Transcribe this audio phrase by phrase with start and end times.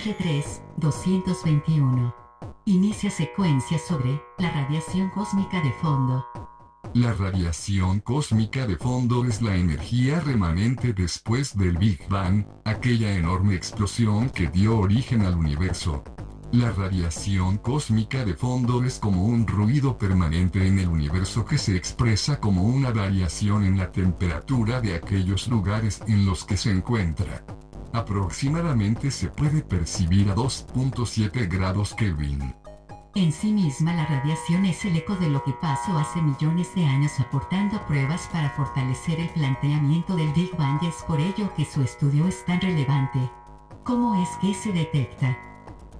[0.00, 2.14] LG3, 221.
[2.64, 6.26] Inicia secuencia sobre la radiación cósmica de fondo.
[6.94, 13.54] La radiación cósmica de fondo es la energía remanente después del Big Bang, aquella enorme
[13.54, 16.02] explosión que dio origen al universo.
[16.52, 21.76] La radiación cósmica de fondo es como un ruido permanente en el universo que se
[21.76, 27.44] expresa como una variación en la temperatura de aquellos lugares en los que se encuentra.
[27.92, 32.54] Aproximadamente se puede percibir a 2.7 grados Kelvin.
[33.16, 36.84] En sí misma la radiación es el eco de lo que pasó hace millones de
[36.84, 41.64] años aportando pruebas para fortalecer el planteamiento del Big Bang y es por ello que
[41.64, 43.18] su estudio es tan relevante.
[43.82, 45.49] ¿Cómo es que se detecta?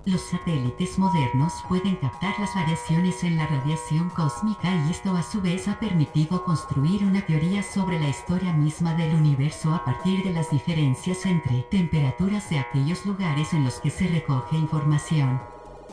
[0.06, 5.42] Los satélites modernos pueden captar las variaciones en la radiación cósmica y esto a su
[5.42, 10.32] vez ha permitido construir una teoría sobre la historia misma del universo a partir de
[10.32, 15.38] las diferencias entre temperaturas de aquellos lugares en los que se recoge información.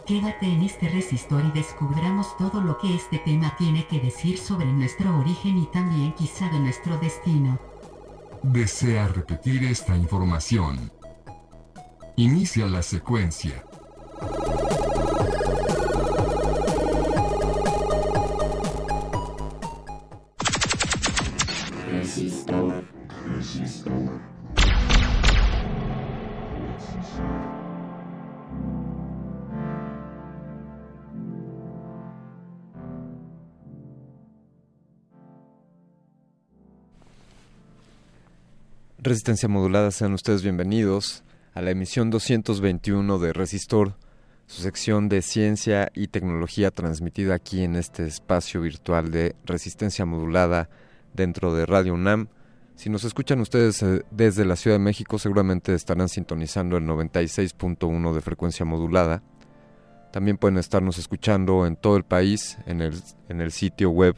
[0.06, 4.68] Quédate en este resistor y descubramos todo lo que este tema tiene que decir sobre
[4.68, 7.60] nuestro origen y también quizá de nuestro destino.
[8.42, 10.94] ¿Desea repetir esta información?
[12.16, 13.67] Inicia la secuencia.
[39.08, 43.94] Resistencia modulada, sean ustedes bienvenidos a la emisión 221 de Resistor,
[44.48, 50.70] su sección de ciencia y tecnología transmitida aquí en este espacio virtual de resistencia modulada
[51.14, 52.30] dentro de Radio UNAM.
[52.76, 58.14] Si nos escuchan ustedes eh, desde la Ciudad de México, seguramente estarán sintonizando el 96.1
[58.14, 59.22] de frecuencia modulada.
[60.14, 62.94] También pueden estarnos escuchando en todo el país en el,
[63.28, 64.16] en el sitio web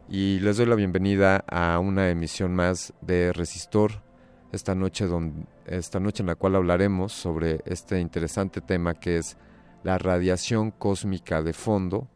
[0.09, 4.03] y les doy la bienvenida a una emisión más de Resistor,
[4.51, 9.37] esta noche, donde, esta noche en la cual hablaremos sobre este interesante tema que es
[9.85, 12.09] la radiación cósmica de fondo,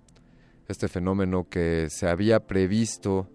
[0.67, 3.29] este fenómeno que se había previsto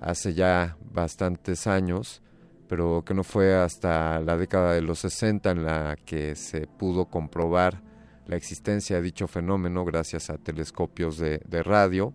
[0.00, 2.22] hace ya bastantes años,
[2.68, 7.06] pero que no fue hasta la década de los 60 en la que se pudo
[7.06, 7.82] comprobar
[8.26, 12.12] la existencia de dicho fenómeno gracias a telescopios de, de radio.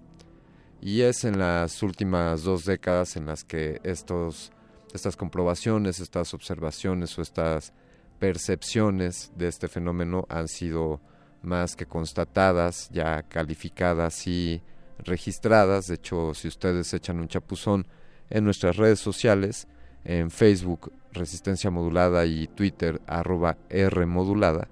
[0.81, 4.51] Y es en las últimas dos décadas en las que estos,
[4.93, 7.73] estas comprobaciones, estas observaciones o estas
[8.19, 11.01] percepciones de este fenómeno han sido
[11.41, 14.61] más que constatadas, ya calificadas y
[14.99, 15.87] registradas.
[15.87, 17.87] De hecho, si ustedes echan un chapuzón
[18.29, 19.67] en nuestras redes sociales,
[20.03, 24.67] en Facebook Resistencia Modulada y Twitter arroba R Modulada,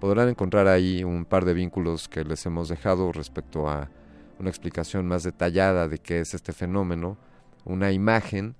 [0.00, 3.90] podrán encontrar ahí un par de vínculos que les hemos dejado respecto a
[4.38, 7.16] una explicación más detallada de qué es este fenómeno,
[7.64, 8.56] una imagen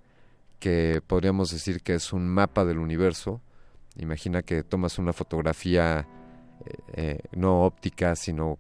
[0.61, 3.41] que podríamos decir que es un mapa del universo.
[3.97, 6.07] Imagina que tomas una fotografía
[6.93, 8.59] eh, no óptica, sino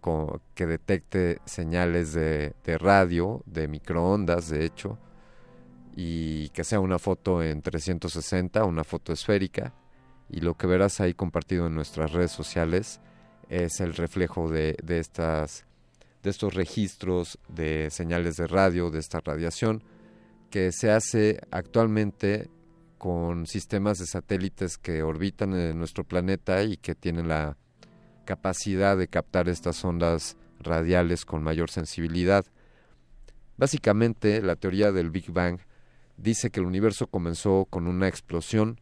[0.54, 4.98] que detecte señales de, radio, de microondas, de hecho,
[5.94, 9.74] y que sea una foto en 360, una foto esférica,
[10.28, 13.00] y lo que verás ahí compartido en nuestras redes sociales
[13.48, 15.66] es el reflejo de, de, estas,
[16.22, 19.82] de estos registros de señales de radio, de esta radiación,
[20.50, 22.48] que se hace actualmente
[22.96, 27.56] con sistemas de satélites que orbitan en nuestro planeta y que tienen la
[28.24, 32.44] capacidad de captar estas ondas radiales con mayor sensibilidad.
[33.56, 35.58] Básicamente, la teoría del Big Bang
[36.16, 38.78] dice que el universo comenzó con una explosión,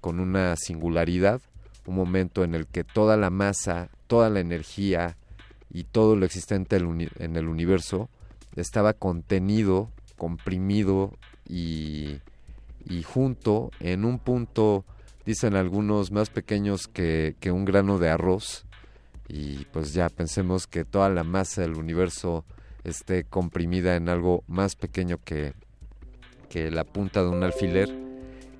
[0.00, 1.40] con una singularidad,
[1.86, 5.16] un momento en el que toda la masa, toda la energía
[5.70, 8.08] y todo lo existente en el universo
[8.56, 11.12] estaba contenido, comprimido
[11.48, 12.20] y,
[12.84, 14.84] y junto en un punto,
[15.26, 18.66] dicen algunos, más pequeños que, que un grano de arroz.
[19.28, 22.44] Y pues ya pensemos que toda la masa del universo
[22.84, 25.54] esté comprimida en algo más pequeño que,
[26.54, 27.92] que la punta de un alfiler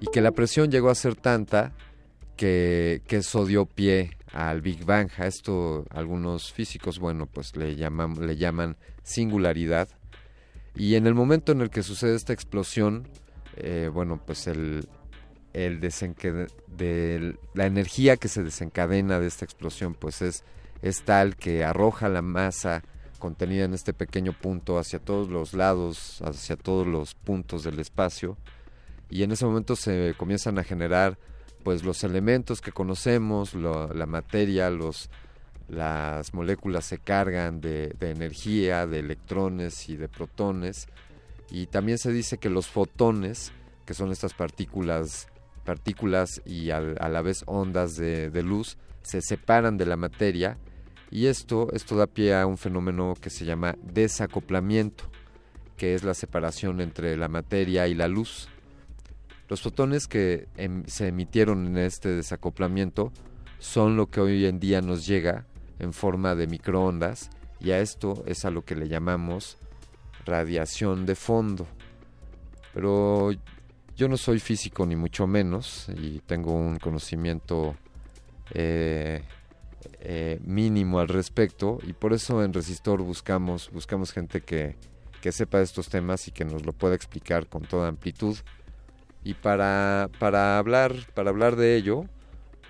[0.00, 1.70] y que la presión llegó a ser tanta
[2.36, 5.10] que, eso dio pie al Big Bang.
[5.16, 9.88] A esto algunos físicos, bueno, pues le llaman, singularidad.
[10.74, 13.06] Y en el momento en el que sucede esta explosión,
[13.58, 14.88] eh, bueno, pues el,
[15.52, 20.42] el de la energía que se desencadena de esta explosión, pues es,
[20.82, 22.82] es tal que arroja la masa
[23.18, 28.37] contenida en este pequeño punto hacia todos los lados, hacia todos los puntos del espacio
[29.11, 31.18] y en ese momento se comienzan a generar
[31.62, 35.09] pues los elementos que conocemos, la materia, los,
[35.68, 40.88] las moléculas se cargan de, energía, de electrones y de protones
[41.50, 43.52] y también se dice que los fotones,
[43.87, 45.28] que son estas partículas,
[45.64, 50.59] partículas y a la vez ondas de, de luz, se separan de la materia
[51.14, 55.04] y esto, esto da pie a un fenómeno que se llama desacoplamiento,
[55.76, 58.49] que es la separación entre la materia y la luz.
[59.49, 63.12] Los fotones que em, se emitieron en este desacoplamiento
[63.61, 65.47] son lo que hoy en día nos llega
[65.78, 67.30] en forma de microondas
[67.61, 69.56] y a esto es a lo que le llamamos
[70.26, 71.68] radiación de fondo.
[72.73, 73.30] Pero
[73.97, 77.76] yo no soy físico ni mucho menos y tengo un conocimiento
[78.52, 79.23] eh,
[80.00, 84.76] eh, mínimo al respecto y por eso en Resistor buscamos, buscamos gente que,
[85.20, 88.36] que sepa estos temas y que nos lo pueda explicar con toda amplitud.
[89.22, 92.04] Y para, para, hablar, para hablar de ello,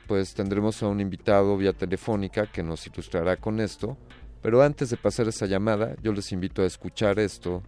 [0.06, 3.96] pues tendremos a un invitado vía telefónica que nos ilustrará con esto.
[4.40, 7.62] Pero antes de pasar esa llamada, yo les invito a escuchar esto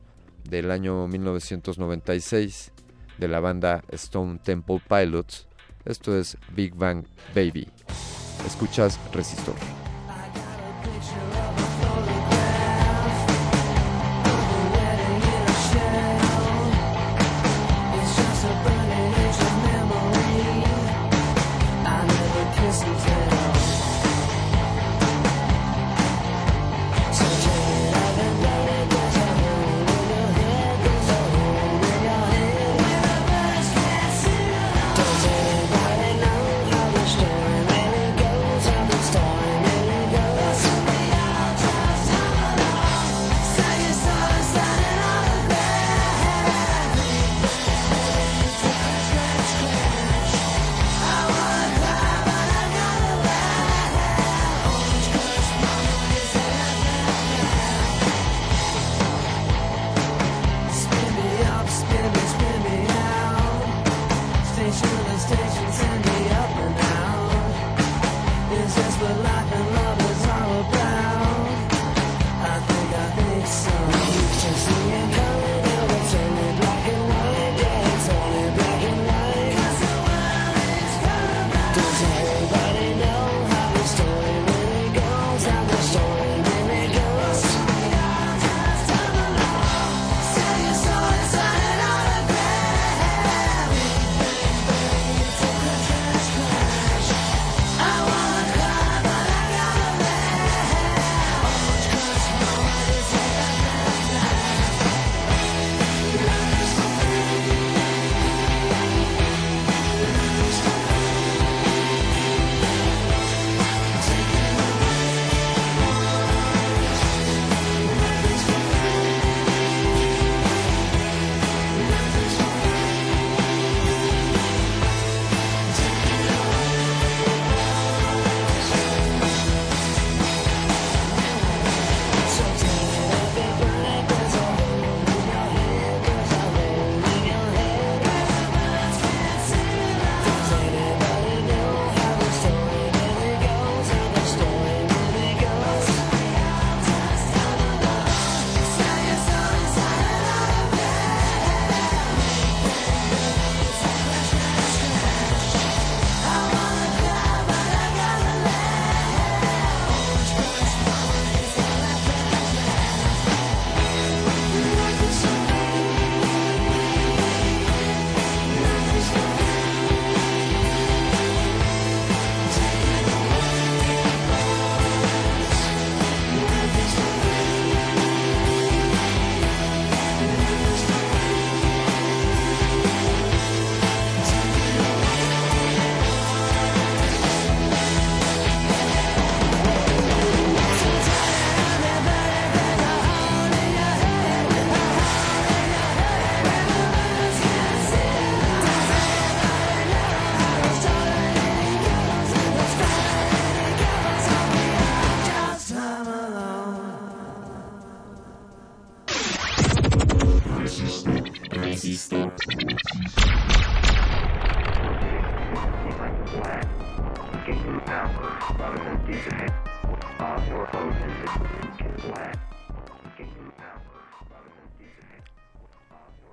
[0.49, 2.73] del año 1996
[3.19, 5.49] de la banda Stone Temple Pilots.
[5.85, 7.69] Esto es Big Bang Baby.
[8.45, 9.55] Escuchas Resistor.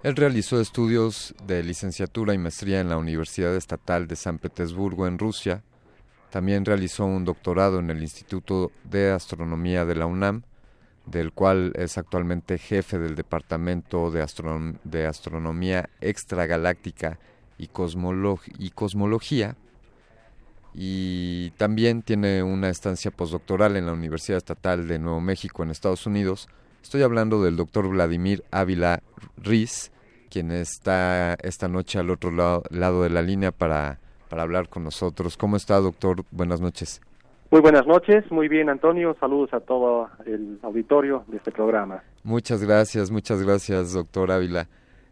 [0.04, 5.18] Él realizó estudios de licenciatura y maestría en la Universidad Estatal de San Petersburgo en
[5.18, 5.64] Rusia.
[6.30, 10.44] También realizó un doctorado en el Instituto de Astronomía de la UNAM,
[11.06, 14.22] del cual es actualmente jefe del Departamento de,
[15.08, 17.18] Astronomía Extragaláctica
[17.58, 17.70] y,
[18.58, 19.56] y Cosmología.
[20.74, 26.06] Y también tiene una estancia postdoctoral en la Universidad Estatal de Nuevo México en Estados
[26.06, 26.50] Unidos.
[26.84, 29.02] Estoy hablando del doctor Vladimir Ávila
[29.38, 29.92] Riz,
[30.30, 35.38] quien está esta noche al otro lado, de la línea para, para hablar con nosotros.
[35.38, 36.26] ¿Cómo está, doctor?
[36.30, 37.02] Buenas noches.
[37.50, 42.04] Muy buenas noches, muy bien Antonio, saludos a todo el auditorio de este programa.
[42.24, 44.68] Muchas gracias, muchas gracias doctor Ávila.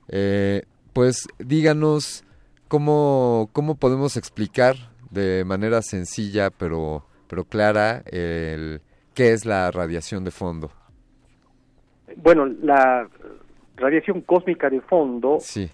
[0.10, 2.26] Eh, pues díganos
[2.68, 4.76] cómo, cómo podemos explicar
[5.10, 8.82] de manera sencilla pero, pero clara el,
[9.14, 10.72] qué es la radiación de fondo.
[12.18, 13.08] Bueno, la
[13.78, 15.70] radiación cósmica de fondo se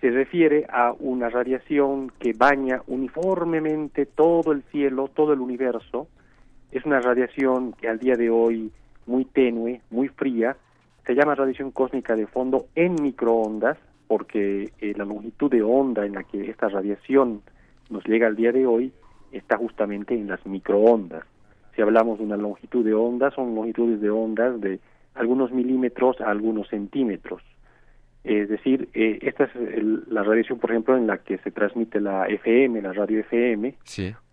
[0.00, 6.08] refiere a una radiación que baña uniformemente todo el cielo, todo el universo.
[6.72, 8.72] Es una radiación que al día de hoy
[9.06, 10.56] muy tenue, muy fría.
[11.06, 16.14] Se llama radiación cósmica de fondo en microondas porque eh, la longitud de onda en
[16.14, 17.42] la que esta radiación
[17.90, 18.92] nos llega al día de hoy
[19.32, 21.24] está justamente en las microondas.
[21.74, 24.80] Si hablamos de una longitud de onda, son longitudes de ondas de
[25.20, 27.42] algunos milímetros a algunos centímetros.
[28.22, 29.50] Es decir, eh, esta es
[30.08, 33.74] la radiación, por ejemplo, en la que se transmite la FM, la radio FM,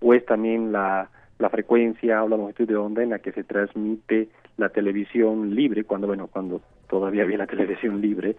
[0.01, 3.43] o es también la, la frecuencia o la longitud de onda en la que se
[3.43, 8.35] transmite la televisión libre, cuando, bueno, cuando todavía había la televisión libre,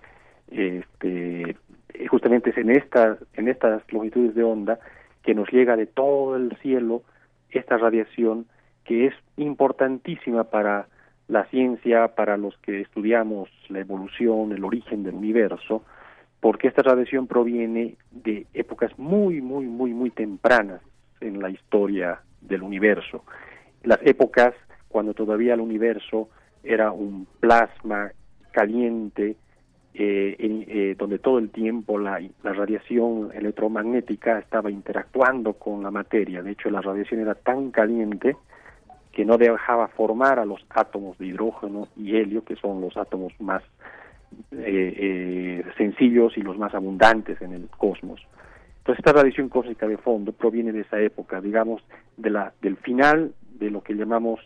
[0.51, 1.57] este,
[2.09, 4.79] justamente es en, esta, en estas longitudes de onda
[5.23, 7.03] que nos llega de todo el cielo
[7.51, 8.47] esta radiación
[8.85, 10.89] que es importantísima para
[11.29, 15.85] la ciencia para los que estudiamos la evolución, el origen del universo,
[16.41, 20.81] porque esta radiación proviene de épocas muy, muy, muy, muy tempranas
[21.21, 23.25] en la historia del universo.
[23.83, 24.55] Las épocas
[24.89, 26.31] cuando todavía el universo
[26.63, 28.11] era un plasma
[28.53, 29.37] caliente,
[29.95, 36.43] eh, eh, donde todo el tiempo la, la, radiación electromagnética estaba interactuando con la materia.
[36.43, 38.37] De hecho, la radiación era tan caliente
[39.19, 43.33] que no dejaba formar a los átomos de hidrógeno y helio, que son los átomos
[43.41, 43.65] más
[44.53, 48.21] eh, eh, sencillos y los más abundantes en el cosmos.
[48.77, 51.83] Entonces esta radiación cósmica de fondo proviene de esa época, digamos,
[52.17, 54.39] de la, del final de lo que llamamos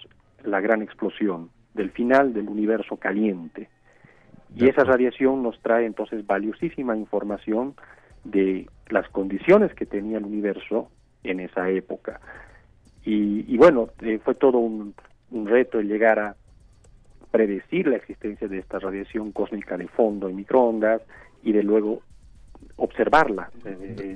[0.43, 3.69] la gran explosión, del final del universo caliente.
[4.57, 7.75] Y esa radiación nos trae entonces valiosísima información
[8.25, 10.89] de las condiciones que tenía el universo
[11.25, 12.23] en esa época.
[13.05, 14.95] Y, bueno, eh, fue todo un,
[15.31, 16.37] reto el llegar a
[17.31, 21.01] predecir la existencia de esta radiación cósmica de fondo en microondas
[21.43, 22.03] y de luego
[22.77, 23.51] observarla,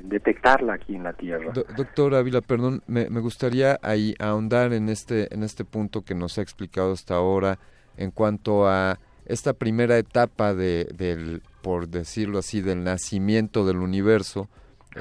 [0.04, 1.52] detectarla aquí en la Tierra.
[1.52, 6.42] doctor Ávila, perdón, me, gustaría ahí ahondar en este, en este punto que nos ha
[6.42, 7.58] explicado hasta ahora
[7.96, 14.48] en cuanto a esta primera etapa de, del, por decirlo así, del nacimiento del universo.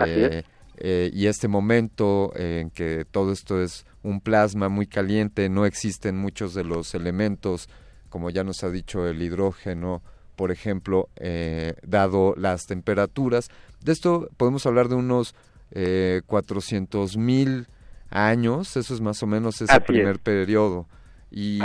[0.05, 0.43] Eh,
[0.77, 6.17] eh, y este momento en que todo esto es un plasma muy caliente, no existen
[6.17, 7.69] muchos de los elementos,
[8.09, 10.01] como ya nos ha dicho el hidrógeno,
[10.35, 13.49] por ejemplo, eh, dado las temperaturas.
[13.83, 15.33] De esto podemos hablar de unos
[15.71, 17.67] eh, 400 mil
[18.09, 20.87] años, eso es más o menos ese primer periodo.
[21.31, 21.59] Y,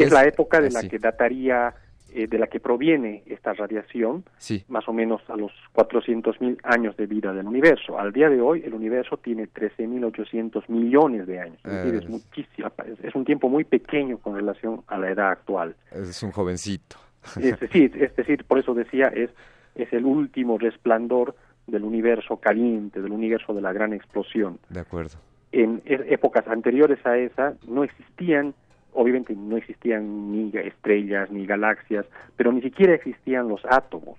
[0.00, 0.10] es.
[0.12, 1.74] la época de la que dataría
[2.14, 4.24] eh, de la que proviene esta radiación,
[4.68, 7.98] más o menos a los 400.000 años de vida del universo.
[7.98, 11.58] Al día de hoy, el universo tiene 13.800 millones de años.
[11.64, 12.08] Es, decir, es, eh.
[12.08, 12.68] muchísimo,
[13.02, 15.74] es un tiempo muy pequeño con relación a la edad actual.
[15.90, 16.96] Es un jovencito.
[17.40, 19.30] Es decir, es decir por eso decía, es,
[19.74, 21.34] es el último resplandor
[21.66, 24.58] del universo caliente, del universo de la gran explosión.
[24.68, 25.16] De acuerdo.
[25.52, 28.54] En e, épocas anteriores a esa no existían
[28.92, 34.18] obviamente no existían ni estrellas ni galaxias, pero ni siquiera existían los átomos.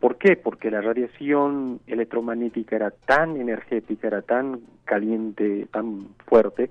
[0.00, 0.36] ¿Por qué?
[0.36, 6.70] Porque la radiación electromagnética era tan energética, era tan caliente, tan fuerte,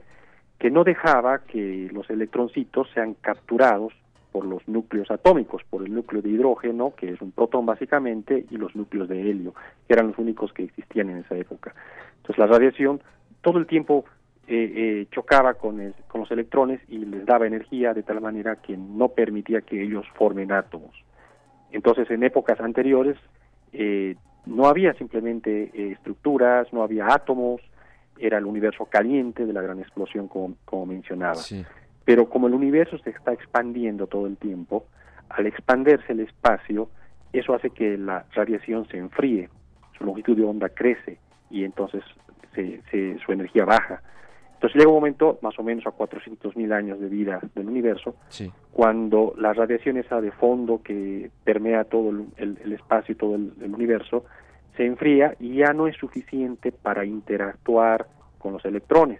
[0.60, 3.94] que no dejaba que los electroncitos sean capturados
[4.32, 8.58] por los núcleos atómicos, por el núcleo de hidrógeno, que es un protón básicamente, y
[8.58, 9.54] los núcleos de helio,
[9.88, 11.74] que eran los únicos que existían en esa época.
[12.18, 13.02] Entonces la radiación
[13.42, 14.06] todo el tiempo
[14.48, 18.78] eh, eh, chocaba con, con los electrones y les daba energía de tal manera que
[18.78, 20.94] no permitía que ellos formen átomos.
[21.72, 23.18] Entonces, en épocas anteriores,
[23.74, 27.62] eh, no había simplemente eh, estructuras, no había átomos,
[28.18, 31.42] era el universo caliente de la gran explosión como, como mencionaba.
[32.06, 34.86] Pero como el universo se está expandiendo todo el tiempo,
[35.30, 36.90] al expandirse el espacio,
[37.34, 39.50] eso hace que la radiación se enfríe,
[39.98, 41.18] su longitud de onda crece
[41.50, 42.04] y entonces
[42.54, 44.02] se, su energía baja.
[44.66, 48.16] Entonces llega un momento, más o menos a 400.000 años de vida del universo,
[48.72, 54.26] cuando la radiación esa de fondo que permea todo el, espacio y todo el, universo
[54.76, 58.08] se enfría y ya no es suficiente para interactuar
[58.40, 59.20] con los electrones.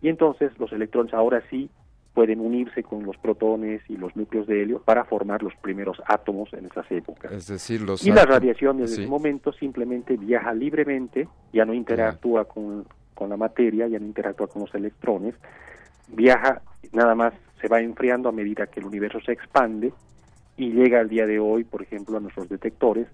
[0.00, 1.68] Y entonces los electrones ahora sí
[2.14, 6.50] pueden unirse con los protones y los núcleos de helio para formar los primeros átomos
[6.54, 7.30] en esas épocas.
[7.30, 12.46] Es decir, los y la radiación desde ese momento simplemente viaja libremente, ya no interactúa
[12.46, 15.34] con, con la materia, ya no interactúa con los electrones,
[16.08, 19.92] viaja, nada más se va enfriando a medida que el universo se expande
[20.56, 23.06] y llega al día de hoy, por ejemplo, a nuestros detectores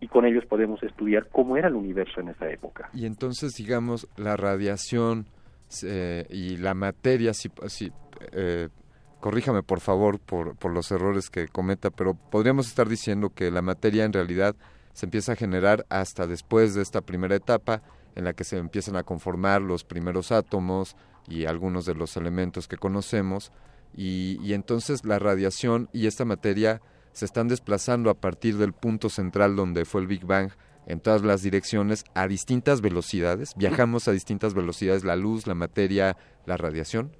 [0.00, 2.88] y con ellos podemos estudiar cómo era el universo en esa época.
[2.94, 5.26] Y entonces, digamos, la radiación
[5.82, 7.92] eh, y la materia, si, si
[8.32, 8.68] eh,
[9.20, 13.62] corríjame por favor por, por los errores que cometa, pero podríamos estar diciendo que la
[13.62, 14.54] materia en realidad
[14.92, 17.82] se empieza a generar hasta después de esta primera etapa
[18.14, 20.96] en la que se empiezan a conformar los primeros átomos
[21.28, 23.52] y algunos de los elementos que conocemos
[23.94, 26.80] y, entonces la radiación y esta materia
[27.12, 30.50] se están desplazando a partir del punto central donde fue el Big Bang
[30.86, 33.54] en todas las direcciones a distintas velocidades.
[33.56, 36.16] Viajamos a distintas velocidades, la luz, la materia,
[36.46, 37.10] la radiación.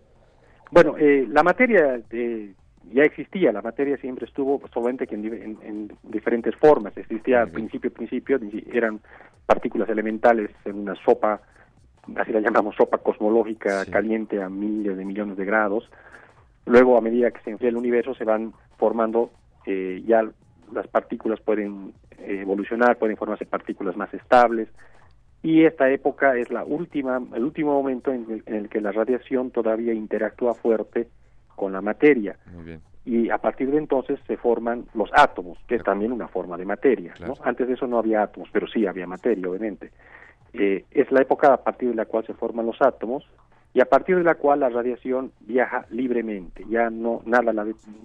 [0.71, 2.55] Bueno, eh, la materia eh,
[2.93, 6.97] ya existía, la materia siempre estuvo solamente que en, diferentes formas.
[6.97, 8.39] Existía al principio, principio,
[8.73, 9.01] eran
[9.47, 11.41] partículas elementales en una sopa,
[12.17, 15.91] así la llamamos sopa cosmológica, caliente a miles de millones de grados.
[16.67, 19.31] Luego, a medida que se enfría el universo, se van formando,
[19.67, 20.23] eh, ya
[20.73, 24.69] las partículas pueden evolucionar, pueden formarse partículas más estables,
[25.43, 29.93] y esta época es la última, el último momento en el, que la radiación todavía
[29.93, 31.09] interactúa fuerte
[31.59, 32.39] con la materia.
[33.05, 36.65] Y a partir de entonces se forman los átomos, que es también una forma de
[36.65, 37.13] materia.
[37.43, 39.91] Antes de eso no había átomos, pero sí había materia, obviamente.
[40.55, 43.29] Eh, es la época a partir de la cual se forman los átomos
[43.75, 47.53] y a partir de la cual la radiación viaja libremente, ya no nada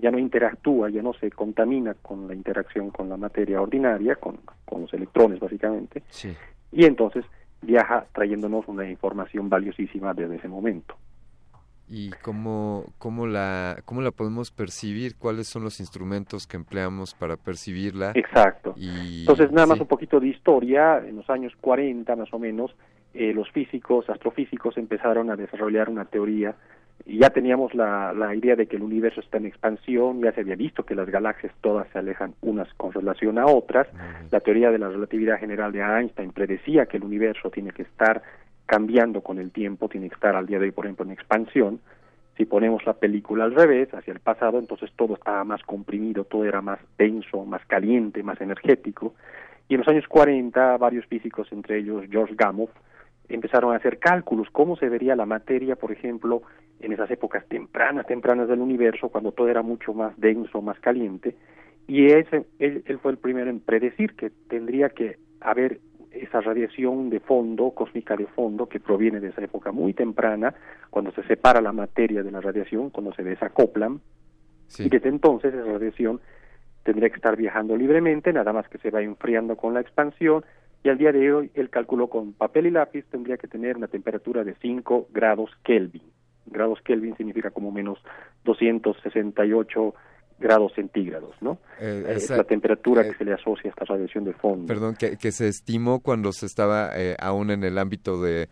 [0.01, 4.39] ya no interactúa, ya no se contamina con la interacción con la materia ordinaria, con,
[4.65, 6.35] con los electrones básicamente, sí
[6.73, 7.23] y entonces
[7.61, 10.97] viaja trayéndonos una información valiosísima desde ese momento.
[11.95, 15.15] ¿Y cómo, cómo, la, cómo la podemos percibir?
[15.15, 18.13] ¿Cuáles son los instrumentos que empleamos para percibirla?
[18.15, 18.73] Exacto.
[18.75, 20.97] Entonces, nada más un poquito de historia.
[20.97, 22.75] En los años 40, más o menos,
[23.13, 26.55] eh, los físicos, astrofísicos, empezaron a desarrollar una teoría
[27.05, 30.55] ya teníamos la, la, idea de que el universo está en expansión, ya se había
[30.55, 33.87] visto que las galaxias todas se alejan unas con relación a otras.
[34.31, 38.21] La teoría de la relatividad general de Einstein predecía que el universo tiene que estar
[38.65, 41.79] cambiando con el tiempo, tiene que estar al día de hoy, por ejemplo, en expansión.
[42.37, 46.45] Si ponemos la película al revés, hacia el pasado, entonces todo estaba más comprimido, todo
[46.45, 49.13] era más denso, más caliente, más energético.
[49.67, 52.69] Y en los años 40, varios físicos, entre ellos George Gamow,
[53.29, 56.41] empezaron a hacer cálculos, cómo se vería la materia, por ejemplo,
[56.79, 61.35] en esas épocas tempranas, tempranas del universo, cuando todo era mucho más denso, más caliente,
[61.87, 65.79] y ese, él, él fue el primero en predecir que tendría que haber
[66.13, 70.53] esa radiación de fondo, cósmica de fondo, que proviene de esa época muy temprana,
[70.89, 73.99] cuando se separa la materia de la radiación, cuando se desacoplan,
[74.77, 76.21] y desde entonces esa radiación
[76.83, 80.43] tendría que estar viajando libremente, nada más que se va enfriando con la expansión,
[80.83, 83.87] y al día de hoy el cálculo con papel y lápiz tendría que tener una
[83.87, 86.03] temperatura de 5 grados Kelvin.
[86.45, 87.99] Grados Kelvin significa como menos
[88.43, 89.93] 268
[90.43, 91.57] grados centígrados, ¿no?
[91.79, 94.67] Eh, es la temperatura que eh, se le asocia a esta radiación de fondo.
[94.67, 98.49] Perdón, que, que se estimó cuando se estaba eh, aún en el ámbito de,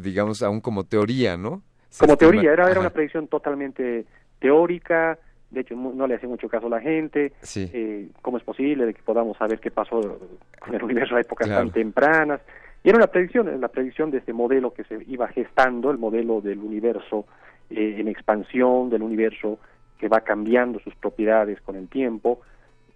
[0.00, 1.62] digamos, aún como teoría, ¿no?
[2.00, 4.04] como teoría, era, era una predicción totalmente
[4.38, 5.18] teórica,
[5.50, 8.10] de hecho no le hace mucho caso a la gente, sí.
[8.20, 10.18] cómo es posible de que podamos saber qué pasó
[10.58, 12.40] con el universo a épocas tan tempranas,
[12.84, 16.40] y era una predicción, la predicción de este modelo que se iba gestando, el modelo
[16.40, 17.26] del universo
[17.70, 19.58] eh, en expansión, del universo
[19.98, 22.40] que va cambiando sus propiedades con el tiempo.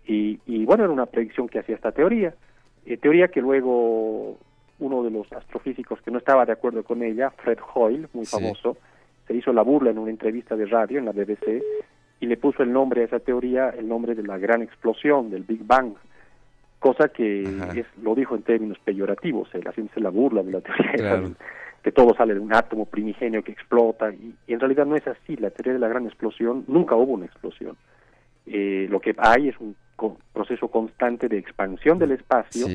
[0.06, 2.34] Y, y bueno, era una predicción que hacía esta teoría.
[2.86, 4.38] Eh, teoría que luego
[4.78, 8.76] uno de los astrofísicos que no estaba de acuerdo con ella, Fred Hoyle, muy famoso,
[9.26, 11.62] se hizo la burla en una entrevista de radio en la BBC
[12.18, 15.44] y le puso el nombre a esa teoría, el nombre de la gran explosión, del
[15.44, 15.94] Big Bang
[16.82, 17.44] cosa que
[17.76, 21.22] es, lo dijo en términos peyorativos, eh, la ciencia se la burla de la teoría
[21.83, 25.37] que todo sale de un átomo primigenio que explota, y, en realidad no es así,
[25.37, 27.77] la teoría de la gran explosión, nunca hubo una explosión.
[28.47, 29.77] Eh, lo que hay es un
[30.33, 32.66] proceso constante de expansión del espacio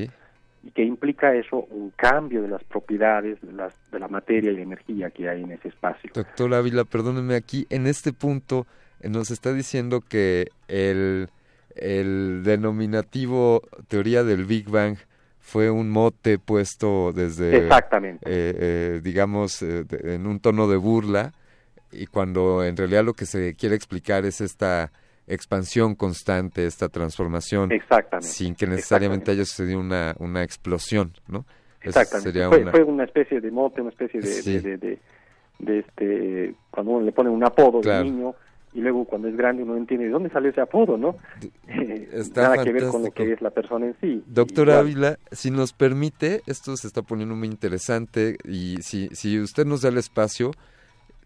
[0.62, 4.56] y que implica eso un cambio de las propiedades de, las, de la materia y
[4.56, 6.10] la energía que hay en ese espacio.
[6.14, 8.66] Doctor Ávila, perdóneme aquí, en este punto
[9.00, 11.28] eh, nos está diciendo que el,
[11.76, 14.96] el denominativo teoría del Big Bang
[15.48, 18.22] fue un mote puesto desde, Exactamente.
[18.28, 21.32] Eh, eh, digamos, en un tono de burla,
[21.90, 24.92] y cuando en realidad lo que se quiere explicar es esta
[25.26, 28.28] expansión constante, esta transformación, Exactamente.
[28.28, 31.46] sin que necesariamente haya sucedido una, una explosión, ¿no?
[31.80, 32.46] Exactamente.
[32.46, 32.70] Fue una...
[32.70, 33.04] fue, una...
[33.04, 34.98] especie de mote, una especie de, de,
[35.60, 38.34] de, este, cuando uno le pone un apodo de niño
[38.78, 41.16] y luego cuando es grande uno entiende de dónde salió ese apodo, ¿no?
[42.36, 44.22] Nada que ver con lo que es la persona en sí.
[44.28, 49.66] Doctor Ávila, si nos permite, esto se está poniendo muy interesante y si, si usted
[49.66, 50.52] nos da el espacio,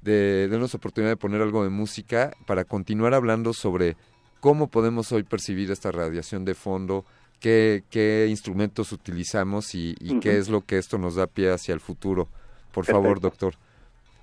[0.00, 3.96] de darnos oportunidad de poner algo de música para continuar hablando sobre
[4.40, 7.04] cómo podemos hoy percibir esta radiación de fondo,
[7.38, 11.80] qué, qué instrumentos utilizamos y, qué es lo que esto nos da pie hacia el
[11.80, 12.28] futuro.
[12.72, 13.54] Por favor, doctor.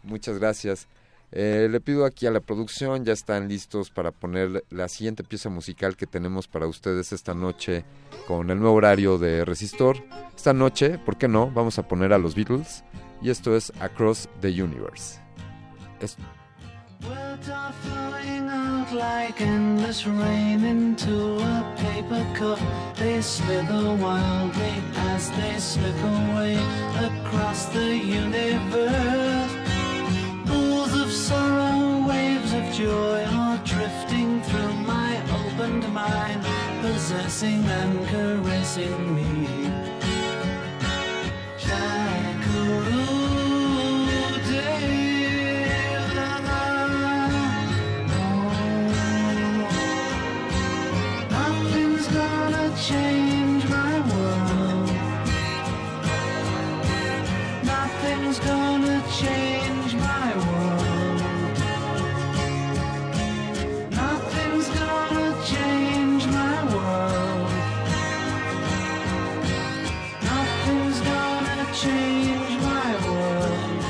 [0.04, 0.88] Muchas gracias.
[1.32, 5.50] Eh, le pido aquí a la producción, ya están listos para poner la siguiente pieza
[5.50, 7.86] musical que tenemos para ustedes esta noche
[8.28, 9.98] con el nuevo horario de Resistor.
[10.36, 11.52] Esta noche, ¿por qué no?
[11.52, 12.84] Vamos a poner a los Beatles
[13.22, 15.20] y esto es Across the Universe.
[16.00, 16.18] Es...
[27.00, 29.59] Across the universe.
[32.80, 36.42] Joy are drifting through my opened mind,
[36.82, 39.70] possessing and caressing me.
[51.32, 53.19] Oh, gonna change
[71.82, 73.82] change my world.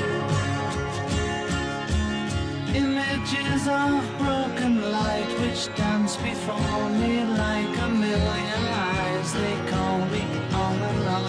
[2.75, 9.33] Images of broken light which dance before me like a million eyes.
[9.33, 10.23] they call me
[10.63, 10.77] on
[11.15, 11.25] on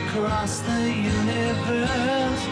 [0.00, 0.82] across the
[1.16, 2.42] universe.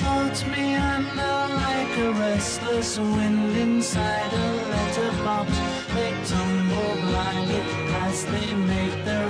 [0.00, 5.50] Floats me under like a restless wind inside a letterbox.
[5.94, 7.62] They tumble blindly
[8.04, 9.27] as they make their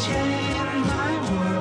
[0.00, 0.48] change.
[0.86, 1.58] my world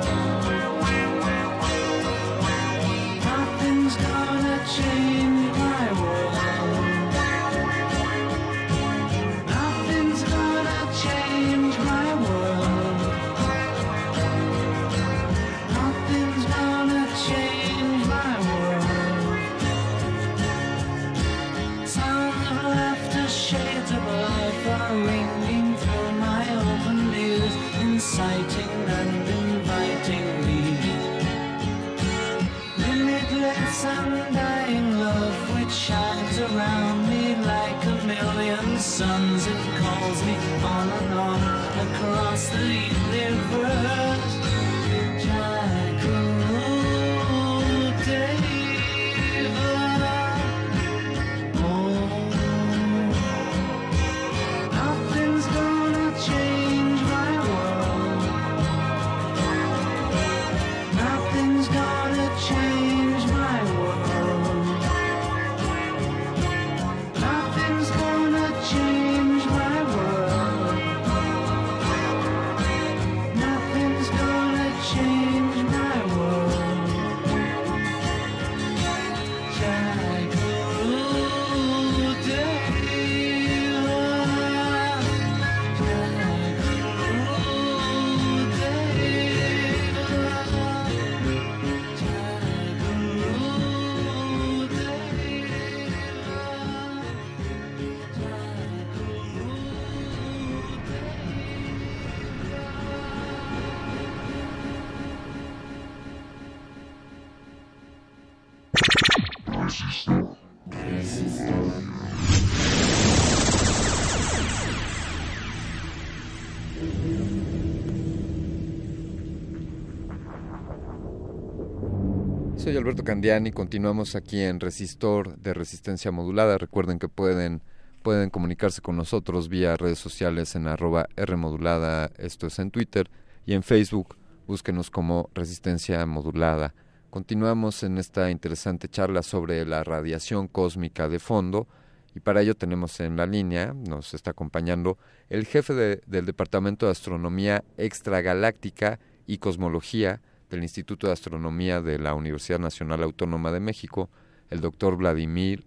[122.68, 126.58] Soy Alberto Candiani, continuamos aquí en Resistor de Resistencia Modulada.
[126.58, 127.62] Recuerden que pueden,
[128.04, 133.10] pueden comunicarse con nosotros vía redes sociales en arroba Rmodulada, esto es en Twitter,
[133.46, 136.74] y en Facebook, búsquenos como Resistencia Modulada.
[137.10, 141.70] Continuamos en esta interesante charla sobre la radiación cósmica de fondo
[142.16, 144.98] y para ello tenemos en la línea, nos está acompañando
[145.30, 152.14] el jefe del Departamento de Astronomía Extragaláctica y Cosmología del Instituto de Astronomía de la
[152.14, 154.10] Universidad Nacional Autónoma de México,
[154.50, 155.66] el doctor Vladimir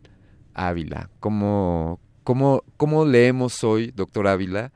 [0.55, 1.11] Ávila.
[1.21, 4.73] ¿Cómo, cómo, cómo leemos hoy, doctor Ávila,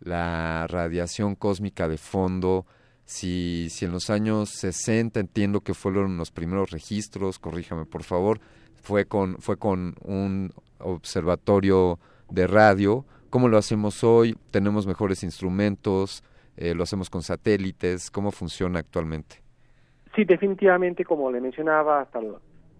[0.00, 2.66] la radiación cósmica de fondo?
[3.04, 8.40] Si, si en los años 60 entiendo que fueron los primeros registros, corríjame por favor,
[8.82, 11.98] fue con, fue con un observatorio
[12.30, 13.06] de radio.
[13.30, 14.36] ¿Cómo lo hacemos hoy?
[14.50, 16.22] ¿Tenemos mejores instrumentos?
[16.60, 18.10] Eh, ¿Lo hacemos con satélites?
[18.10, 19.36] ¿Cómo funciona actualmente?
[20.16, 22.20] Sí, definitivamente, como le mencionaba, hasta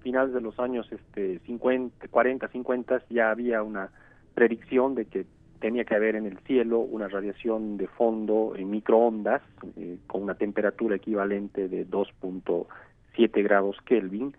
[0.00, 3.90] finales de los años este, 50, 40, 50 ya había una
[4.34, 5.26] predicción de que
[5.60, 9.42] tenía que haber en el cielo una radiación de fondo en microondas
[9.76, 14.34] eh, con una temperatura equivalente de 2.7 grados Kelvin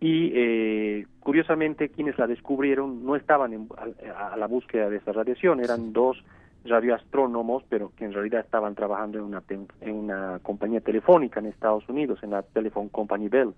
[0.00, 5.92] y eh, curiosamente quienes la descubrieron no estaban a, la búsqueda de esa radiación, eran
[5.92, 6.22] dos
[6.64, 9.42] radioastrónomos, pero que en realidad estaban trabajando en una,
[9.80, 13.54] en una compañía telefónica en Estados Unidos, en la Telephone Company Bell,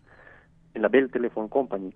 [0.74, 1.92] en la Bell Telephone Company.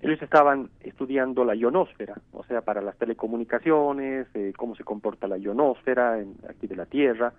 [0.00, 5.38] Ellos estaban estudiando la ionosfera, o sea, para las telecomunicaciones, eh, cómo se comporta la
[5.38, 7.32] ionosfera en, aquí de la Tierra,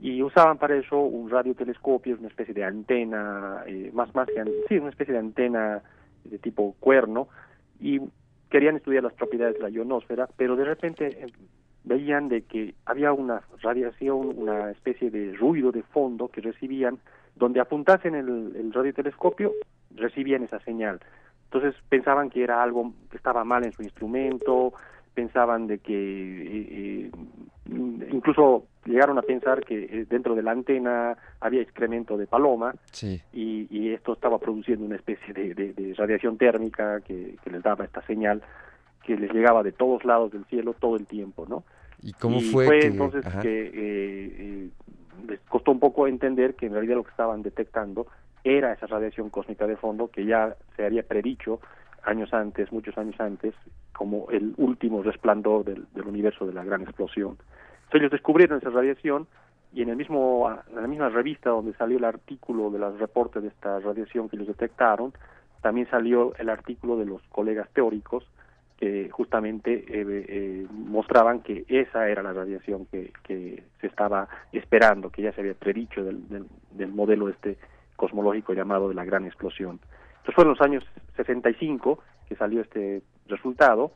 [0.00, 4.78] y usaban para eso un radiotelescopio, una especie de antena, eh, más más que sí,
[4.78, 5.80] una especie de antena
[6.24, 7.28] de tipo cuerno,
[7.78, 8.00] y
[8.50, 11.26] querían estudiar las propiedades de la ionosfera, pero de repente eh,
[11.84, 16.98] veían de que había una radiación, una especie de ruido de fondo que recibían,
[17.34, 19.52] donde apuntasen el, el radiotelescopio,
[19.94, 21.00] recibían esa señal.
[21.44, 24.72] Entonces pensaban que era algo que estaba mal en su instrumento,
[25.14, 27.10] pensaban de que eh, eh,
[28.10, 32.74] incluso llegaron a pensar que eh, dentro de la antena había excremento de paloma
[33.32, 38.42] y, esto estaba produciendo una especie de, radiación térmica que, les daba esta señal
[39.02, 41.64] que les llegaba de todos lados del cielo todo el tiempo, ¿no?
[42.02, 42.86] ¿Y cómo fue?
[42.86, 44.70] entonces que
[45.28, 48.06] les costó un poco entender que en realidad lo que estaban detectando
[48.44, 51.60] era esa radiación cósmica de fondo que ya se había predicho
[52.02, 53.54] años antes, muchos años antes,
[53.92, 57.38] como el último resplandor del, universo de la gran explosión.
[57.84, 59.28] Entonces ellos descubrieron esa radiación
[59.72, 63.42] y en el mismo en la misma revista donde salió el artículo de los reportes
[63.42, 65.12] de esta radiación que ellos detectaron,
[65.60, 68.26] también salió el artículo de los colegas teóricos
[68.82, 75.08] que justamente eh, eh, mostraban que esa era la radiación que, que se estaba esperando,
[75.08, 77.58] que ya se había predicho del, del, del modelo este
[77.94, 79.78] cosmológico llamado de la gran explosión.
[80.08, 83.92] Entonces fueron los años 65 que salió este resultado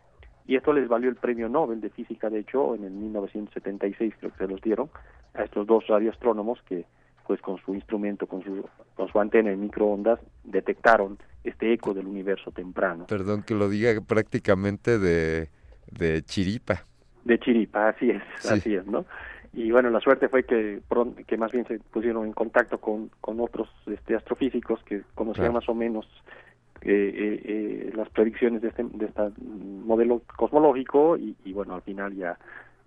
[0.47, 4.30] y esto les valió el premio Nobel de física, de hecho, en el 1976 creo
[4.30, 4.89] que se los dieron
[5.34, 6.84] a estos dos radioastrónomos que
[7.27, 12.07] pues con su instrumento, con su, con su antena en microondas, detectaron este eco del
[12.07, 13.07] universo temprano.
[13.07, 15.49] Perdón que lo diga prácticamente de,
[15.91, 16.85] de chiripa.
[17.24, 19.05] De chiripa, así es, así es, ¿no?
[19.57, 20.83] y bueno la suerte fue que
[21.27, 25.66] que más bien se pusieron en contacto con, con otros este, astrofísicos que conocían más
[25.68, 26.07] o menos
[26.83, 31.83] eh, eh, eh, las predicciones de este de este modelo cosmológico y, y bueno al
[31.83, 32.39] final ya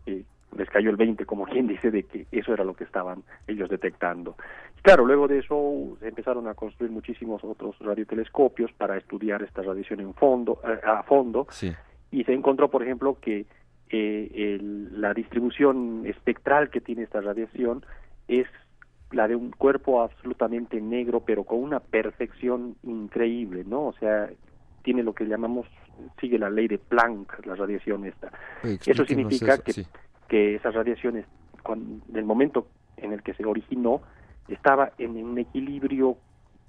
[0.06, 0.24] eh,
[0.58, 3.70] les cayó el 20 como quien dice de que eso era lo que estaban ellos
[3.70, 4.36] detectando
[4.78, 9.62] y claro luego de eso se empezaron a construir muchísimos otros radiotelescopios para estudiar esta
[9.62, 11.48] radiación en fondo a fondo
[12.12, 13.46] y se encontró por ejemplo que
[13.92, 17.84] eh, la distribución espectral que tiene esta radiación
[18.28, 18.48] es
[19.12, 23.88] la de un cuerpo absolutamente negro, pero con una perfección increíble, ¿no?
[23.88, 24.30] O sea,
[24.84, 25.66] tiene lo que llamamos,
[26.20, 28.32] sigue la ley de Planck, la radiación esta.
[28.64, 29.86] Eso significa que,
[30.30, 31.26] que esas radiaciones,
[31.64, 32.68] cuando, del momento
[32.98, 34.02] en el que se originó,
[34.48, 36.18] estaba en un equilibrio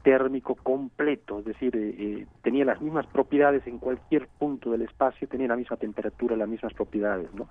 [0.02, 5.28] térmico completo, es decir, eh, eh, tenía las mismas propiedades en cualquier punto del espacio,
[5.28, 7.48] tenía la misma temperatura, las mismas propiedades, ¿no?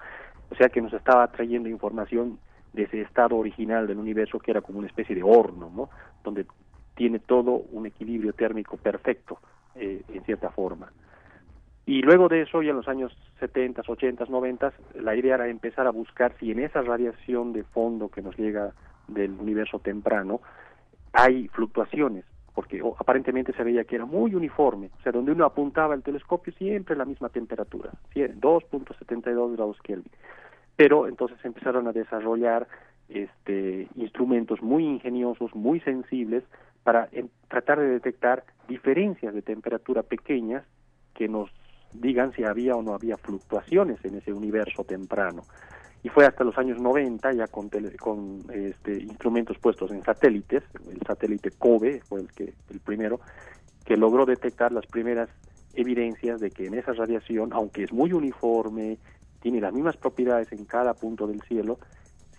[0.49, 2.39] O sea que nos estaba trayendo información
[2.73, 5.89] de ese estado original del universo que era como una especie de horno, ¿no?
[6.23, 6.45] Donde
[6.95, 9.39] tiene todo un equilibrio térmico perfecto,
[9.75, 10.91] eh, en cierta forma.
[11.85, 15.87] Y luego de eso, ya en los años 70, 80, 90, la idea era empezar
[15.87, 18.73] a buscar si en esa radiación de fondo que nos llega
[19.07, 20.41] del universo temprano
[21.13, 22.25] hay fluctuaciones
[22.59, 26.51] porque aparentemente se veía que era muy uniforme, o sea, donde uno apuntaba el telescopio
[26.53, 30.11] siempre la misma temperatura, 2.72 grados Kelvin.
[30.75, 32.67] Pero entonces empezaron a desarrollar
[33.07, 36.43] este, instrumentos muy ingeniosos, muy sensibles,
[36.83, 37.07] para
[37.47, 40.65] tratar de detectar diferencias de temperatura pequeñas
[41.13, 41.49] que nos
[41.93, 45.43] digan si había o no había fluctuaciones en ese universo temprano.
[46.01, 47.69] Y fue hasta los años 90, ya con,
[47.99, 53.19] con este, instrumentos puestos en satélites, el satélite COBE fue el, que, el primero,
[53.85, 55.29] que logró detectar las primeras
[55.73, 58.97] evidencias de que en esa radiación, aunque es muy uniforme,
[59.41, 61.79] tiene las mismas propiedades en cada punto del cielo,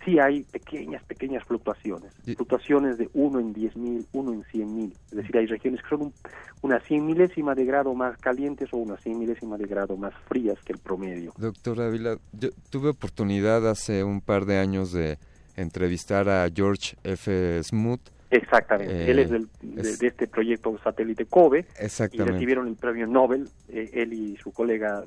[0.05, 5.37] sí hay pequeñas, pequeñas fluctuaciones, fluctuaciones de 1 en 10.000, 1 en 100.000, es decir,
[5.37, 6.13] hay regiones que son
[6.61, 10.57] una 100 milésima de grado más calientes o una 100 milésima de grado más frías
[10.63, 11.33] que el promedio.
[11.37, 15.17] Doctor Ávila, yo tuve oportunidad hace un par de años de
[15.55, 17.63] entrevistar a George F.
[17.63, 18.01] Smoot.
[18.29, 21.65] Exactamente, él es, del, de, este proyecto satélite COBE
[22.13, 25.03] y recibieron el premio Nobel, eh, él y su colega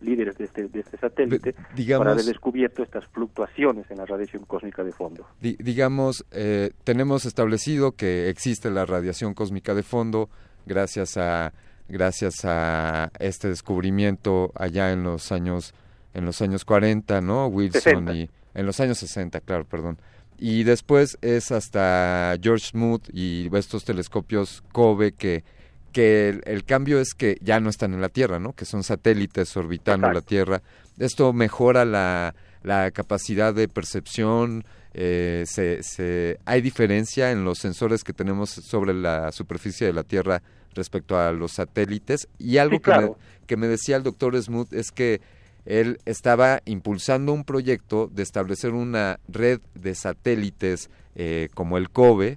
[0.00, 1.54] líderes de este, de este satélite
[1.98, 5.26] para haber descubierto estas fluctuaciones en la radiación cósmica de fondo.
[5.40, 10.28] digamos, eh, tenemos establecido que existe la radiación cósmica de fondo
[10.66, 11.52] gracias a
[11.88, 15.74] gracias a este descubrimiento allá en los años
[16.14, 17.46] en los años 40, ¿no?
[17.46, 19.98] Wilson y en los años 60, claro, perdón.
[20.38, 25.44] Y después es hasta George Smoot y estos telescopios COBE que
[25.96, 28.52] que el, cambio es que ya no están en la Tierra, ¿no?
[28.52, 30.60] Que son satélites orbitando la Tierra.
[30.98, 34.66] Esto mejora la, la capacidad de percepción.
[34.92, 40.02] Eh, se, se, hay diferencia en los sensores que tenemos sobre la superficie de la
[40.02, 40.42] Tierra
[40.74, 42.28] respecto a los satélites.
[42.38, 43.12] Y algo que, me,
[43.46, 45.22] que me decía el doctor Smoot es que
[45.64, 52.36] él estaba impulsando un proyecto de establecer una red de satélites eh, como el COBE,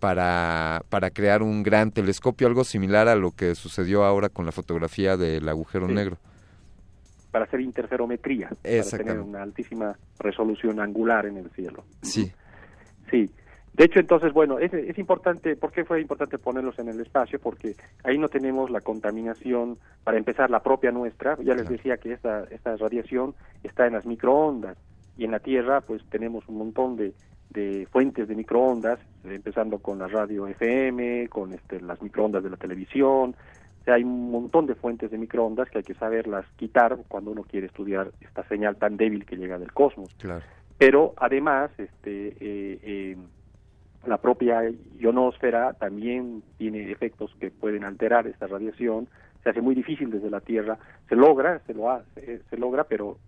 [0.00, 4.52] para, para crear un gran telescopio, algo similar a lo que sucedió ahora con la
[4.52, 6.16] fotografía del agujero negro.
[7.30, 11.84] Para hacer interferometría, para tener una altísima resolución angular en el cielo.
[12.02, 12.32] Sí.
[13.10, 13.30] Sí.
[13.72, 17.38] De hecho, entonces, bueno, es, es importante, ¿por qué fue importante ponerlos en el espacio?
[17.38, 21.36] Porque ahí no tenemos la contaminación, para empezar, la propia nuestra.
[21.42, 24.76] Ya les decía que esta, esta radiación está en las microondas
[25.16, 27.12] y en la Tierra, pues tenemos un montón de,
[27.50, 32.56] de fuentes de microondas, empezando con la radio FM, con este, las microondas de la
[32.56, 33.34] televisión.
[33.86, 37.66] hay un montón de fuentes de microondas que hay que saberlas quitar cuando uno quiere
[37.66, 40.16] estudiar esta señal tan débil que llega del cosmos.
[40.78, 43.16] Pero además, este, eh, eh,
[44.06, 44.62] la propia
[44.98, 49.08] ionosfera también tiene efectos que pueden alterar esta radiación.
[49.42, 50.78] Se hace muy difícil desde la Tierra.
[51.08, 53.18] Se logra, se lo hace, se logra, pero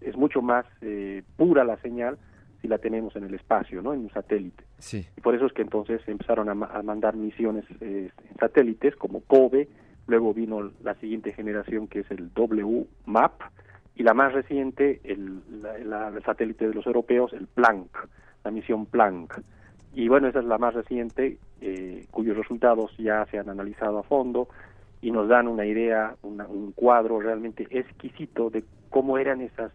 [0.00, 2.18] es mucho más eh, pura la señal
[2.62, 3.92] si la tenemos en el espacio, ¿no?
[3.92, 4.64] En un satélite.
[4.78, 5.04] Sí.
[5.16, 9.68] Y por eso es que entonces empezaron a, mandar misiones eh, en satélites como COBE,
[10.06, 13.32] luego vino la siguiente generación que es el WMAP
[13.96, 15.42] y la más reciente, el,
[16.24, 18.08] satélite de los europeos, el Planck,
[18.44, 19.42] la misión Planck.
[19.92, 24.02] Y bueno, esa es la más reciente, eh, cuyos resultados ya se han analizado a
[24.04, 24.48] fondo
[25.02, 29.72] y nos dan una idea, un cuadro realmente exquisito de cómo eran esas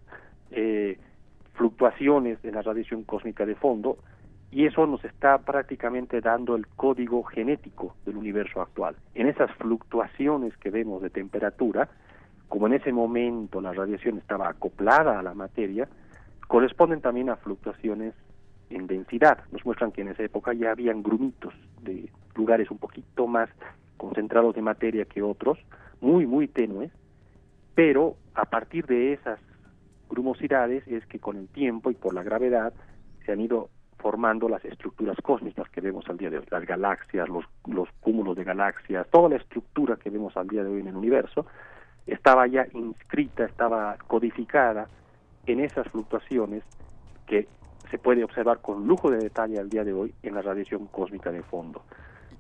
[0.52, 0.98] eh,
[1.58, 3.98] fluctuaciones de la radiación cósmica de fondo
[4.52, 8.96] y eso nos está prácticamente dando el código genético del universo actual.
[9.14, 11.90] En esas fluctuaciones que vemos de temperatura,
[12.48, 15.90] como en ese momento la radiación estaba acoplada a la materia,
[16.48, 18.14] corresponden también a fluctuaciones
[18.70, 19.40] en densidad.
[19.52, 23.50] Nos muestran que en esa época ya habían grumitos de lugares un poquito más
[23.98, 25.58] concentrados de materia que otros,
[26.00, 26.92] muy, muy tenues,
[27.76, 29.40] pero a partir de esas
[30.10, 32.74] grumosidades es que con el tiempo y por la gravedad
[33.26, 37.28] se han ido formando las estructuras cósmicas que vemos al día de hoy, las galaxias,
[37.28, 40.88] los, los cúmulos de galaxias, toda la estructura que vemos al día de hoy en
[40.88, 41.46] el universo,
[42.06, 44.88] estaba ya inscrita, estaba codificada
[45.46, 46.64] en esas fluctuaciones
[47.26, 47.48] que
[47.90, 51.32] se puede observar con lujo de detalle al día de hoy en la radiación cósmica
[51.32, 51.84] de fondo.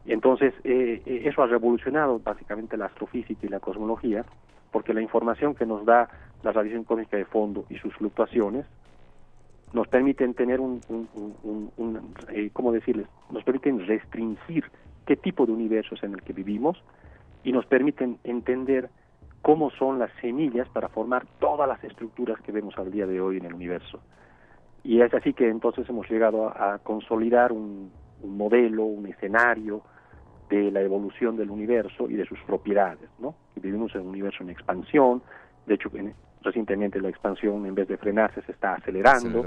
[0.05, 4.25] Entonces, eh, eh, eso ha revolucionado básicamente la astrofísica y la cosmología,
[4.71, 6.09] porque la información que nos da
[6.43, 8.65] la radiación cósmica de fondo y sus fluctuaciones
[9.73, 10.81] nos permiten tener un,
[12.29, 13.07] eh, ¿cómo decirles?
[13.29, 14.65] Nos permiten restringir
[15.05, 16.81] qué tipo de universo es en el que vivimos
[17.43, 18.89] y nos permiten entender
[19.41, 23.37] cómo son las semillas para formar todas las estructuras que vemos al día de hoy
[23.37, 24.01] en el universo.
[24.83, 27.91] Y es así que entonces hemos llegado a, consolidar un,
[28.23, 29.81] modelo, un escenario
[30.49, 33.35] de la evolución del universo y de sus propiedades, ¿no?
[33.55, 35.21] Vivimos en un universo en expansión,
[35.65, 35.89] de hecho
[36.41, 39.45] recientemente la expansión en vez de frenarse se está acelerando,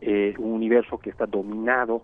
[0.00, 2.02] eh, un universo que está dominado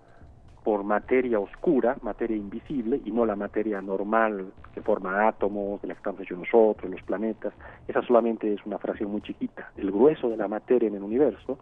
[0.62, 5.94] por materia oscura, materia invisible y no la materia normal que forma átomos, de la
[5.94, 7.54] que estamos hechos nosotros, los planetas.
[7.86, 9.70] Esa solamente es una fracción muy chiquita.
[9.76, 11.58] El grueso de la materia en el universo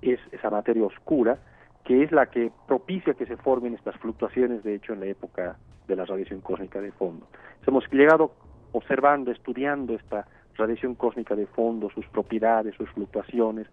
[0.00, 1.38] es esa materia oscura
[1.86, 5.56] que es la que propicia que se formen estas fluctuaciones, de hecho, en la época
[5.86, 7.28] de la radiación cósmica de fondo.
[7.64, 8.32] Hemos llegado
[8.72, 10.26] observando, estudiando esta
[10.56, 13.68] radiación cósmica de fondo, sus propiedades, sus fluctuaciones,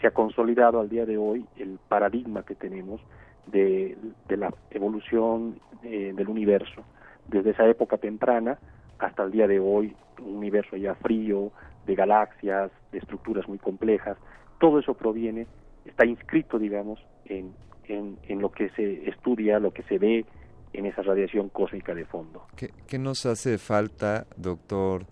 [0.00, 3.00] se ha consolidado al día de hoy el paradigma que tenemos
[3.46, 3.96] de,
[4.28, 6.84] la evolución eh, del universo.
[7.26, 8.58] Desde esa época temprana
[9.00, 11.50] hasta el día de hoy, un universo ya frío,
[11.86, 14.16] de galaxias, de estructuras muy complejas,
[14.60, 15.48] todo eso proviene,
[15.84, 17.54] está inscrito, digamos, en,
[17.88, 20.24] en, lo que se estudia, lo que se ve
[20.72, 22.46] en esa radiación cósmica de fondo.
[22.56, 25.06] ¿Qué, nos hace falta, doctor,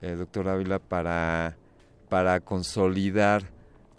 [0.00, 1.56] eh, doctor Ávila, para,
[2.08, 3.42] para consolidar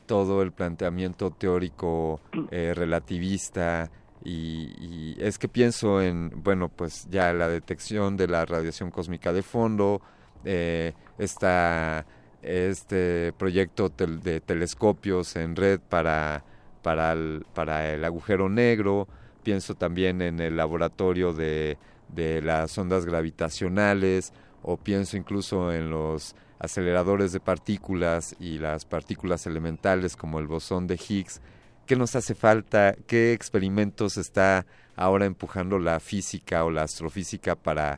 [0.06, 2.20] todo el planteamiento teórico
[2.52, 3.90] eh, relativista
[4.24, 9.44] y, es que pienso en, bueno, pues ya la detección de la radiación cósmica de
[9.44, 10.02] fondo,
[10.44, 12.04] eh, este
[13.34, 16.44] proyecto de telescopios en red para,
[16.86, 19.08] para, el, para el agujero negro,
[19.42, 21.80] pienso también en el laboratorio de,
[22.10, 29.48] de las ondas gravitacionales o pienso incluso en los aceleradores de partículas y las partículas
[29.48, 31.42] elementales como el bosón de Higgs.
[31.88, 32.94] ¿Qué nos hace falta?
[33.08, 37.98] ¿Qué experimentos está ahora empujando la física o la astrofísica para,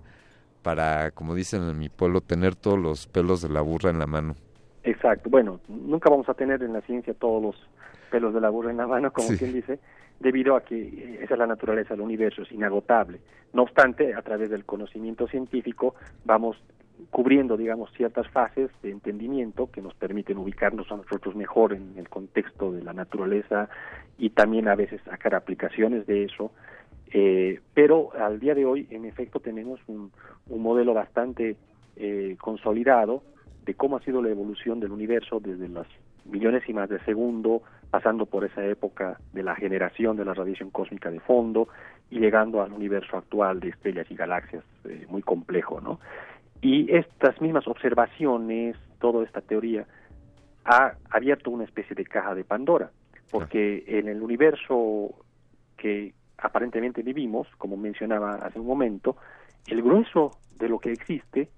[0.64, 4.08] para, como dicen en mi pueblo, tener todos los pelos de la burra en la
[4.08, 4.38] mano?
[4.86, 5.30] Exacto.
[5.30, 7.56] Bueno, nunca vamos a tener en la ciencia todos los
[8.08, 9.80] pelos de la burra en la mano, como quien dice,
[10.20, 13.20] debido a que eh, esa es la naturaleza del universo, es inagotable.
[13.54, 15.96] No obstante, a través del conocimiento científico
[16.26, 16.58] vamos
[17.12, 22.10] cubriendo, digamos, ciertas fases de entendimiento que nos permiten ubicarnos a nosotros mejor en el
[22.10, 23.70] contexto de la naturaleza
[24.18, 26.52] y también a veces sacar aplicaciones de eso.
[27.14, 30.12] Eh, pero al día de hoy, en efecto, tenemos un,
[30.50, 31.56] un modelo bastante
[31.96, 33.24] eh, consolidado
[33.66, 35.88] de cómo ha sido la evolución del universo desde las
[36.28, 41.20] millonésimas de segundo, pasando por esa época de la generación de la radiación cósmica de
[41.20, 41.70] fondo
[42.10, 46.00] y llegando al universo actual de estrellas y galaxias eh, muy complejo, ¿no?
[46.62, 49.86] Y estas mismas observaciones, toda esta teoría,
[50.66, 52.92] ha abierto una especie de caja de Pandora,
[53.32, 55.14] porque en el universo
[55.78, 59.18] que aparentemente vivimos, como mencionaba hace un momento,
[59.68, 61.50] el grueso de lo que existe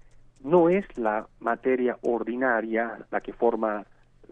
[0.42, 3.84] no es la materia ordinaria, la que forma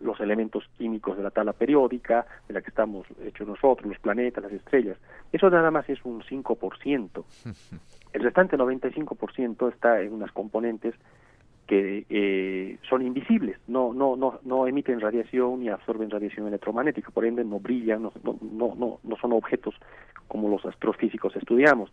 [0.02, 4.42] los elementos químicos de la tabla periódica, de la que estamos hechos nosotros, los planetas,
[4.42, 4.98] las estrellas.
[5.32, 7.24] Eso nada más es un 5%.
[8.12, 10.94] El restante 95% está en unas componentes
[11.66, 17.26] que eh, son invisibles, no, no, no, no emiten radiación ni absorben radiación electromagnética, por
[17.26, 19.74] ende no brillan, no, no, no, no son objetos
[20.28, 21.92] como los astrofísicos estudiamos.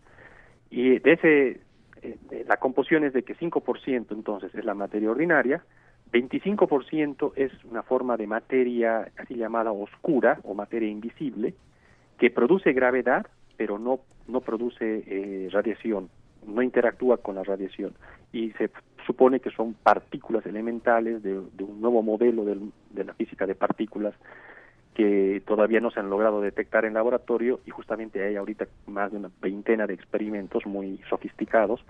[0.70, 1.60] Y de ese,
[2.02, 5.62] eh, la composición es de que 5% entonces es la materia ordinaria,
[6.12, 11.54] 25% es una forma de materia así llamada oscura o materia invisible
[12.18, 13.26] que produce gravedad
[13.56, 16.08] pero no, no produce eh, radiación,
[16.46, 17.94] no interactúa con la radiación.
[18.32, 18.70] Y se
[19.06, 24.14] supone que son partículas elementales de, un nuevo modelo de la física de partículas
[24.94, 29.18] que todavía no se han logrado detectar en laboratorio y justamente hay ahorita más de
[29.18, 31.84] una veintena de experimentos muy sofisticados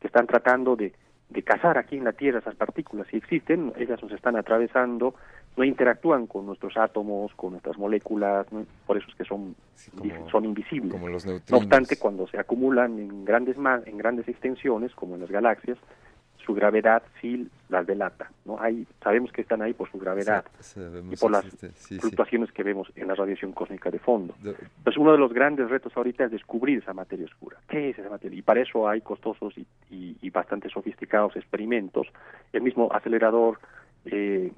[0.00, 0.94] que están tratando de
[1.28, 3.06] de cazar aquí en la Tierra esas partículas.
[3.10, 5.14] Si existen, ellas nos están atravesando,
[5.56, 8.46] no interactúan con nuestros átomos, con nuestras moléculas,
[8.86, 9.56] por eso es que son,
[10.30, 10.94] son invisibles.
[11.50, 15.78] no obstante, cuando se acumulan en grandes, en grandes extensiones, como en las galaxias,
[16.46, 18.30] su gravedad sí las delata.
[18.44, 18.60] ¿no?
[18.60, 20.44] Hay, sabemos que están ahí por su gravedad
[21.10, 21.44] y por las
[22.00, 24.34] fluctuaciones que vemos en la radiación cósmica de fondo.
[24.38, 27.58] Entonces, uno de los grandes retos ahorita es descubrir esa materia oscura.
[27.68, 28.38] ¿Qué es esa materia?
[28.38, 32.06] Y para eso hay costosos y, y, bastante sofisticados experimentos.
[32.52, 33.58] El mismo acelerador
[34.04, 34.52] eh,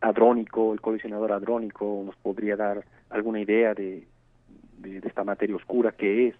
[0.00, 4.06] hadrónico, el colisionador hadrónico, nos podría dar alguna idea de,
[4.78, 6.34] de, de esta materia oscura que es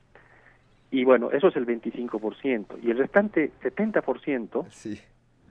[0.93, 2.76] y bueno, eso es el 25%.
[2.82, 5.01] Y el restante 70% sí.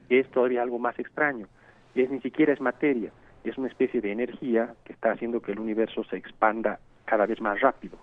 [0.08, 1.48] es todavía algo más extraño.
[1.96, 3.12] Es ni siquiera es materia,
[3.44, 7.42] es una especie de energía que está haciendo que el universo se expanda cada vez
[7.42, 7.98] más rápido.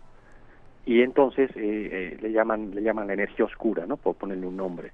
[0.84, 1.54] Y entonces eh,
[1.92, 3.96] eh, le llaman le llaman la energía oscura, ¿no?
[3.96, 4.90] Por ponerle un nombre.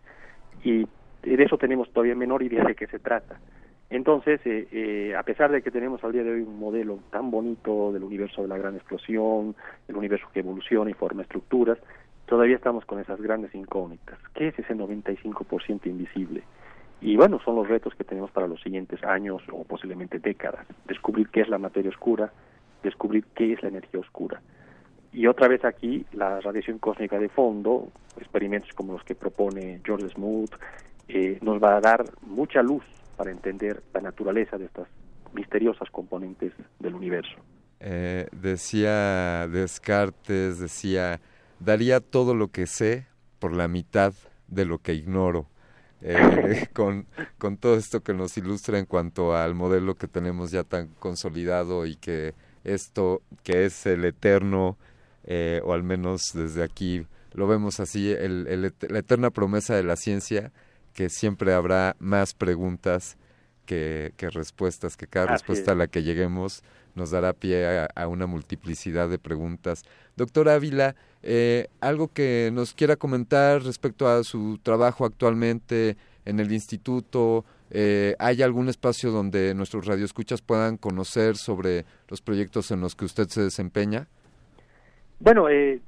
[0.62, 0.86] Y
[1.22, 3.40] de eso tenemos todavía menor idea de qué se trata.
[3.88, 7.92] Entonces, eh, a pesar de que tenemos al día de hoy un modelo tan bonito
[7.92, 9.54] del universo de la gran explosión,
[9.88, 11.78] el universo que evoluciona y forma estructuras,
[12.34, 14.18] todavía estamos con esas grandes incógnitas.
[14.34, 16.42] ¿Qué es ese 95% invisible?
[17.00, 20.66] Y bueno, son los retos que tenemos para los siguientes años o posiblemente décadas.
[20.88, 22.32] Descubrir qué es la materia oscura,
[22.82, 24.42] descubrir qué es la energía oscura.
[25.12, 30.08] Y otra vez aquí, la radiación cósmica de fondo, experimentos como los que propone George
[30.08, 30.50] Smoot,
[31.06, 32.82] eh, nos va a dar mucha luz
[33.16, 34.88] para entender la naturaleza de estas
[35.34, 37.36] misteriosas componentes del universo.
[37.78, 41.20] Eh, decía Descartes, decía,
[41.60, 43.06] daría todo lo que sé
[43.38, 44.14] por la mitad
[44.48, 45.48] de lo que ignoro.
[46.00, 47.06] Eh, con,
[47.38, 51.86] con todo esto que nos ilustra en cuanto al modelo que tenemos ya tan consolidado
[51.86, 54.76] y que esto que es el eterno,
[55.24, 59.96] eh, o al menos desde aquí lo vemos así, el, la eterna promesa de la
[59.96, 60.52] ciencia,
[60.92, 63.16] que siempre habrá más preguntas
[63.64, 66.62] que, respuestas, que cada respuesta a la que lleguemos
[66.94, 69.84] nos dará pie a, una multiplicidad de preguntas.
[70.16, 76.52] Doctor Ávila, eh, algo que nos quiera comentar respecto a su trabajo actualmente en el
[76.52, 77.44] instituto,
[77.76, 83.04] eh, ¿Hay algún espacio donde nuestros radioescuchas puedan conocer sobre los proyectos en los que
[83.04, 84.06] usted se desempeña?
[85.18, 85.80] Bueno, eh,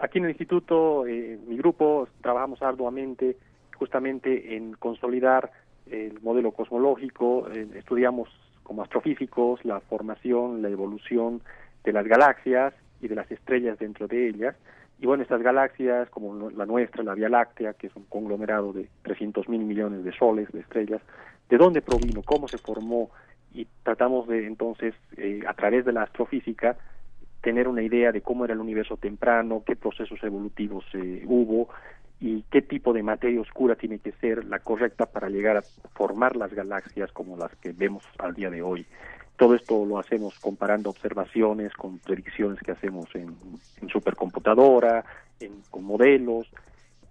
[0.00, 3.36] aquí en el instituto, eh, mi grupo, trabajamos arduamente
[3.76, 5.52] justamente en consolidar
[5.90, 8.28] el modelo cosmológico, estudiamos
[8.62, 11.42] como astrofísicos la formación, la evolución
[11.82, 14.54] de las galaxias y de las estrellas dentro de ellas.
[15.00, 18.88] Y bueno, estas galaxias, como la nuestra, la Vía Láctea, que es un conglomerado de
[19.02, 21.00] 300 mil millones de soles, de estrellas,
[21.48, 22.22] ¿de dónde provino?
[22.22, 23.10] ¿Cómo se formó?
[23.54, 26.76] Y tratamos de entonces, eh, a través de la astrofísica,
[27.40, 31.70] tener una idea de cómo era el universo temprano, qué procesos evolutivos eh, hubo
[32.20, 35.62] y qué tipo de materia oscura tiene que ser la correcta para llegar a
[35.94, 38.86] formar las galaxias como las que vemos al día de hoy.
[39.36, 43.34] Todo esto lo hacemos comparando observaciones con predicciones que hacemos en,
[43.88, 45.02] supercomputadora,
[45.40, 46.46] en, con modelos.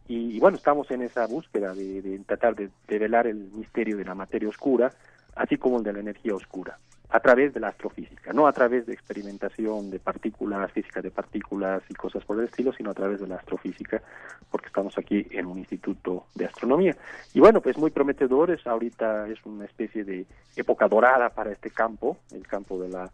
[0.07, 4.47] Y, bueno, estamos en esa búsqueda de, tratar de develar el misterio de la materia
[4.47, 4.91] oscura,
[5.35, 6.77] así como el de la energía oscura
[7.11, 11.81] a través de la astrofísica, no a través de experimentación de partículas, física de partículas
[11.89, 14.01] y cosas por el estilo, sino a través de la astrofísica,
[14.51, 16.95] porque estamos aquí en un instituto de astronomía.
[17.33, 22.17] Y bueno, pues muy prometedores, ahorita es una especie de época dorada para este campo,
[22.31, 23.09] el campo de la,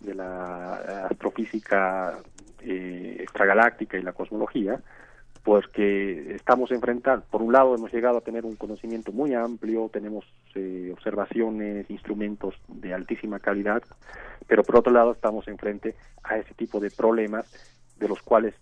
[0.00, 2.18] de la astrofísica
[2.60, 4.80] eh, extragaláctica y la cosmología,
[5.44, 10.24] porque estamos enfrentando, por un lado hemos llegado a tener un conocimiento muy amplio, tenemos
[10.54, 13.82] eh, observaciones, instrumentos de altísima calidad,
[14.46, 17.46] pero por otro lado estamos enfrente a ese tipo de problemas
[17.98, 18.54] de los cuales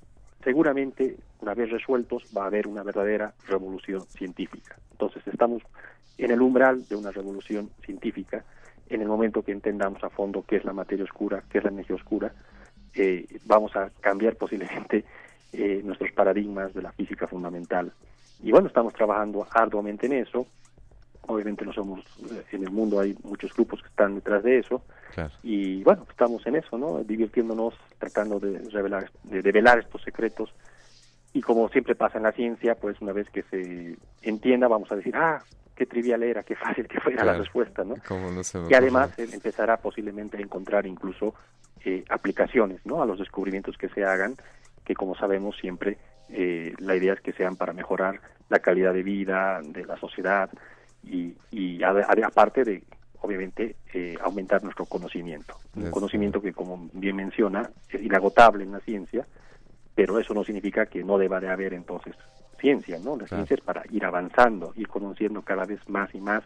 [0.42, 4.76] seguramente una vez resueltos va a haber una verdadera revolución científica.
[4.90, 5.62] Entonces estamos
[6.18, 8.44] en el umbral de una revolución científica
[8.88, 11.70] en el momento que entendamos a fondo qué es la materia oscura, qué es la
[11.70, 12.32] energía oscura,
[12.94, 15.04] eh, vamos a cambiar posiblemente
[15.52, 17.92] eh, nuestros paradigmas de la física fundamental.
[18.42, 20.46] Y bueno, estamos trabajando arduamente en eso.
[21.26, 22.00] Obviamente no somos,
[22.30, 24.82] eh, en el mundo hay muchos grupos que están detrás de eso.
[25.42, 27.04] Y bueno, estamos en eso, ¿no?
[27.04, 30.54] Divirtiéndonos, tratando de revelar, de develar estos secretos.
[31.34, 34.96] Y como siempre pasa en la ciencia, pues una vez que se entienda, vamos a
[34.96, 35.42] decir, ah,
[35.76, 37.94] qué trivial era, qué fácil que fuera la respuesta, ¿no?
[38.68, 41.34] y además empezará posiblemente a encontrar incluso
[41.84, 43.02] eh, aplicaciones, ¿no?
[43.02, 44.36] A los descubrimientos que se hagan
[44.84, 49.02] que como sabemos siempre eh, la idea es que sean para mejorar la calidad de
[49.02, 50.50] vida de la sociedad
[51.04, 52.82] y, y aparte de
[53.20, 55.56] obviamente eh, aumentar nuestro conocimiento.
[55.76, 59.26] Un conocimiento que como bien menciona es inagotable en la ciencia
[59.94, 62.14] pero eso no significa que no deba de haber entonces
[62.58, 66.42] ciencia no la ciencia es para ir avanzando ir conociendo cada vez más y más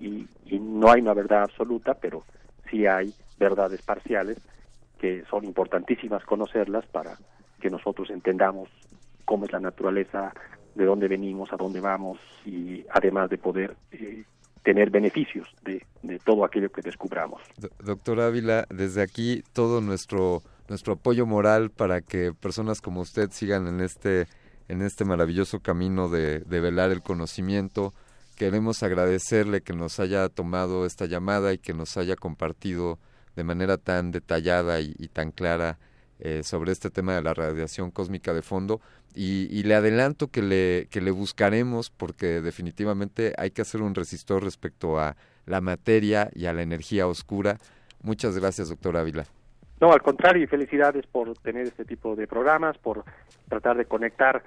[0.00, 2.24] y, y no hay una verdad absoluta pero
[2.70, 4.38] sí hay verdades parciales
[4.98, 7.18] que son importantísimas conocerlas para
[7.62, 8.68] que nosotros entendamos
[9.24, 10.34] cómo es la naturaleza,
[10.74, 14.24] de dónde venimos, a dónde vamos y además de poder eh,
[14.64, 17.40] tener beneficios de, de, todo aquello que descubramos.
[17.78, 23.66] doctor Ávila, desde aquí todo nuestro nuestro apoyo moral para que personas como usted sigan
[23.66, 24.26] en este
[24.68, 27.92] en este maravilloso camino de, de velar el conocimiento.
[28.36, 32.98] Queremos agradecerle que nos haya tomado esta llamada y que nos haya compartido
[33.36, 35.78] de manera tan detallada y tan clara
[36.24, 38.80] eh, sobre este tema de la radiación cósmica de fondo
[39.12, 44.44] y, le adelanto que le, que le buscaremos porque definitivamente hay que hacer un resistor
[44.44, 45.16] respecto a
[45.46, 47.58] la materia y a la energía oscura.
[48.02, 49.24] Muchas gracias, doctor Ávila.
[49.80, 53.02] No, al contrario, y felicidades por tener este tipo de programas, por
[53.48, 54.44] tratar de conectar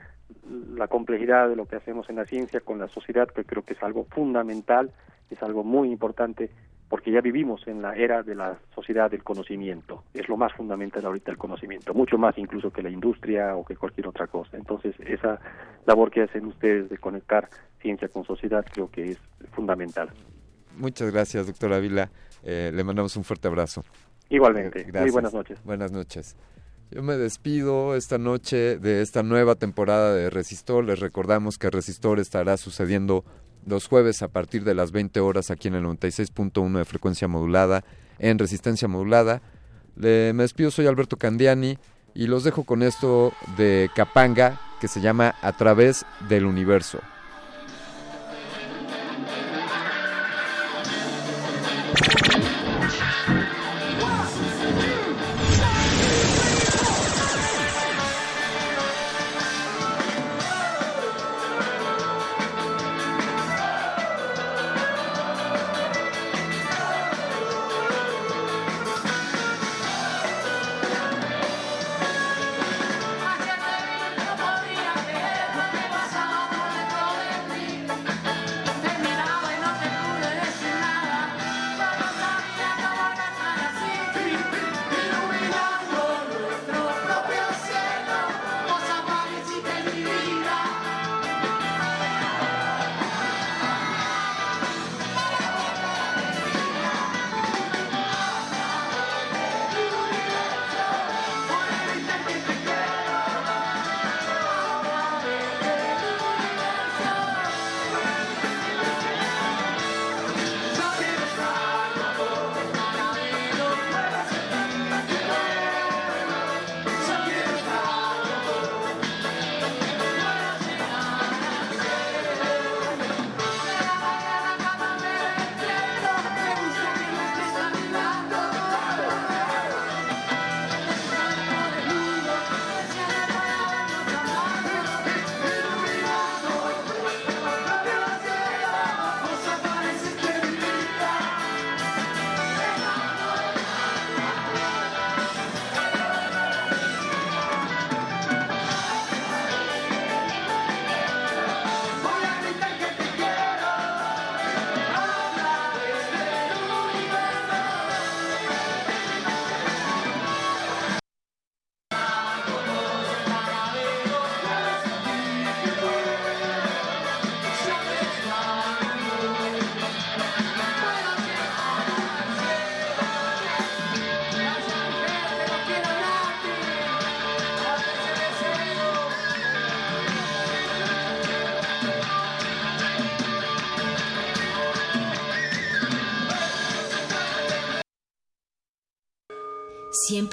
[0.75, 3.73] la complejidad de lo que hacemos en la ciencia con la sociedad, que creo que
[3.73, 4.91] es algo fundamental,
[5.29, 6.49] es algo muy importante
[6.95, 10.05] porque ya vivimos en la era de la sociedad del conocimiento.
[10.13, 13.75] Es lo más fundamental ahorita el conocimiento, mucho más incluso que la industria o que
[13.75, 14.55] cualquier otra cosa.
[14.55, 15.37] Entonces, esa
[15.85, 17.49] labor que hacen ustedes de conectar
[17.81, 19.17] ciencia con sociedad creo que es
[19.51, 20.09] fundamental.
[20.77, 22.09] Muchas gracias, doctor Ávila.
[22.43, 23.83] Eh, le mandamos un fuerte abrazo.
[24.29, 24.89] Igualmente.
[24.93, 25.61] Muy buenas noches.
[25.65, 26.37] Buenas noches.
[26.91, 30.85] Yo me despido esta noche de esta nueva temporada de Resistor.
[30.85, 33.25] Les recordamos que Resistor estará sucediendo
[33.65, 37.83] los jueves a partir de las 20 horas aquí en el 96.1 de frecuencia modulada,
[38.19, 39.41] en resistencia modulada.
[39.95, 41.77] Le, me despido, soy Alberto Candiani
[42.13, 46.99] y los dejo con esto de Capanga que se llama A través del universo.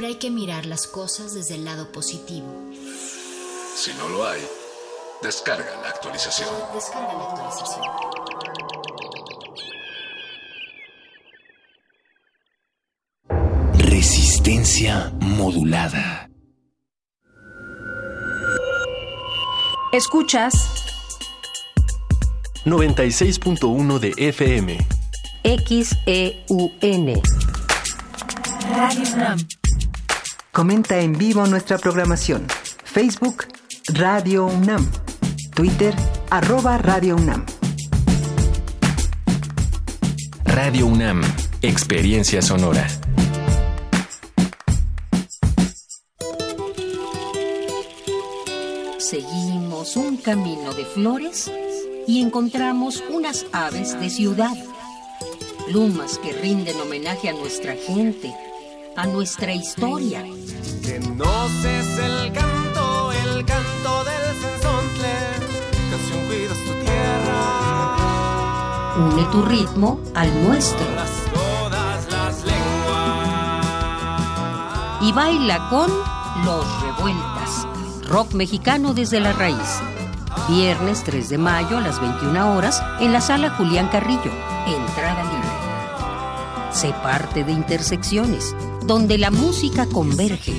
[0.03, 2.49] Siempre hay que mirar las cosas desde el lado positivo.
[3.77, 4.41] Si no lo hay,
[5.23, 6.49] descarga la actualización.
[6.75, 7.85] Descarga la actualización.
[13.75, 16.29] Resistencia modulada.
[19.93, 20.53] Escuchas
[22.65, 24.79] 96.1 de FM.
[25.45, 27.23] XEUN.
[28.75, 29.62] Radio UNAM.
[30.53, 32.47] Comenta en vivo nuestra programación.
[32.85, 33.47] Facebook
[33.95, 34.87] Radio UNAM.
[35.55, 35.95] Twitter
[36.29, 37.47] arroba Radio UNAM.
[40.45, 41.23] Radio UNAM.
[41.63, 42.87] Experiencia sonora.
[48.99, 51.51] Seguimos un camino de flores
[52.07, 54.53] y encontramos unas aves de ciudad.
[55.67, 58.35] Plumas que rinden homenaje a nuestra gente,
[58.97, 60.23] a nuestra historia.
[60.83, 65.15] Que no cese el canto, el canto del sensontle,
[65.91, 67.97] canción cuidas tu tierra.
[68.99, 70.87] Une tu ritmo al nuestro.
[71.33, 73.67] Todas las lenguas.
[75.03, 75.91] Y baila con
[76.45, 77.67] Los Revueltas,
[78.09, 79.81] rock mexicano desde la raíz.
[80.49, 84.33] Viernes 3 de mayo a las 21 horas en la sala Julián Carrillo.
[84.67, 85.42] Entrada libre.
[86.83, 90.53] Sé parte de Intersecciones, donde la música converge.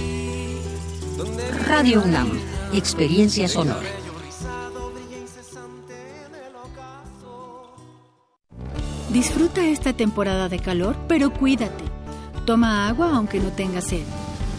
[1.67, 2.31] Radio UNAM,
[2.71, 3.89] experiencia sonora.
[9.09, 11.83] Disfruta esta temporada de calor, pero cuídate.
[12.45, 14.05] Toma agua aunque no tengas sed.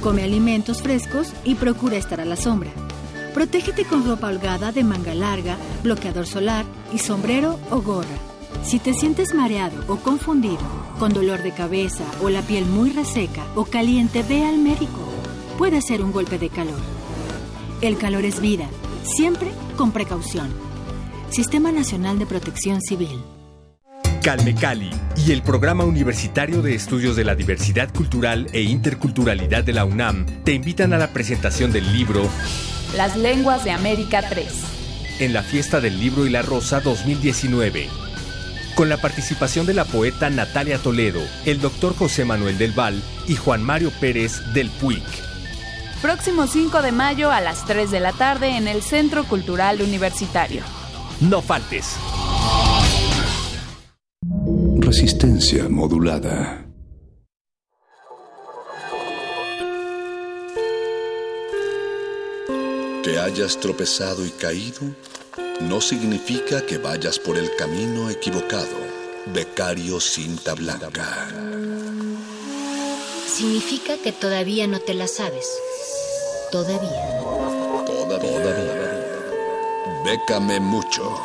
[0.03, 2.73] Come alimentos frescos y procura estar a la sombra.
[3.33, 8.19] Protégete con ropa holgada de manga larga, bloqueador solar y sombrero o gorra.
[8.63, 10.63] Si te sientes mareado o confundido,
[10.99, 15.01] con dolor de cabeza o la piel muy reseca o caliente, ve al médico.
[15.59, 16.81] Puede ser un golpe de calor.
[17.81, 18.67] El calor es vida,
[19.03, 20.49] siempre con precaución.
[21.31, 23.21] Sistema Nacional de Protección Civil.
[24.23, 24.91] Calme Cali
[25.27, 30.25] y el Programa Universitario de Estudios de la Diversidad Cultural e Interculturalidad de la UNAM
[30.45, 32.27] te invitan a la presentación del libro
[32.97, 34.75] Las Lenguas de América 3
[35.21, 38.04] en la Fiesta del Libro y la Rosa 2019.
[38.75, 43.37] Con la participación de la poeta Natalia Toledo, el doctor José Manuel del Val y
[43.37, 45.03] Juan Mario Pérez del Puig.
[46.03, 50.62] Próximo 5 de mayo a las 3 de la tarde en el Centro Cultural Universitario.
[51.20, 51.97] No faltes.
[54.79, 56.66] Resistencia modulada.
[63.03, 64.81] Que hayas tropezado y caído
[65.61, 68.76] no significa que vayas por el camino equivocado.
[69.26, 71.28] Becario Cinta Blanca.
[73.26, 75.49] Significa que todavía no te la sabes.
[76.53, 77.20] Todavía.
[77.87, 78.95] Todavía.
[80.05, 81.18] Bécame mucho.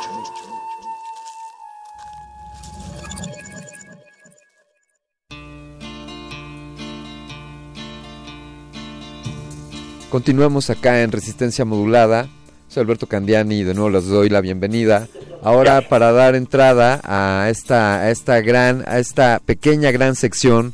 [10.10, 12.28] Continuamos acá en Resistencia Modulada.
[12.70, 15.07] Soy Alberto Candiani y de nuevo les doy la bienvenida.
[15.41, 20.74] Ahora para dar entrada a esta, a esta gran, a esta pequeña gran sección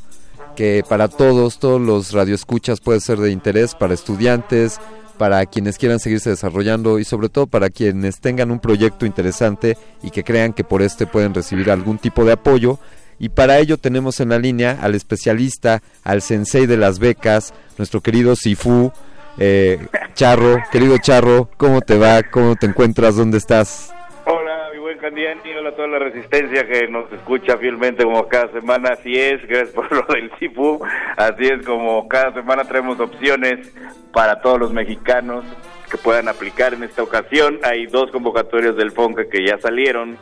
[0.57, 4.77] que para todos, todos los radioescuchas puede ser de interés para estudiantes,
[5.17, 10.11] para quienes quieran seguirse desarrollando y sobre todo para quienes tengan un proyecto interesante y
[10.11, 12.77] que crean que por este pueden recibir algún tipo de apoyo.
[13.19, 18.01] Y para ello tenemos en la línea al especialista, al sensei de las becas, nuestro
[18.01, 18.91] querido Sifu,
[19.37, 19.79] eh,
[20.13, 22.23] Charro, querido Charro, ¿cómo te va?
[22.23, 23.15] ¿Cómo te encuentras?
[23.15, 23.93] ¿Dónde estás?
[24.25, 28.51] Hola, mi buen Candiani, hola a toda la resistencia que nos escucha fielmente como cada
[28.51, 28.89] semana.
[28.93, 30.79] Así es, gracias por lo del CIFU.
[31.17, 33.71] Así es como cada semana traemos opciones
[34.11, 35.45] para todos los mexicanos
[35.91, 37.59] que puedan aplicar en esta ocasión.
[37.63, 40.17] Hay dos convocatorias del FONCA que ya salieron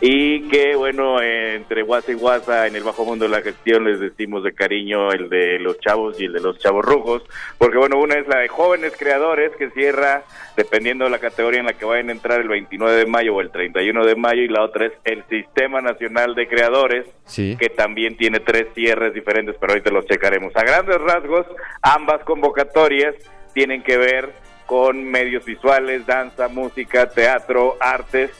[0.00, 3.98] y que bueno, entre Guasa y Guasa en el bajo mundo de la gestión les
[3.98, 7.22] decimos de cariño el de los chavos y el de los chavos rojos,
[7.58, 10.22] porque bueno, una es la de jóvenes creadores que cierra
[10.56, 13.40] dependiendo de la categoría en la que vayan a entrar el 29 de mayo o
[13.40, 14.42] el 31 de mayo.
[14.42, 19.54] Y la otra es el Sistema Nacional de Creadores, que también tiene tres cierres diferentes,
[19.60, 20.54] pero ahorita los checaremos.
[20.56, 21.46] A grandes rasgos,
[21.80, 23.14] ambas convocatorias
[23.54, 24.32] tienen que ver
[24.66, 28.30] con medios visuales, danza, música, teatro, artes,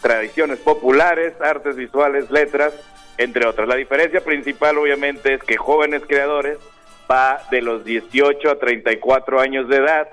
[0.00, 2.74] tradiciones populares, artes visuales, letras,
[3.18, 3.68] entre otras.
[3.68, 6.58] La diferencia principal obviamente es que jóvenes creadores
[7.10, 10.08] va de los 18 a 34 años de edad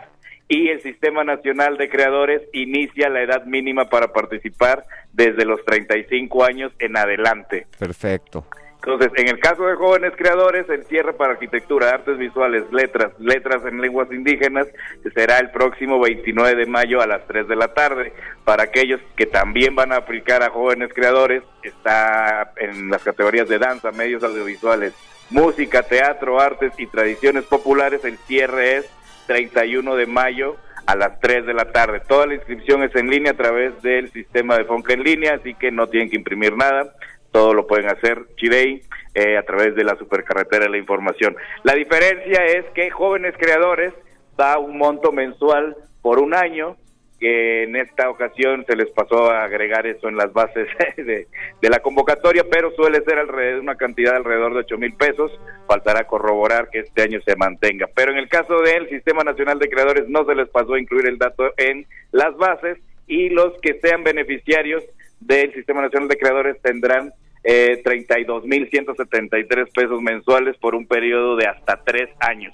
[0.48, 6.44] y el Sistema Nacional de Creadores inicia la edad mínima para participar desde los 35
[6.44, 7.66] años en adelante.
[7.80, 8.46] Perfecto.
[8.86, 13.64] Entonces, en el caso de jóvenes creadores, el cierre para arquitectura, artes visuales, letras, letras
[13.66, 14.68] en lenguas indígenas,
[15.14, 18.12] será el próximo 29 de mayo a las 3 de la tarde.
[18.44, 23.58] Para aquellos que también van a aplicar a jóvenes creadores, está en las categorías de
[23.58, 24.94] danza, medios audiovisuales,
[25.30, 28.90] música, teatro, artes y tradiciones populares, el cierre es
[29.28, 32.02] 31 de mayo a las 3 de la tarde.
[32.06, 35.54] Toda la inscripción es en línea a través del sistema de Fonca en línea, así
[35.54, 36.94] que no tienen que imprimir nada
[37.34, 38.84] todo lo pueden hacer Chirey
[39.16, 41.36] eh, a través de la supercarretera de la información.
[41.64, 43.92] La diferencia es que jóvenes creadores
[44.38, 46.78] da un monto mensual por un año,
[47.20, 50.68] que en esta ocasión se les pasó a agregar eso en las bases
[50.98, 51.28] de,
[51.62, 55.32] la convocatoria, pero suele ser alrededor una cantidad de alrededor de 8 mil pesos.
[55.68, 57.88] Faltará corroborar que este año se mantenga.
[57.96, 61.08] Pero en el caso del Sistema Nacional de Creadores no se les pasó a incluir
[61.08, 62.78] el dato en las bases
[63.08, 64.84] y los que sean beneficiarios
[65.26, 67.14] del Sistema Nacional de Creadores tendrán
[67.44, 72.54] eh, 32.173 pesos mensuales por un periodo de hasta tres años.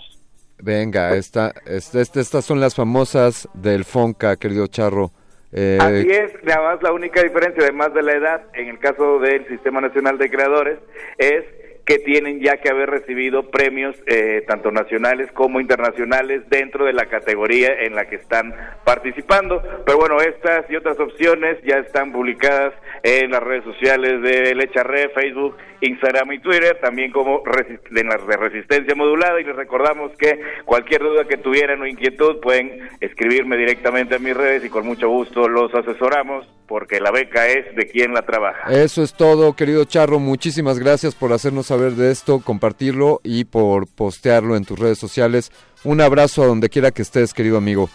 [0.62, 5.12] Venga, esta, esta, estas son las famosas del FONCA, querido Charro.
[5.52, 9.48] Eh, Así es, además la única diferencia, además de la edad, en el caso del
[9.48, 10.78] Sistema Nacional de Creadores,
[11.18, 11.46] es
[11.90, 17.08] que tienen ya que haber recibido premios eh, tanto nacionales como internacionales dentro de la
[17.08, 19.60] categoría en la que están participando.
[19.88, 25.10] Pero bueno, estas y otras opciones ya están publicadas en las redes sociales de Lecharre,
[25.16, 27.42] Facebook, Instagram y Twitter, también como
[27.96, 29.42] en las de Resistencia Modulada.
[29.42, 34.38] Y les recordamos que cualquier duda que tuvieran o inquietud pueden escribirme directamente a mis
[34.38, 38.72] redes y con mucho gusto los asesoramos porque la beca es de quien la trabaja.
[38.72, 40.20] Eso es todo, querido Charro.
[40.20, 45.52] Muchísimas gracias por hacernos saber de esto, compartirlo y por postearlo en tus redes sociales.
[45.84, 47.90] Un abrazo a donde quiera que estés, querido amigo.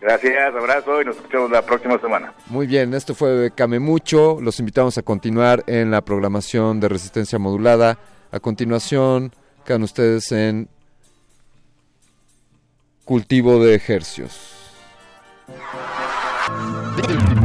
[0.00, 2.34] Gracias, abrazo y nos escuchamos la próxima semana.
[2.46, 4.38] Muy bien, esto fue Came Mucho.
[4.40, 7.98] Los invitamos a continuar en la programación de Resistencia Modulada.
[8.30, 9.32] A continuación,
[9.64, 10.68] quedan ustedes en
[13.04, 14.52] Cultivo de Ejercios.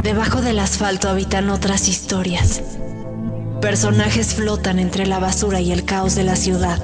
[0.02, 2.78] Debajo del asfalto habitan otras historias.
[3.62, 6.80] Personajes flotan entre la basura y el caos de la ciudad,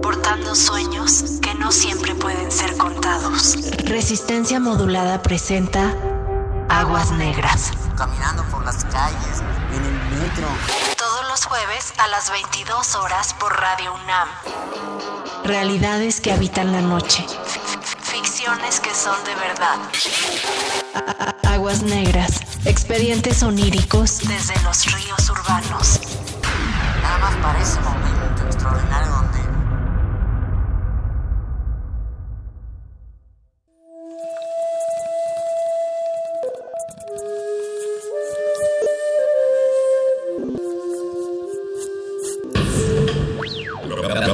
[0.00, 3.58] portando sueños que no siempre pueden ser contados.
[3.84, 5.94] Resistencia modulada presenta
[6.70, 7.70] Aguas Negras.
[7.98, 9.42] Caminando por las calles,
[9.76, 10.48] en el metro.
[11.32, 14.28] Los jueves a las 22 horas por Radio UNAM.
[15.44, 17.24] Realidades que habitan la noche.
[18.02, 19.78] Ficciones que son de verdad.
[21.44, 22.38] Aguas Negras.
[22.66, 26.00] Expedientes oníricos desde los ríos urbanos.
[27.00, 29.31] Nada más parece momento extraordinario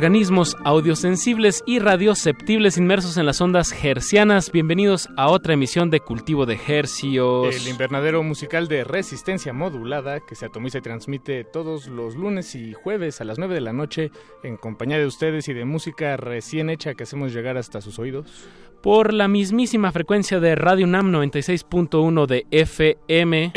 [0.00, 4.50] Organismos audiosensibles y radioceptibles inmersos en las ondas hercianas.
[4.50, 7.54] Bienvenidos a otra emisión de Cultivo de Hercios.
[7.54, 12.72] El invernadero musical de resistencia modulada que se atomiza y transmite todos los lunes y
[12.72, 14.10] jueves a las 9 de la noche
[14.42, 18.48] en compañía de ustedes y de música recién hecha que hacemos llegar hasta sus oídos.
[18.80, 23.52] Por la mismísima frecuencia de Radio NAM 96.1 de FM.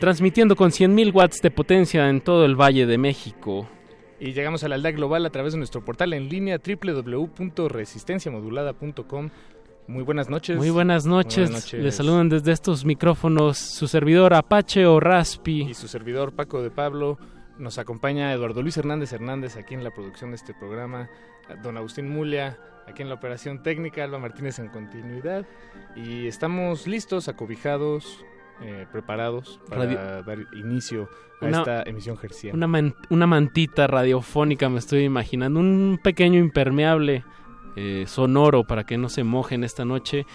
[0.00, 3.66] Transmitiendo con 100.000 watts de potencia en todo el Valle de México.
[4.22, 9.30] Y llegamos a la aldea global a través de nuestro portal en línea www.resistenciamodulada.com.
[9.88, 10.56] Muy buenas noches.
[10.56, 11.50] Muy buenas noches.
[11.50, 11.82] Muy noches.
[11.82, 15.62] Les saludan desde estos micrófonos su servidor Apache o Raspi.
[15.62, 17.18] Y su servidor Paco de Pablo.
[17.58, 21.10] Nos acompaña Eduardo Luis Hernández Hernández aquí en la producción de este programa.
[21.60, 24.04] Don Agustín Mulia aquí en la operación técnica.
[24.04, 25.44] Alba Martínez en continuidad.
[25.96, 28.24] Y estamos listos, acobijados,
[28.60, 31.08] eh, preparados para dar inicio
[31.40, 32.66] a esta emisión gerciana.
[32.66, 37.24] Una, una, mantita radiofónica me estoy imaginando, un pequeño impermeable
[37.74, 40.26] eh, sonoro para que no se mojen esta noche.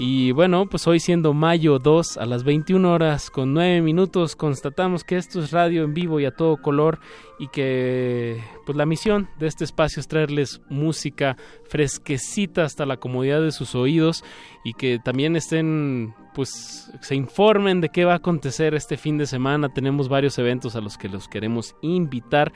[0.00, 5.02] Y bueno, pues hoy siendo mayo 2 a las 21 horas con 9 minutos constatamos
[5.02, 7.00] que esto es radio en vivo y a todo color
[7.40, 11.36] y que pues la misión de este espacio es traerles música
[11.68, 14.22] fresquecita hasta la comodidad de sus oídos
[14.62, 19.26] y que también estén pues se informen de qué va a acontecer este fin de
[19.26, 19.68] semana.
[19.74, 22.52] Tenemos varios eventos a los que los queremos invitar.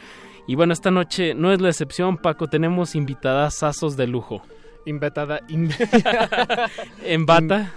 [0.46, 3.64] Y bueno, esta noche no es la excepción, Paco, tenemos invitadas
[3.96, 4.42] de lujo.
[4.84, 5.40] Invatada.
[7.04, 7.72] ¿En bata?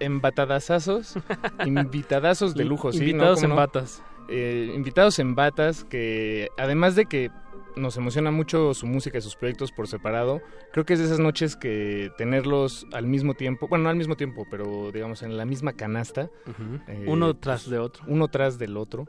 [0.00, 1.14] embatadazazos.
[1.66, 2.98] invitadazos de lujo, sí.
[3.10, 4.02] Invitados en batas.
[4.28, 7.30] Eh, invitados en batas que, además de que
[7.76, 10.40] nos emociona mucho su música y sus proyectos por separado,
[10.72, 14.16] creo que es de esas noches que tenerlos al mismo tiempo, bueno, no al mismo
[14.16, 16.30] tiempo, pero digamos en la misma canasta.
[16.88, 18.04] Eh, uno tras pues, de otro.
[18.08, 19.06] Uno tras del otro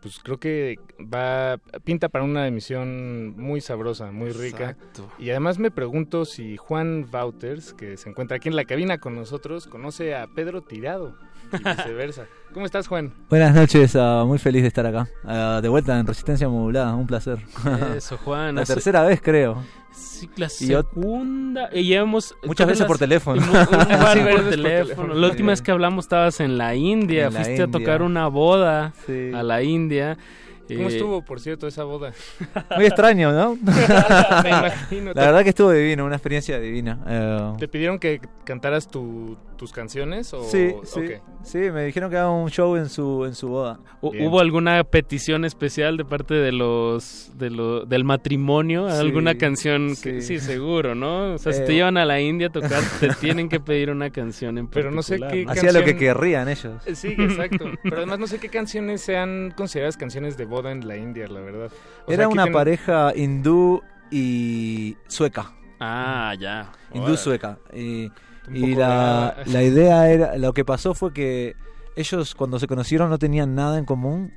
[0.00, 4.76] pues creo que va pinta para una emisión muy sabrosa, muy rica.
[5.18, 9.14] Y además me pregunto si Juan Wouters, que se encuentra aquí en la cabina con
[9.14, 11.16] nosotros, conoce a Pedro Tirado
[11.52, 12.26] y viceversa.
[12.52, 13.12] ¿Cómo estás, Juan?
[13.28, 15.08] Buenas noches, uh, muy feliz de estar acá.
[15.24, 17.38] Uh, de vuelta en Resistencia Modulada, un placer.
[17.94, 18.54] Eso, Juan.
[18.54, 19.62] la tercera vez, creo.
[19.92, 21.70] Sí, la segunda.
[21.72, 22.34] Y llevamos.
[22.44, 23.42] Muchas veces por teléfono.
[23.52, 25.14] por teléfono.
[25.14, 27.30] La última vez que hablamos estabas en la India.
[27.30, 30.18] Fuiste a tocar una boda a la India.
[30.68, 32.12] ¿Cómo eh, estuvo, por cierto, esa boda?
[32.76, 33.56] Muy extraño, ¿no?
[34.42, 35.12] Me imagino.
[35.14, 36.98] La verdad que estuvo divino, una experiencia divina.
[37.06, 40.32] Eh, ¿Te pidieron que cantaras tu, tus canciones?
[40.34, 40.42] O...
[40.42, 41.02] Sí, sí.
[41.42, 43.78] Sí, me dijeron que haga un show en su, en su boda.
[44.00, 48.88] ¿Hubo alguna petición especial de parte de los, de lo, del matrimonio?
[48.88, 49.94] ¿Alguna canción?
[50.02, 50.40] Que, sí.
[50.40, 51.34] seguro, ¿no?
[51.34, 53.90] O sea, si te eh, llevan a la India a tocar, te tienen que pedir
[53.90, 56.82] una canción en Pero no sé qué Hacía lo que querrían ellos.
[56.94, 57.66] Sí, exacto.
[57.82, 61.40] Pero además no sé qué canciones sean consideradas canciones de boda en la India, la
[61.40, 61.70] verdad.
[62.08, 65.52] Era una pareja hindú y sueca.
[65.80, 66.72] Ah, ya.
[66.92, 67.58] Hindú sueca.
[67.72, 68.10] Y,
[68.48, 71.56] la, la idea era, lo que pasó fue que
[71.96, 74.32] ellos cuando se conocieron no tenían nada en común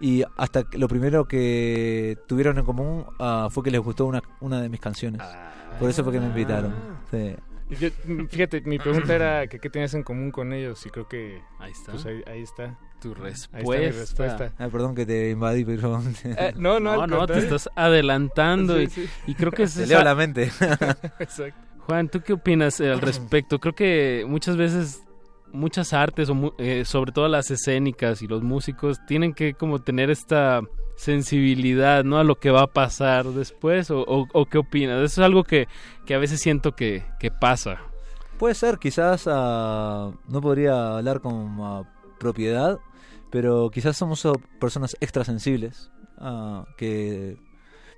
[0.00, 4.62] y hasta lo primero que tuvieron en común uh, fue que les gustó una, una
[4.62, 5.20] de mis canciones.
[5.78, 6.74] Por eso fue que me invitaron.
[7.10, 7.34] Sí.
[8.30, 11.72] fíjate, mi pregunta era que qué tenías en común con ellos y creo que ahí
[11.72, 11.92] está.
[11.92, 12.78] Pues ahí, está.
[13.00, 14.52] Tu respuesta.
[14.58, 16.02] Ah, perdón que te invadí, pero...
[16.24, 18.90] Eh, no, no, no, no te estás adelantando y,
[19.26, 20.44] y, creo que es Te leo la mente.
[21.18, 21.60] Exacto.
[21.86, 23.60] Juan, ¿tú qué opinas al respecto?
[23.60, 25.02] Creo que muchas veces
[25.52, 30.10] muchas artes, o eh, sobre todo las escénicas y los músicos, tienen que como tener
[30.10, 30.60] esta
[30.96, 32.18] sensibilidad, ¿no?
[32.18, 35.02] A lo que va a pasar después, o, o, qué opinas.
[35.02, 35.68] Eso es algo que,
[36.04, 37.78] que a veces siento que, que pasa.
[38.38, 41.84] Puede ser, quizás uh, no podría hablar con uh,
[42.18, 42.78] propiedad,
[43.30, 44.26] pero quizás somos
[44.60, 47.36] personas extrasensibles uh, que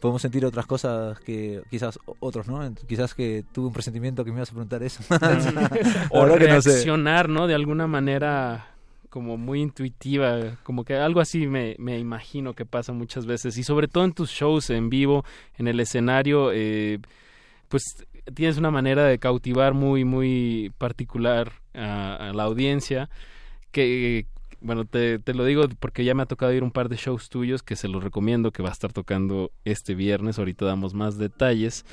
[0.01, 2.75] podemos sentir otras cosas que quizás otros, ¿no?
[2.89, 5.03] Quizás que tuve un presentimiento que me ibas a preguntar eso.
[6.11, 8.67] o reaccionar, no, De alguna manera
[9.11, 13.65] como muy intuitiva, como que algo así me, me, imagino que pasa muchas veces y
[13.65, 15.25] sobre todo en tus shows en vivo,
[15.59, 17.01] en el escenario, eh,
[17.69, 17.83] pues
[18.35, 23.11] tienes una manera de cautivar muy, muy particular a, la audiencia
[23.73, 24.27] que
[24.61, 27.29] bueno, te, te, lo digo porque ya me ha tocado ir un par de shows
[27.29, 30.39] tuyos que se los recomiendo, que va a estar tocando este viernes.
[30.39, 31.85] Ahorita damos más detalles.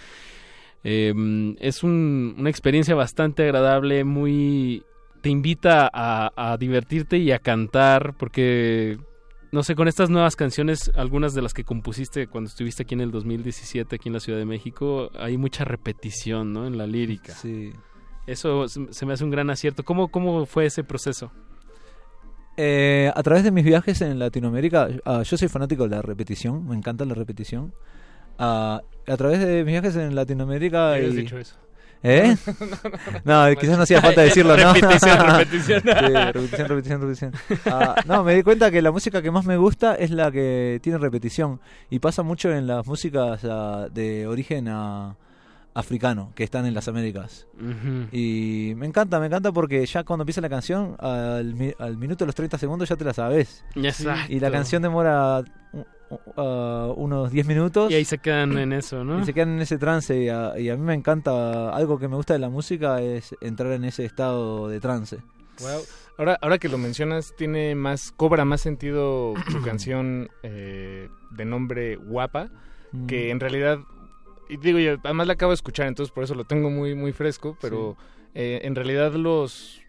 [0.84, 4.84] Em, es una experiencia bastante agradable, muy...
[5.22, 8.98] Te invita a, a divertirte y a cantar porque
[9.52, 13.02] no sé, con estas nuevas canciones, algunas de las que compusiste cuando estuviste aquí en
[13.02, 16.68] el 2017, aquí en la Ciudad de México, hay mucha repetición, ¿no?
[16.68, 17.34] En la lírica.
[17.34, 17.72] Sí.
[18.28, 19.84] Eso se me hace un gran acierto.
[19.84, 21.32] ¿Cómo, cómo fue ese proceso?
[22.58, 26.68] Eh, a través de mis viajes en Latinoamérica, ah, yo soy fanático de la repetición,
[26.68, 27.72] me encanta la repetición.
[28.40, 31.00] Ah, a través de mis viajes en Latinoamérica...
[31.00, 31.16] Y...
[31.16, 31.56] dicho eso?
[32.04, 32.36] ¿Eh?
[33.24, 34.74] no, quizás no hacía falta decirlo, ¿no?
[34.74, 35.82] repetición, repetición.
[35.84, 37.34] repetición, repetición, repetición.
[37.66, 40.80] Ah, no, me di cuenta que la música que más me gusta es la que
[40.82, 41.60] tiene repetición.
[41.90, 45.16] Y pasa mucho en las músicas de origen a
[45.78, 47.48] africano que están en las Américas.
[48.12, 52.36] Y me encanta, me encanta porque ya cuando empieza la canción, al, minuto de los
[52.36, 53.64] 30 segundos ya te la sabes.
[54.28, 55.44] Y la canción demora
[56.10, 57.92] uh, unos 10 minutos.
[57.92, 59.22] Y ahí se quedan en eso, ¿no?
[59.22, 60.18] Y se quedan en ese trance.
[60.18, 63.84] Y a, mí me encanta, algo que me gusta de la música es entrar en
[63.84, 65.20] ese estado de trance.
[66.18, 71.98] Ahora, ahora que lo mencionas, tiene más, cobra más sentido tu canción eh, de nombre
[71.98, 72.50] Guapa,
[73.08, 73.32] que mm.
[73.32, 73.80] en realidad
[74.50, 77.12] y digo, yo, además la acabo de escuchar, entonces por eso lo tengo muy, muy
[77.12, 77.98] fresco, pero
[78.34, 79.82] eh, en realidad los,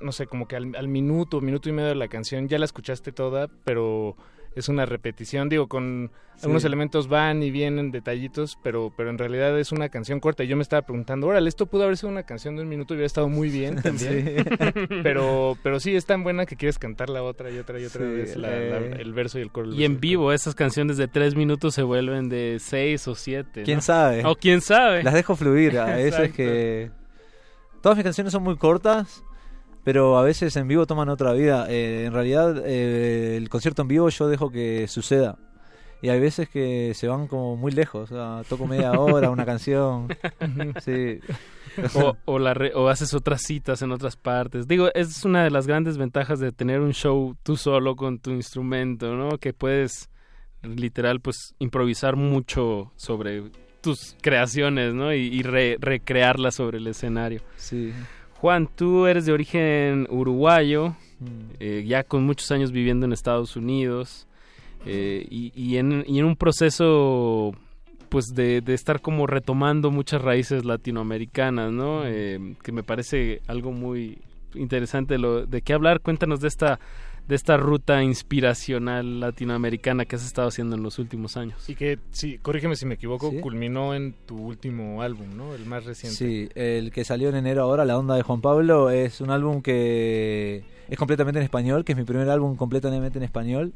[0.00, 2.64] no sé, como que al, al, minuto, minuto y medio de la canción ya la
[2.64, 4.16] escuchaste toda, pero
[4.54, 6.10] es una repetición, digo, con
[6.42, 10.42] algunos elementos van y vienen, detallitos, pero, pero en realidad es una canción corta.
[10.42, 12.94] Y yo me estaba preguntando, órale, esto pudo haber sido una canción de un minuto
[12.94, 14.44] y hubiera estado muy bien también.
[15.02, 18.06] pero, pero sí, es tan buena que quieres cantar la otra y otra y otra
[18.06, 18.96] vez, eh.
[18.98, 19.72] el verso y el coro.
[19.72, 23.62] Y en vivo, esas canciones de tres minutos se vuelven de seis o siete.
[23.64, 24.24] ¿Quién sabe?
[24.24, 25.02] O quién sabe.
[25.02, 26.90] Las dejo fluir, a veces que...
[27.82, 29.24] Todas mis canciones son muy cortas,
[29.84, 31.66] pero a veces en vivo toman otra vida.
[31.68, 35.38] Eh, en realidad, eh, el concierto en vivo yo dejo que suceda.
[36.02, 38.10] Y hay veces que se van como muy lejos.
[38.48, 40.08] toco media hora, una canción.
[40.82, 41.20] sí.
[41.94, 44.66] o, o, la o haces otras citas en otras partes.
[44.66, 48.30] Digo, es una de las grandes ventajas de tener un show tú solo con tu
[48.30, 49.38] instrumento, ¿no?
[49.38, 50.10] Que puedes
[50.62, 53.50] literal pues improvisar mucho sobre
[53.80, 55.12] tus creaciones, ¿no?
[55.14, 57.42] Y, recrearlas sobre el escenario.
[57.56, 57.92] Sí.
[58.40, 61.26] Juan, tú eres de origen uruguayo, mm.
[61.60, 64.26] eh, ya con muchos años viviendo en Estados Unidos
[64.86, 67.52] eh, y, en, un proceso
[68.08, 72.00] pues de, estar como retomando muchas raíces latinoamericanas, ¿no?
[72.00, 72.04] Mm.
[72.06, 74.18] Eh, que me parece algo muy
[74.54, 76.00] interesante lo, de qué hablar.
[76.00, 76.80] Cuéntanos de esta
[77.30, 81.70] de esta ruta inspiracional latinoamericana que has estado haciendo en los últimos años.
[81.70, 85.54] Y que, sí, corrígeme si me equivoco, culminó en tu último álbum, ¿no?
[85.54, 86.16] El más reciente.
[86.16, 89.62] Sí, el que salió en enero ahora, La Onda de Juan Pablo, es un álbum
[89.62, 93.74] que es completamente en español, que es mi primer álbum completamente en español,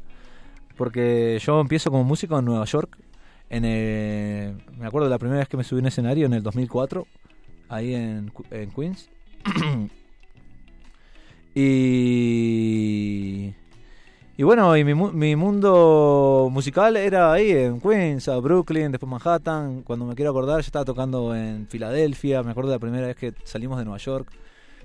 [0.75, 2.97] porque yo empiezo como músico en Nueva York,
[3.49, 3.61] en
[4.77, 7.07] me acuerdo de la primera vez que me subí en escenario en el 2004,
[7.69, 9.09] ahí en, en Queens.
[11.55, 13.53] Y.
[14.37, 19.81] Y bueno, y mi, mi mundo musical era ahí, en Queens, a Brooklyn, después Manhattan.
[19.83, 22.43] Cuando me quiero acordar, yo estaba tocando en Filadelfia.
[22.43, 24.29] Me acuerdo de la primera vez que salimos de Nueva York.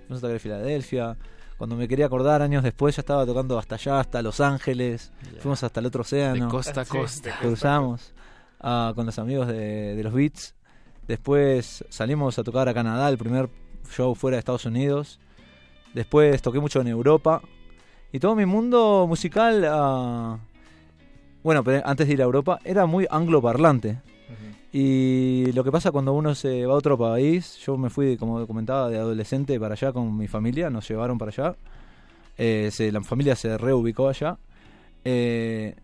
[0.07, 1.17] Fuimos a tocar en Filadelfia.
[1.59, 5.13] Cuando me quería acordar, años después, ya estaba tocando hasta allá, hasta Los Ángeles.
[5.41, 6.45] Fuimos hasta el otro océano.
[6.45, 7.37] De costa a costa.
[7.41, 8.13] Cruzamos
[8.61, 10.55] ah, con los amigos de, de los Beats.
[11.09, 13.51] Después salimos a tocar a Canadá, el primer
[13.91, 15.19] show fuera de Estados Unidos.
[15.95, 17.43] Después toqué mucho en Europa.
[18.13, 20.39] Y todo mi mundo musical, uh,
[21.43, 23.99] bueno, pero antes de ir a Europa, era muy angloparlante.
[24.73, 28.47] Y lo que pasa cuando uno se va a otro país, yo me fui, como
[28.47, 31.57] comentaba, de adolescente para allá con mi familia, nos llevaron para allá.
[32.39, 34.39] Eh, la familia se reubicó allá.
[35.05, 35.75] Eh,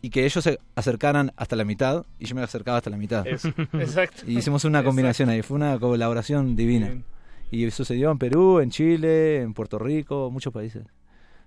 [0.00, 3.26] y que ellos se acercaran hasta la mitad y yo me acercaba hasta la mitad.
[3.74, 4.22] exacto.
[4.26, 7.02] Y hicimos una combinación ahí, fue una colaboración divina.
[7.50, 10.84] Y sucedió en Perú, en Chile, en Puerto Rico, muchos países.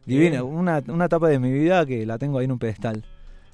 [0.05, 3.05] Divina, una, una etapa de mi vida que la tengo ahí en un pedestal.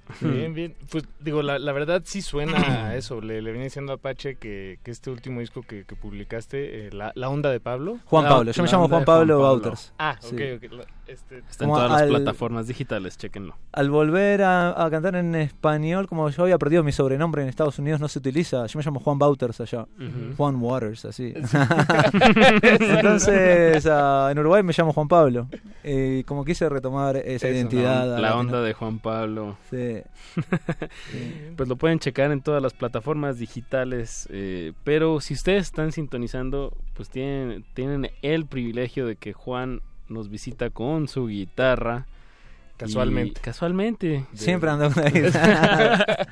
[0.22, 0.74] Bien, bien.
[0.90, 3.19] Pues digo, la, la verdad sí suena a eso.
[3.19, 6.91] Le, le venía diciendo a Apache que, que este último disco que, que publicaste, eh,
[6.91, 7.99] la, la, Onda de Pablo.
[8.06, 9.94] Juan Pablo, yo me llamo Juan Pablo, Bauters.
[9.99, 10.88] Ah, ok, ok.
[11.07, 13.55] Este, Está en todas las plataformas digitales, chequenlo.
[13.71, 17.79] Al volver a, a, cantar en español, como yo había perdido mi sobrenombre en Estados
[17.79, 18.65] Unidos, no se utiliza.
[18.65, 19.88] Yo me llamo Juan Bauters allá.
[20.35, 21.34] Juan Waters, así.
[22.61, 25.47] Entonces, uh, en Uruguay me llamo Juan Pablo.
[25.84, 28.15] Y como quise retomar esa Eso, identidad.
[28.15, 29.57] No, la onda de Juan Pablo.
[29.69, 30.01] Sí.
[31.55, 34.27] pues lo pueden checar en todas las plataformas digitales.
[34.31, 40.29] Eh, pero si ustedes están sintonizando, pues tienen, tienen el privilegio de que Juan nos
[40.29, 42.05] visita con su guitarra.
[42.77, 43.41] Casualmente.
[43.41, 44.25] casualmente.
[44.34, 46.27] Siempre ando con la guitarra.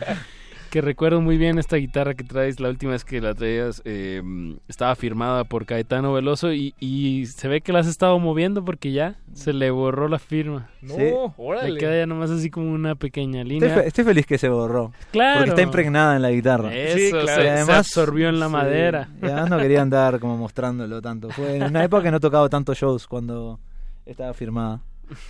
[0.76, 4.22] que recuerdo muy bien esta guitarra que traes, la última vez que la traías eh,
[4.68, 8.92] estaba firmada por Caetano Veloso y, y, se ve que la has estado moviendo porque
[8.92, 10.70] ya se le borró la firma.
[10.82, 11.72] No, órale.
[11.72, 13.70] Le queda ya nomás así como una pequeña línea.
[13.70, 14.92] Estoy, estoy, feliz que se borró.
[15.12, 15.38] Claro.
[15.38, 16.76] Porque está impregnada en la guitarra.
[16.76, 17.28] Eso, sí, claro.
[17.28, 19.10] se, además, se absorbió en la sí, madera.
[19.22, 21.30] Y además no quería andar como mostrándolo tanto.
[21.30, 23.62] Fue en una época que no tocaba tantos shows cuando
[24.06, 24.82] estaba firmada.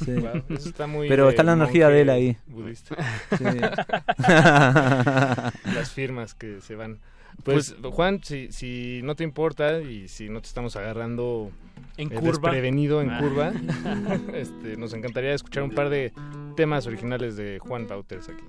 [0.04, 0.14] Sí.
[0.14, 2.38] Wow, eso está muy Pero está la energía de él ahí.
[2.48, 2.96] Budista.
[3.38, 3.44] Sí.
[5.76, 7.00] Las firmas que se van.
[7.44, 11.52] Pues, pues Juan, si, si no te importa y si no te estamos agarrando
[11.98, 12.30] en eh, curva.
[12.30, 13.20] desprevenido en ah.
[13.20, 13.54] curva,
[14.34, 16.14] este, nos encantaría escuchar un par de
[16.56, 18.46] temas originales de Juan Bauters aquí.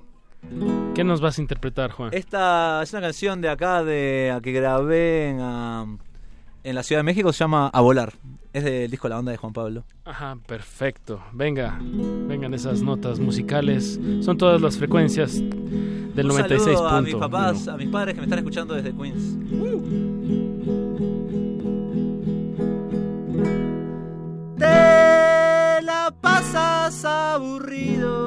[0.95, 2.11] ¿Qué nos vas a interpretar, Juan?
[2.13, 5.99] Esta es una canción de acá de que grabé en, um,
[6.67, 8.15] en la Ciudad de México, se llama A Volar.
[8.53, 9.85] Es del disco La Onda de Juan Pablo.
[10.05, 11.23] Ajá, perfecto.
[11.33, 14.01] Venga, vengan esas notas musicales.
[14.21, 16.77] Son todas las frecuencias del 96.
[16.81, 19.39] a mis papás, a mis padres que me están escuchando desde Queens.
[24.59, 28.27] Te la pasas aburrido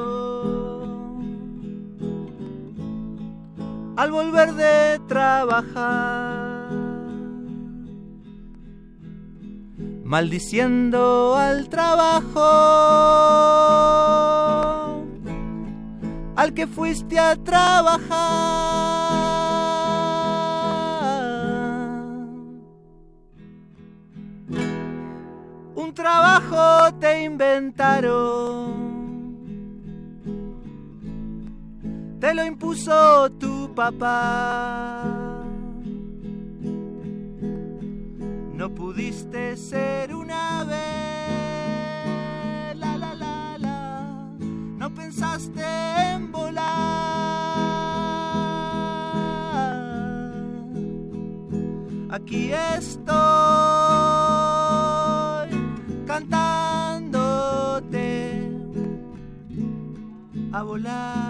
[3.98, 6.49] al volver de trabajar.
[10.10, 12.40] Maldiciendo al trabajo
[16.34, 18.08] al que fuiste a trabajar.
[25.76, 28.72] Un trabajo te inventaron,
[32.18, 35.19] te lo impuso tu papá.
[38.60, 42.06] No pudiste ser una vez,
[42.76, 44.36] la la la la,
[44.76, 45.64] no pensaste
[46.12, 46.68] en volar.
[52.10, 53.08] Aquí estoy
[56.06, 57.30] cantándote
[60.52, 61.29] a volar.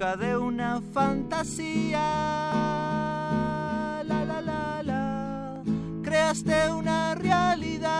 [0.00, 2.00] De una fantasía.
[4.02, 5.62] La la la.
[6.02, 7.90] Creaste una realidad.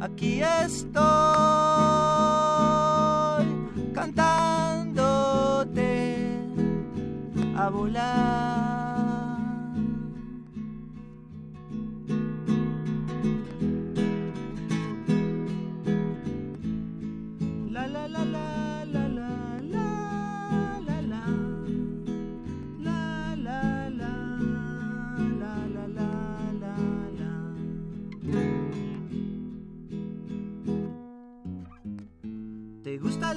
[0.00, 1.75] Aquí estoy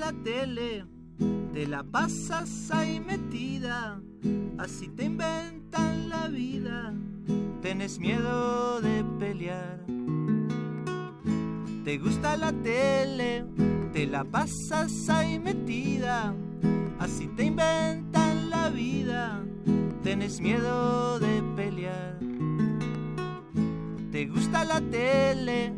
[0.09, 0.85] la tele?
[1.53, 4.01] Te la pasas ahí metida,
[4.57, 6.93] así te inventan la vida.
[7.61, 9.85] Tienes miedo de pelear.
[11.83, 13.45] ¿Te gusta la tele?
[13.93, 16.33] Te la pasas ahí metida,
[16.99, 19.43] así te inventan la vida.
[20.01, 22.17] Tienes miedo de pelear.
[24.11, 25.71] ¿Te gusta la tele?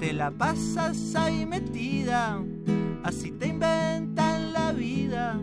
[0.00, 2.42] Te la pasas ahí metida,
[3.04, 5.38] así te inventan la vida.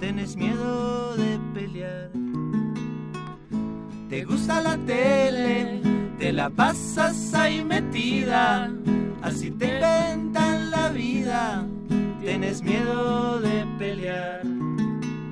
[0.00, 2.10] Tienes miedo de pelear.
[4.10, 5.80] ¿Te gusta la tele?
[6.18, 8.70] Te la pasas ahí metida,
[9.22, 11.64] así te inventan la vida.
[12.20, 14.42] Tienes miedo de pelear.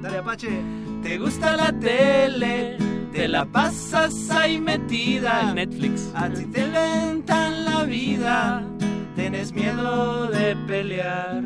[0.01, 0.63] Dale, Apache.
[1.03, 2.79] ¿Te gusta la tele?
[3.13, 5.53] Te la pasas ahí metida.
[5.53, 6.11] Netflix.
[6.15, 8.63] Así te inventan la vida.
[9.17, 11.43] Tienes miedo de pelear.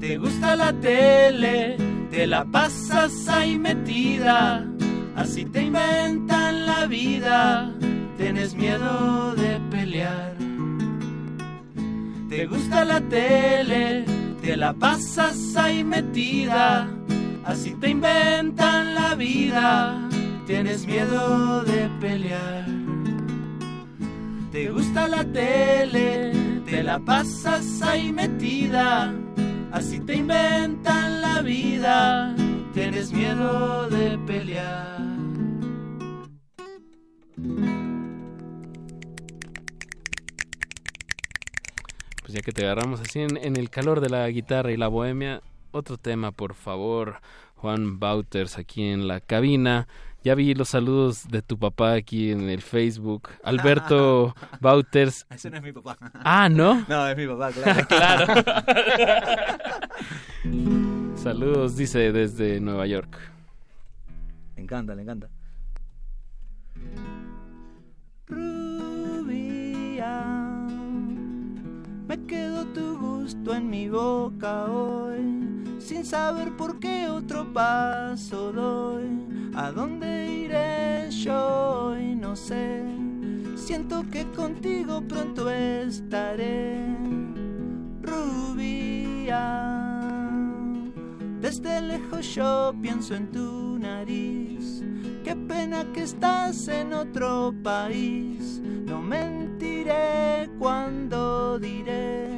[0.00, 1.76] ¿Te gusta la tele?
[2.12, 4.64] Te la pasas ahí metida.
[5.16, 7.72] Así te inventan la vida.
[8.16, 10.34] Tienes miedo de pelear.
[12.28, 14.04] ¿Te gusta la tele?
[14.40, 16.88] Te la pasas ahí metida.
[17.44, 20.08] Así te inventan la vida.
[20.46, 22.66] Tienes miedo de pelear.
[24.50, 26.32] ¿Te gusta la tele?
[26.64, 29.14] Te la pasas ahí metida.
[29.70, 32.34] Así te inventan la vida.
[32.72, 34.98] Tienes miedo de pelear.
[42.22, 45.42] Pues ya que te agarramos así en, el calor de la guitarra y la bohemia,
[45.72, 47.20] otro tema, por favor,
[47.54, 49.88] Juan Bauters, aquí en la cabina.
[50.24, 53.28] Ya vi los saludos de tu papá aquí en el Facebook.
[53.44, 55.26] Alberto Bauters.
[55.30, 55.96] Ese no es mi papá.
[56.24, 56.84] Ah, ¿no?
[56.88, 57.86] No, es mi papá, claro.
[57.88, 58.44] claro.
[61.16, 63.16] Saludos, dice desde Nueva York.
[64.56, 65.28] Le encanta, le encanta.
[68.26, 70.20] Rubia,
[72.06, 75.57] me quedó tu gusto en mi boca hoy,
[75.88, 79.08] sin saber por qué otro paso doy.
[79.54, 82.14] ¿A dónde iré yo hoy?
[82.14, 82.84] No sé.
[83.56, 86.84] Siento que contigo pronto estaré.
[88.02, 89.40] Rubia,
[91.40, 94.82] desde lejos yo pienso en tu nariz.
[95.24, 98.60] Qué pena que estás en otro país.
[98.84, 102.28] No mentiré cuando diré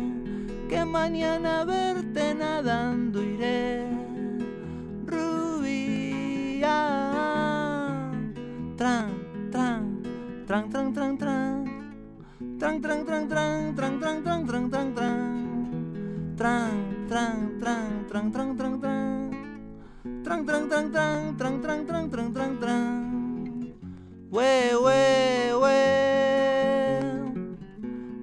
[0.71, 3.91] que mañana verte nadando iré.
[5.05, 6.79] Rubia,
[8.79, 9.11] tran,
[9.51, 9.83] tran,
[10.47, 11.65] tran, tran, tran, tran.
[12.61, 16.37] Tran, tran, tran, tran, tran, tran, tran, tran, tran, tran.
[16.39, 16.73] Tran,
[17.11, 19.31] tran, tran, tran, tran, tran, tran.
[20.23, 22.95] Tran, tran, tran, tran, tran, tran, tran, tran, tran.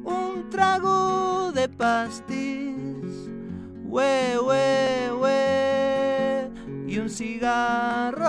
[0.06, 1.37] Un trago
[1.78, 3.30] pastis.
[3.86, 6.50] We, we, we.
[6.88, 8.26] Y un cigarro.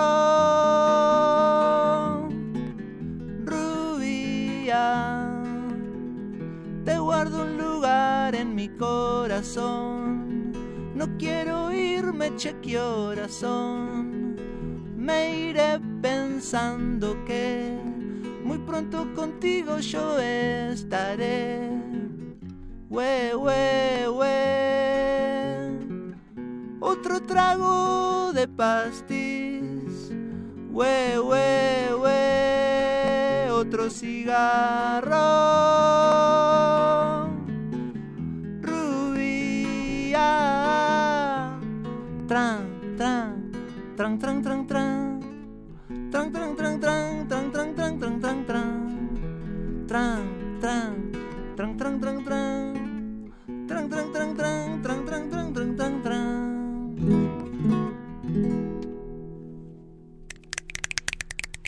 [3.45, 4.85] Rubia.
[6.85, 10.53] Te guardo un lugar en mi corazón.
[10.95, 14.09] No quiero irme, che, qué horas son.
[15.09, 17.75] me iré pensando que
[18.43, 21.88] muy pronto contigo yo estaré.
[22.99, 24.35] We, we, we.
[26.81, 30.11] Otro trago de pastis.
[30.67, 31.47] We, we,
[31.95, 32.19] we.
[33.55, 35.31] Otro cigarro.
[38.67, 40.27] Rubia.
[42.27, 42.67] Tran,
[42.97, 43.31] tran,
[43.95, 45.23] tran, tran, tran, tran.
[46.11, 48.75] Tran, tran, tran, tran, tran, tran, tran, tran, tran, tran.
[49.87, 50.21] Tran,
[50.59, 50.91] tran,
[51.55, 52.68] tran, tran, tran, tran.
[53.87, 54.11] Tran,
[56.03, 56.97] tran.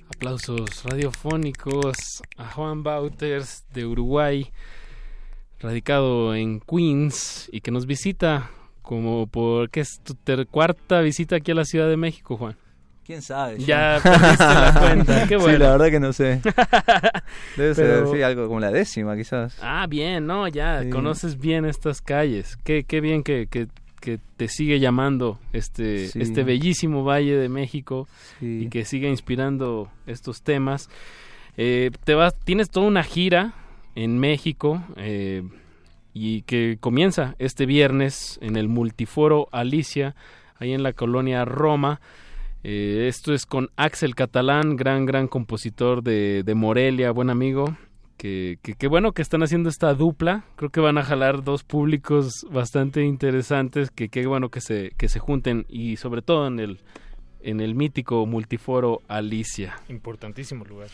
[0.09, 4.51] Aplausos radiofónicos a Juan Bauters de Uruguay,
[5.59, 8.51] radicado en Queens y que nos visita
[8.81, 10.17] como por ¿qué es tu
[10.47, 12.57] cuarta visita aquí a la Ciudad de México, Juan.
[13.11, 13.57] ¿Quién sabe?
[13.57, 15.51] Ya perdiste la cuenta, qué bueno.
[15.57, 16.41] Sí, la verdad que no sé.
[17.57, 19.57] Debe ser sí, algo como la décima, quizás.
[19.61, 22.55] Ah, bien, no, ya conoces bien estas calles.
[22.63, 23.67] Qué, qué bien que, que,
[23.99, 28.07] que te sigue llamando este, este bellísimo Valle de México
[28.39, 30.89] y que sigue inspirando estos temas.
[31.57, 33.53] Eh, te vas, tienes toda una gira
[33.93, 35.43] en México eh,
[36.13, 40.15] y que comienza este viernes en el Multiforo Alicia,
[40.59, 41.99] ahí en la colonia Roma.
[42.63, 47.75] Eh, esto es con Axel Catalán, gran, gran compositor de, de Morelia, buen amigo
[48.21, 50.43] que, que, bueno que están haciendo esta dupla.
[50.55, 53.89] Creo que van a jalar dos públicos bastante interesantes.
[53.89, 56.79] Que qué bueno que se, que se junten y sobre todo en el
[57.43, 59.79] en el mítico multiforo Alicia.
[59.89, 60.89] Importantísimo lugar.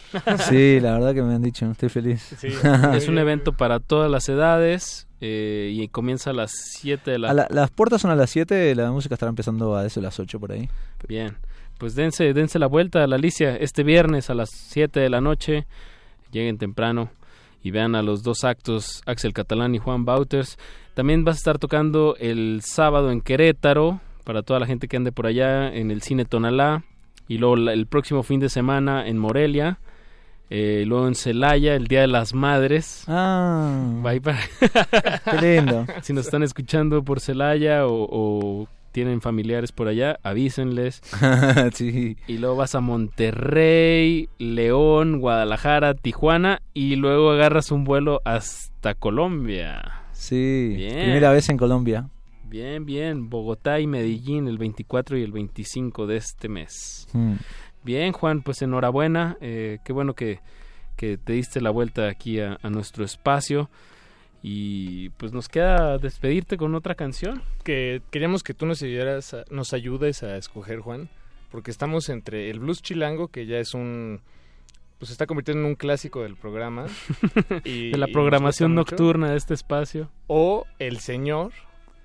[0.47, 2.41] Sí, la verdad que me han dicho, estoy feliz.
[2.93, 7.47] es un evento para todas las edades eh, y comienza a las 7 de la...
[7.49, 10.53] las puertas son a las 7, la música estará empezando a eso, las 8 por
[10.53, 10.69] ahí.
[11.09, 11.35] Bien,
[11.77, 15.21] pues dense, dense la vuelta a la Alicia este viernes a las 7 de la
[15.21, 15.65] noche,
[16.31, 17.09] lleguen temprano
[17.63, 20.57] y vean a los dos actos, Axel Catalán y Juan Bauters.
[20.93, 25.11] También vas a estar tocando el sábado en Querétaro, para toda la gente que ande
[25.11, 26.83] por allá, en el Cine Tonalá,
[27.27, 29.79] y luego el próximo fin de semana en Morelia.
[30.49, 33.03] Eh, luego en Celaya, el Día de las Madres.
[33.07, 34.01] Ah.
[34.23, 34.39] para...
[34.59, 35.85] Qué lindo.
[36.01, 38.67] si nos están escuchando por Celaya o, o
[38.97, 41.03] tienen familiares por allá, avísenles.
[41.75, 42.17] sí.
[42.25, 50.01] Y luego vas a Monterrey, León, Guadalajara, Tijuana y luego agarras un vuelo hasta Colombia.
[50.13, 52.09] Sí, primera vez en Colombia.
[52.49, 53.29] Bien, bien.
[53.29, 57.07] Bogotá y Medellín el 24 y el 25 de este mes.
[57.13, 57.33] Mm.
[57.83, 59.37] Bien, Juan, pues enhorabuena.
[59.41, 60.39] Eh, qué bueno que,
[60.95, 63.69] que, te diste la vuelta aquí a, a nuestro espacio.
[64.49, 67.41] Y pues nos queda despedirte con otra canción.
[67.65, 71.09] Que queríamos que tú nos ayudaras, nos ayudes a escoger, Juan,
[71.51, 74.21] porque estamos entre el blues chilango, que ya es un
[74.99, 76.85] pues se está convirtiendo en un clásico del programa
[77.65, 81.51] y, de la programación nocturna de este espacio o El Señor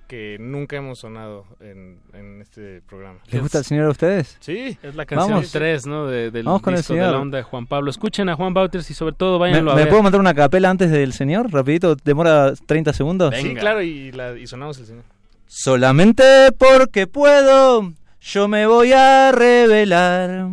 [0.07, 1.99] que nunca hemos sonado en,
[2.41, 3.19] este programa.
[3.29, 4.37] ¿Les gusta el señor a ustedes?
[4.39, 4.77] Sí.
[4.83, 6.07] Es la canción 3, ¿no?
[6.07, 7.89] De, del Vamos con de la onda de Juan Pablo.
[7.89, 9.85] Escuchen a Juan Bauters y sobre todo váyanlo ¿Me, a ver.
[9.85, 11.51] ¿Me puedo mandar una capela antes del señor?
[11.51, 13.33] Rapidito, demora 30 segundos.
[13.35, 15.03] Sí, claro, y, la, y sonamos el señor.
[15.47, 20.49] Solamente porque puedo, yo me voy a revelar.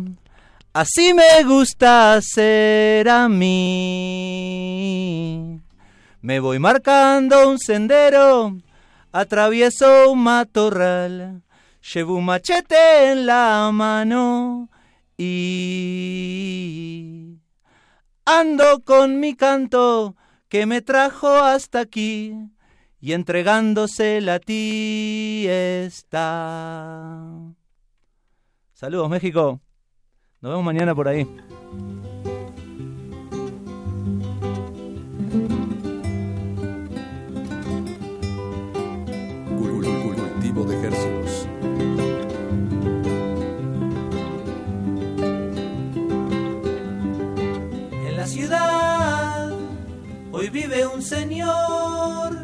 [0.73, 4.31] Así me gusta ser a mí.
[6.21, 8.55] Me voy marcando un sendero
[9.13, 11.43] Atravieso un matorral,
[11.93, 14.69] llevo un machete en la mano
[15.17, 16.61] y
[18.23, 20.15] ando con mi canto
[20.47, 22.33] que me trajo hasta aquí
[23.01, 27.27] y entregándose a ti está.
[28.71, 29.59] Saludos México,
[30.39, 31.27] nos vemos mañana por ahí.
[50.41, 52.35] Hoy vive un señor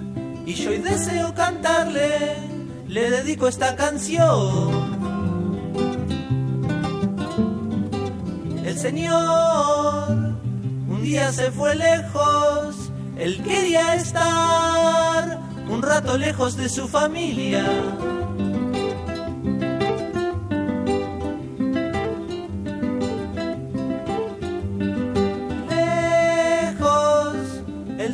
[0.46, 2.36] y yo hoy deseo cantarle,
[2.88, 4.96] le dedico esta canción.
[8.64, 10.10] El señor
[10.88, 17.66] un día se fue lejos, él quería estar un rato lejos de su familia.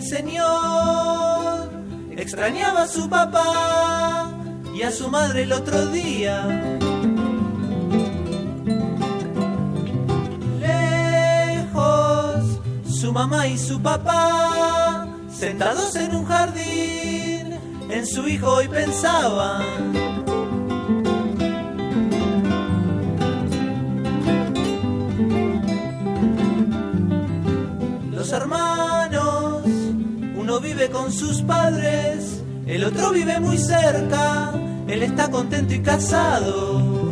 [0.04, 1.74] señor
[2.24, 4.32] extrañaba a su papá
[4.74, 6.48] y a su madre el otro día.
[10.60, 17.60] Lejos, su mamá y su papá, sentados en un jardín,
[17.90, 20.13] en su hijo hoy pensaban.
[31.04, 34.54] Con sus padres, el otro vive muy cerca,
[34.88, 37.12] él está contento y casado.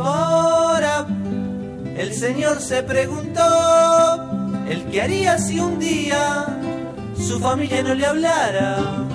[0.00, 1.06] Ahora
[1.96, 3.40] el Señor se preguntó,
[4.68, 6.46] el que haría si un día
[7.16, 9.07] su familia no le hablara.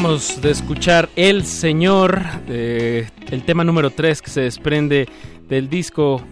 [0.00, 5.06] Acabamos de escuchar El Señor, eh, el tema número 3 que se desprende
[5.46, 6.22] del disco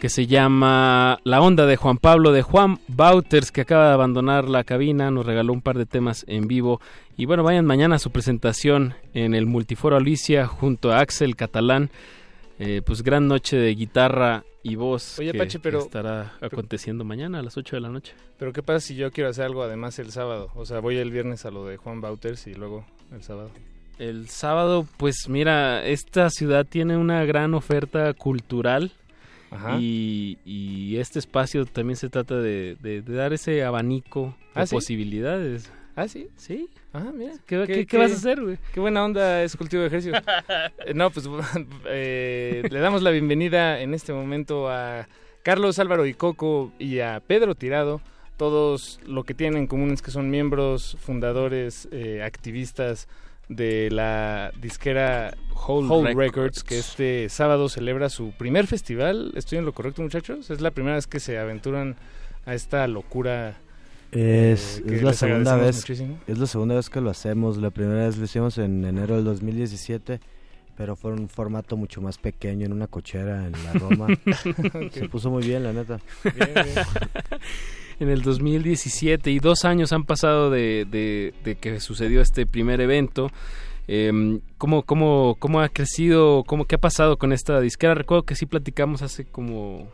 [0.00, 4.48] que se llama La Onda de Juan Pablo, de Juan Bauters, que acaba de abandonar
[4.48, 6.80] la cabina, nos regaló un par de temas en vivo.
[7.18, 11.90] Y bueno, vayan mañana a su presentación en el Multiforo Alicia junto a Axel Catalán.
[12.58, 17.42] Eh, pues gran noche de guitarra y voz Oye, que pero- estará aconteciendo mañana a
[17.42, 18.14] las 8 de la noche.
[18.38, 20.48] Pero ¿qué pasa si yo quiero hacer algo además el sábado?
[20.54, 23.50] O sea, voy el viernes a lo de Juan Bauters y luego el sábado.
[23.98, 28.92] El sábado, pues mira, esta ciudad tiene una gran oferta cultural
[29.50, 29.76] Ajá.
[29.78, 34.66] y, y este espacio también se trata de, de- de dar ese abanico de ¿Ah,
[34.66, 34.74] sí?
[34.74, 35.70] posibilidades.
[35.96, 36.28] ¿Ah, sí?
[36.36, 36.68] Sí.
[36.94, 37.32] Ah, mira.
[37.46, 38.56] ¿Qué, qué- qué vas a hacer, güey?
[38.72, 40.22] Qué buena onda es cultivo de ejercicios.
[40.94, 41.28] No, pues
[41.86, 45.06] eh, le damos la bienvenida en este momento a
[45.42, 48.00] Carlos Álvaro y Coco y a Pedro Tirado.
[48.40, 53.06] Todos lo que tienen en común es que son miembros, fundadores, eh, activistas
[53.50, 56.64] de la disquera Whole, Whole Records, Records.
[56.64, 59.32] que este sábado celebra su primer festival.
[59.36, 60.48] ¿Estoy en lo correcto, muchachos?
[60.48, 61.96] Es la primera vez que se aventuran
[62.46, 63.58] a esta locura.
[64.10, 66.18] Es, eh, que es la segunda vez muchísimo.
[66.26, 69.24] es la segunda vez que lo hacemos la primera vez lo hicimos en enero del
[69.24, 70.18] 2017
[70.76, 74.08] pero fue un formato mucho más pequeño en una cochera en la Roma
[74.90, 76.66] se puso muy bien la neta Bien, bien.
[78.00, 82.80] en el 2017 y dos años han pasado de, de- de que sucedió este primer
[82.80, 83.30] evento.
[83.86, 86.44] Em, ¿cómo, cómo, ¿Cómo ha crecido?
[86.44, 87.94] Cómo, ¿Qué ha pasado con esta disquera?
[87.94, 89.88] Recuerdo que sí platicamos hace como...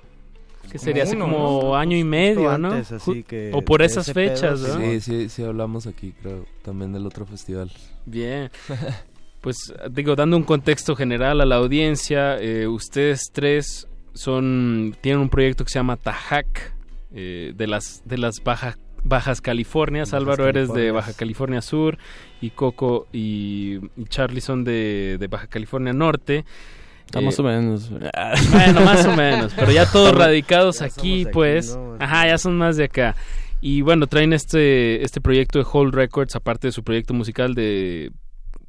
[0.70, 1.04] ¿Qué Como sería?
[1.04, 1.76] Hace uno, como ¿no?
[1.76, 2.72] año y medio, ¿no?
[2.72, 4.80] antes, así Ju- que o por esas ese pedo, fechas, ¿no?
[4.80, 7.70] Sí, sí, sí hablamos aquí, creo, también del otro festival.
[8.04, 8.50] Bien.
[9.42, 9.58] Pues
[9.92, 15.62] digo, dando un contexto general a la audiencia, eh, ustedes tres son tienen un proyecto
[15.64, 16.72] que se llama Tajac
[17.16, 20.10] eh, de las de las baja- Bajas Californias.
[20.10, 20.90] Bajas Álvaro eres de.
[20.92, 21.98] Baja California Sur
[22.40, 26.44] y Coco y, y Charlie son de, de Baja California Norte.
[27.14, 27.90] Ah, más o menos.
[28.52, 31.76] Bueno, más o menos, pero ya todos radicados ya aquí, pues.
[31.76, 31.96] ¿no?
[32.00, 33.14] Ajá, ya son más de acá.
[33.60, 38.12] Y bueno, traen este, este proyecto de Whole Records, aparte de su proyecto musical de...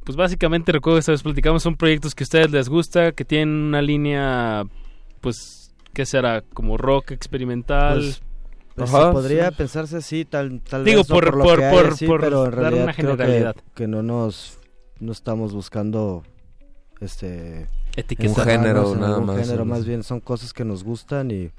[0.05, 3.25] Pues básicamente recuerdo que esta vez platicamos, son proyectos que a ustedes les gusta, que
[3.25, 4.63] tienen una línea,
[5.19, 6.41] pues, ¿qué será?
[6.53, 7.97] Como rock experimental.
[7.99, 8.21] Pues,
[8.77, 9.55] pues, Ajá, sí, podría sí.
[9.57, 12.45] pensarse así tal tal Digo, vez no por- lo por- hay, por- sí, por pero
[12.45, 13.55] en dar realidad una creo que- generalidad.
[13.75, 14.59] que, no nos
[14.99, 16.23] no estamos buscando
[17.01, 18.45] este Etiquetar.
[18.47, 21.49] Un género, en nada más, género, más bien son cosas que nos gustan y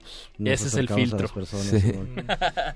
[0.00, 1.20] pues, nos Ese es el acercamos a filtro.
[1.22, 1.84] las personas.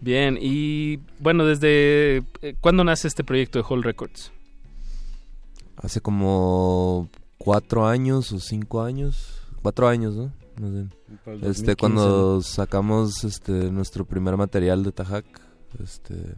[0.00, 2.18] Bien, y bueno, desde...
[2.42, 4.32] eh, ¿Cuándo nace este proyecto de Whole Records?
[5.76, 7.08] Hace como
[7.38, 9.40] cuatro años o cinco años.
[9.62, 10.32] Cuatro años, ¿no?
[10.60, 10.92] Más bien.
[11.12, 15.24] Este, 2015, cuando sacamos este nuestro primer material de Tajac,
[15.82, 16.36] este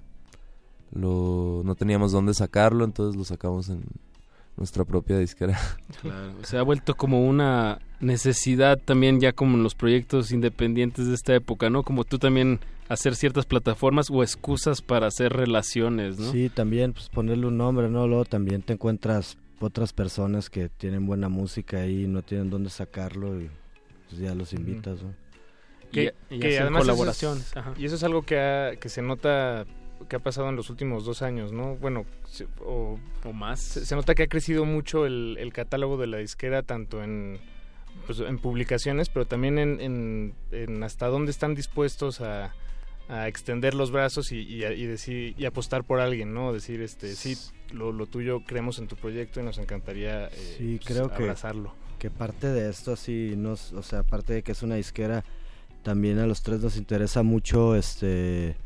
[0.92, 3.82] lo no teníamos dónde sacarlo, entonces lo sacamos en
[4.56, 5.58] nuestra propia disquera.
[6.00, 11.14] Claro, se ha vuelto como una necesidad también ya como en los proyectos independientes de
[11.14, 11.82] esta época, ¿no?
[11.82, 16.30] Como tú también hacer ciertas plataformas o excusas para hacer relaciones, ¿no?
[16.30, 18.06] Sí, también pues ponerle un nombre, ¿no?
[18.06, 23.40] Luego también te encuentras otras personas que tienen buena música y no tienen dónde sacarlo
[23.40, 23.50] y
[24.14, 25.14] pues ya los invitas, ¿no?
[25.92, 27.74] Que, Y- y que además eso es- colaboraciones, ajá.
[27.76, 29.64] y eso es algo que, ha- que se nota
[30.08, 31.76] que ha pasado en los últimos dos años, ¿no?
[31.76, 32.98] Bueno, se- o,
[33.32, 33.60] más.
[33.60, 37.38] Se, se nota que ha crecido mucho el, el catálogo de la disquera, tanto en,
[38.06, 42.52] pues, en publicaciones, pero también en, en- en hasta dónde están dispuestos a,
[43.08, 46.52] a extender los brazos y, y, decir y apostar por alguien, ¿no?
[46.52, 47.36] Decir, este, sí,
[47.72, 51.22] lo, lo tuyo creemos en tu proyecto y nos encantaría eh, Sí, pues, creo que,
[51.22, 51.70] abrazarlo.
[51.72, 55.24] que parte de esto, sí, nos, o sea, aparte de que es una disquera,
[55.82, 58.56] también a los tres nos interesa mucho, este,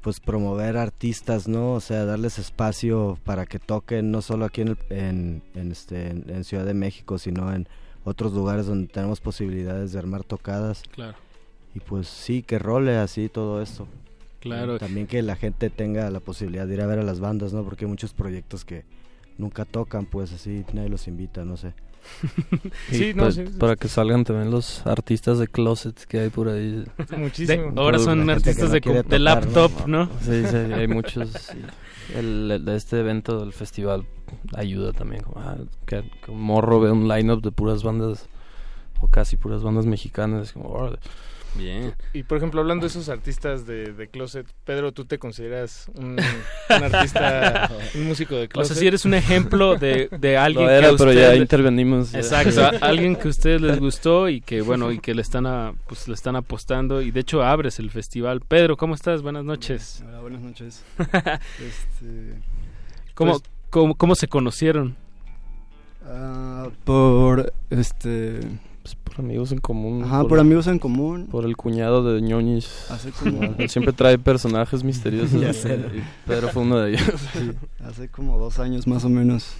[0.00, 1.72] pues promover artistas, ¿no?
[1.72, 6.10] O sea, darles espacio para que toquen, no solo aquí en, el- en, en, este,
[6.10, 7.66] en, en Ciudad de México, sino en
[8.04, 10.82] otros lugares donde tenemos posibilidades de armar tocadas.
[10.92, 11.16] Claro.
[11.74, 13.88] Y pues sí, que role así todo esto.
[14.40, 14.76] Claro.
[14.76, 17.52] Y también que la gente tenga la posibilidad de ir a ver a las bandas,
[17.54, 17.64] ¿no?
[17.64, 18.84] Porque hay muchos proyectos que
[19.38, 21.72] nunca tocan, pues así nadie los invita, no sé.
[23.16, 26.84] Pa- Para que salgan también los artistas de closet que hay por ahí.
[27.16, 27.72] Muchísimo.
[27.72, 30.06] De- ahora son La gente artistas no de, laptop, ¿no?
[30.22, 31.30] Sí, sí, hay muchos.
[31.30, 31.58] sí.
[32.14, 34.06] El, el- este evento del festival
[34.54, 35.22] ayuda también.
[35.22, 35.56] Como, ah,
[35.86, 38.26] que, que un morro ve un lineup de puras bandas,
[39.00, 40.52] o casi puras bandas mexicanas.
[40.52, 40.98] Como, órale.
[41.56, 41.94] Bien.
[42.12, 46.18] Y por ejemplo, hablando de esos artistas de, de closet, Pedro, ¿tú te consideras un,
[46.18, 48.72] un artista, un músico de O closet?
[48.74, 52.10] sea, si eres un ejemplo de, de alguien Lo era, que pero usted- ya intervenimos,
[52.10, 52.18] ya.
[52.18, 55.74] Exacto, alguien que a ustedes les gustó y que bueno, y que le están a,
[55.86, 58.40] pues le están apostando y de hecho abres el festival.
[58.40, 59.22] Pedro, ¿cómo estás?
[59.22, 60.02] Buenas noches.
[60.08, 60.84] Hola, buenas noches.
[60.98, 62.34] Este,
[63.14, 64.96] ¿Cómo, pues, cómo, cómo se conocieron?
[66.06, 68.40] ah, por este
[68.84, 70.04] Pues por amigos en común.
[70.04, 71.26] Ajá, por amigos en común.
[71.30, 72.90] Por el cuñado de ñoñis.
[72.90, 75.40] Hace como- Él siempre trae personajes misteriosos.
[75.40, 75.74] Ya sé.
[75.94, 77.02] y Pedro fue uno de ellos.
[77.32, 77.50] Sí,
[77.82, 79.54] hace como dos años más o menos.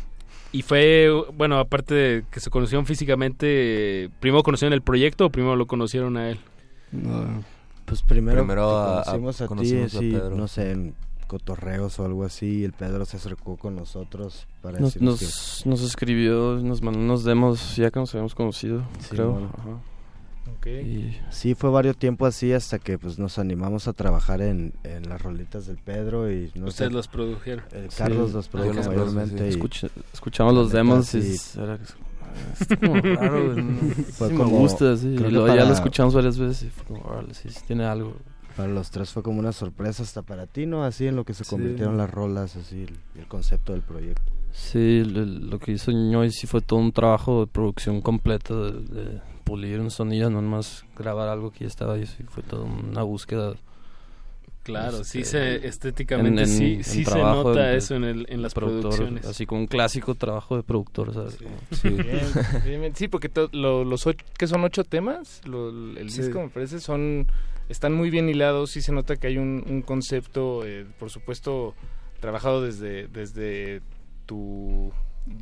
[0.53, 5.57] Y fue, bueno, aparte de que se conocieron físicamente, ¿primero conocieron el proyecto o primero
[5.57, 6.39] lo conocieron a él?
[6.93, 7.43] No,
[7.87, 10.37] Pues primero, Primero te a- a- conocimos a, ti, a sí, Pedro.
[10.37, 10.93] no sé,
[11.25, 15.83] cotorreos o algo así, y el Pedro se acercó con nosotros para Nos, nos, nos
[15.83, 19.33] escribió, nos mandó unos demos ya que nos habíamos conocido, Sí, creo.
[19.33, 19.51] bueno.
[19.59, 19.79] Ajá.
[20.71, 25.09] Y Sí, fue varios tiempo así hasta que pues nos animamos a trabajar en, en
[25.11, 27.65] las rolitas del Pedro y no Ustedes sé, los produjeron.
[27.71, 29.39] Sí, Carlos los yo produjo los mayormente.
[29.39, 29.45] sí.
[29.45, 31.95] y Escucha- escuchamos los demos y sí, es- era- es
[32.81, 33.81] como raro, no-
[34.13, 36.71] Fue sí como- me gusta, sí, y que luego ya lo escuchamos varias veces y
[36.71, 38.15] fue como, sí, sí tiene algo.
[38.57, 40.85] Para los tres fue como una sorpresa hasta para ti, ¿no?
[40.85, 41.51] Así en lo que se Sí.
[41.51, 44.33] convirtieron las rolas, así el, el concepto del proyecto.
[44.53, 49.03] Sí, lo, lo que hizo Ñoy sí fue todo un trabajo de producción completo, de,
[49.03, 53.03] de pulir un sonido, no nomás grabar algo que ya estaba ahí, fue toda una
[53.03, 53.55] búsqueda.
[54.63, 58.27] Claro, sí este, se estéticamente sí, en sí se trabajo nota de- eso en, el,
[58.31, 59.27] en las producciones.
[59.27, 61.37] Así como un clásico trabajo de productor, ¿sabes?
[61.73, 62.33] Sí, bien,
[62.65, 62.97] bien, bien.
[62.97, 66.23] Sí, porque to- lo- los ocho, que son ocho temas, Lo- el Sí.
[66.23, 67.27] disco me parece son
[67.69, 71.75] están muy bien hilados, sí se nota que hay un, un concepto, eh, por supuesto,
[72.21, 73.81] trabajado desde desde
[74.27, 74.93] tu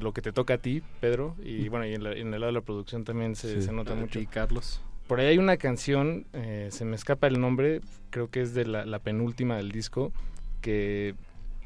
[0.00, 2.46] lo que te toca a ti, Pedro, y bueno, y en, la- en el lado
[2.46, 3.62] de la producción también se, Sí.
[3.62, 4.18] se nota A mucho.
[4.20, 4.80] ti, Carlos.
[5.08, 7.80] Por ahí hay una canción, eh, se me escapa el nombre,
[8.10, 10.12] creo que es de la, la penúltima del disco,
[10.60, 11.14] que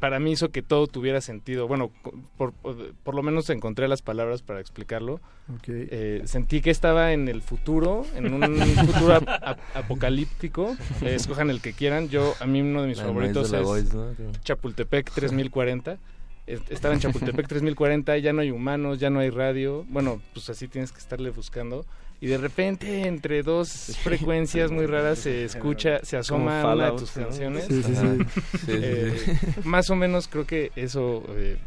[0.00, 1.66] para mí hizo que todo tuviera sentido.
[1.68, 1.90] Bueno,
[2.36, 5.14] por, por, por lo menos encontré las palabras para explicarlo.
[5.54, 5.64] Ok.
[5.68, 8.42] Eh, sentí que estaba en el futuro, en un
[8.86, 10.76] futuro ap- ap- apocalíptico.
[11.02, 12.08] Eh, escojan el que quieran.
[12.08, 13.96] Yo, a mí uno de mis La favoritos de es Voice.
[14.44, 15.98] Chapultepec 3040.
[16.46, 19.84] Es- Estaba en Chapultepec 3040, ya no hay humanos, ya no hay radio.
[19.88, 21.84] Bueno, pues así tienes que estarle buscando.
[22.20, 27.10] Y de repente, entre dos frecuencias muy raras, se escucha, se asoma una de tus
[27.10, 27.64] canciones.
[27.66, 28.06] Sí, sí, sí.
[28.52, 31.58] Sí, sí, Eh, más o menos creo que eso eh,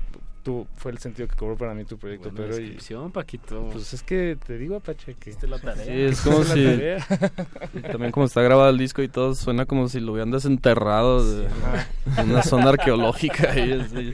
[0.43, 3.69] tu, fue el sentido que cobró para mí tu proyecto, Buena pero y, descripción, Paquito.
[3.71, 5.85] pues es que te digo, Apache, que Hiciste la tarea.
[5.85, 6.65] Sí, es como si...
[6.65, 7.39] es la tarea.
[7.75, 11.23] y también como está grabado el disco y todo, suena como si lo hubieran desenterrado
[11.29, 13.51] de, de una zona arqueológica.
[13.51, 14.13] ahí, así.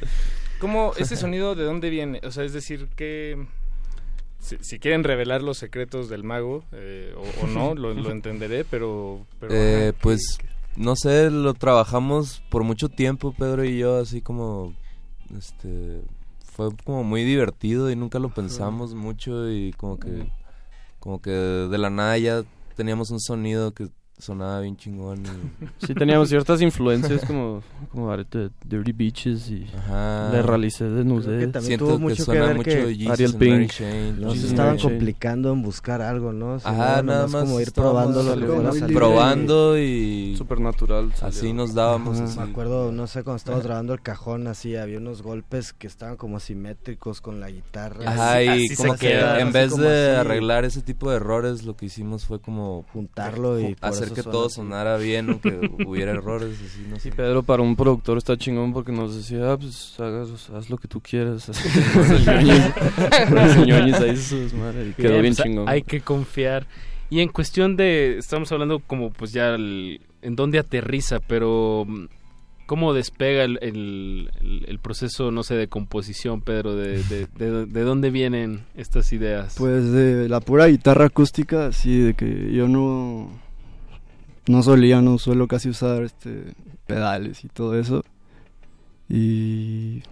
[0.60, 2.22] ¿Cómo ese sonido de dónde viene?
[2.24, 3.46] O sea, es decir, que
[4.46, 8.64] si, si quieren revelar los secretos del mago eh, o, o no, lo, lo entenderé,
[8.64, 10.38] pero, pero Eh, pues
[10.76, 14.74] no sé, lo trabajamos por mucho tiempo, Pedro y yo, así como,
[15.38, 16.02] este,
[16.54, 20.28] fue como muy divertido y nunca lo pensamos mucho y como que,
[21.00, 22.44] como que de la nada ya
[22.76, 25.20] teníamos un sonido que sonaba bien chingón.
[25.26, 27.62] y- Sí, teníamos ciertas influencias como,
[27.92, 30.30] como ahorita Dirty Beaches y Ajá.
[30.32, 33.72] Le Realicé que también tuvo mucho que ver que Ariel Pink.
[34.20, 36.60] no se estaban complicando en buscar algo, ¿no?
[36.60, 41.12] Sino Ajá, nomás nada más como ir estábamos probando que y Supernatural.
[41.22, 42.38] así nos dábamos así.
[42.40, 46.16] Me acuerdo, no sé, cuando estábamos grabando el cajón, así había unos golpes que estaban
[46.18, 48.10] como simétricos con la guitarra.
[48.10, 50.20] Ajá, y Así como se que quedaron, en así vez de así.
[50.20, 54.32] arreglar ese tipo de errores, lo que hicimos fue como Juntarlo y por hacer que
[54.32, 54.56] todo así.
[54.56, 57.02] sonara bien, aunque hubiera errores, así, no sé.
[57.04, 60.78] Sí, Pedro para un productor está chingón porque nos decía, ah, pues hagas, haz lo
[60.78, 61.50] que tú quieras.
[62.28, 62.50] Ahí
[64.90, 65.70] y quedó Bien, bien pues, chingón.
[65.70, 66.68] Hay que confiar.
[67.10, 72.06] Y en cuestión de, estamos hablando como pues ya el- en dónde aterriza, pero mm,
[72.66, 76.76] ¿cómo despega el, el- el- el proceso, no sé, de composición, Pedro?
[76.76, 79.56] De, de, de- de dónde vienen estas ideas?
[79.58, 83.30] Pues de la pura guitarra acústica, sí, de que yo no
[84.48, 86.54] no solía, no suelo casi usar este
[86.88, 88.04] pedales y todo eso.
[89.10, 90.04] Y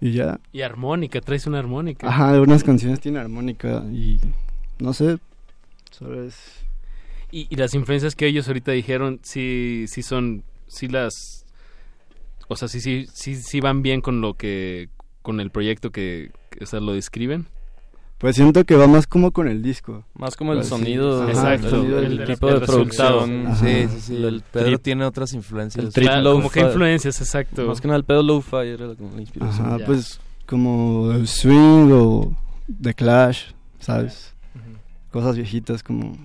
[0.00, 0.40] y ya.
[0.52, 2.08] Y armónica, traes una armónica.
[2.08, 4.20] Ajá, algunas canciones tienen armónica y
[4.78, 5.18] no sé,
[5.90, 6.36] solo es
[7.32, 11.44] Y, y las influencias que ellos ahorita dijeron, sí, sí son, sí las,
[12.48, 14.88] o sea, sí, sí, sí, sí van bien con lo que,
[15.22, 17.46] con el proyecto que, que, o sea, lo describen.
[18.18, 20.04] Pues siento que va más como con el disco.
[20.14, 22.60] Más como el Pues sí, sonido, ajá, Exacto, el sonido el- del- el- tipo de
[22.66, 23.56] producción.
[23.56, 24.16] Sí, sí, sí.
[24.16, 25.84] El Pedro trip- tiene otras influencias.
[25.84, 27.66] el trip Claro, como que influencias, exacto.
[27.66, 29.66] Más que nada el pedo lo-fi era como la inspiración.
[29.66, 32.32] Ajá, pues como el swing o
[32.82, 34.34] The Clash, ¿sabes?
[35.12, 36.16] Cosas viejitas como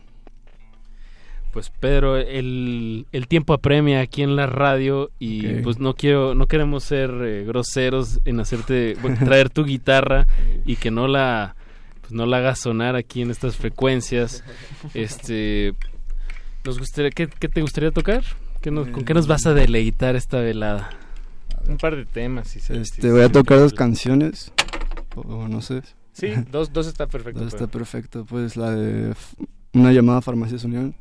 [1.52, 6.48] Pues Pedro, el, el tiempo apremia aquí en la radio y pues no quiero, no
[6.48, 10.26] queremos ser eh, groseros en hacerte bueno, traer tu guitarra
[10.66, 11.56] y que no la
[12.04, 14.44] pues no la hagas sonar aquí en estas frecuencias.
[14.94, 15.74] Este
[16.64, 18.24] nos gustaría ¿qué, qué te gustaría tocar?
[18.62, 20.90] ¿Qué nos- ¿Con qué nos vas a deleitar esta velada?
[21.68, 22.48] Un par de temas.
[22.50, 24.52] Si se- Este, voy a tocar dos canciones.
[25.16, 25.82] O, o no sé.
[26.14, 27.40] Sí, dos, dos está perfecto.
[27.40, 28.26] Dos está pero- perfecto.
[28.26, 29.14] Pues la de
[29.74, 30.94] una llamada a Farmacias Unión.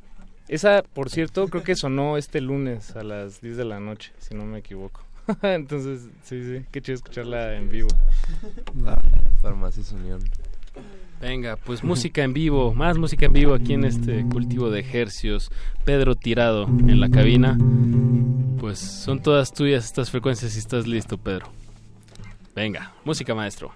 [0.48, 4.34] Esa, por cierto, creo que sonó este lunes a las 10 de la noche, si
[4.34, 5.04] no me equivoco.
[5.42, 7.88] Entonces, sí, sí, qué chido escucharla en vivo.
[9.40, 10.20] Farmacias Unión.
[11.22, 15.52] Venga, pues música en vivo, más música en vivo aquí en este cultivo de ejercios.
[15.84, 17.56] Pedro tirado en la cabina.
[18.58, 21.46] Pues son todas tuyas estas frecuencias si estás listo, Pedro.
[22.56, 23.72] Venga, música maestro.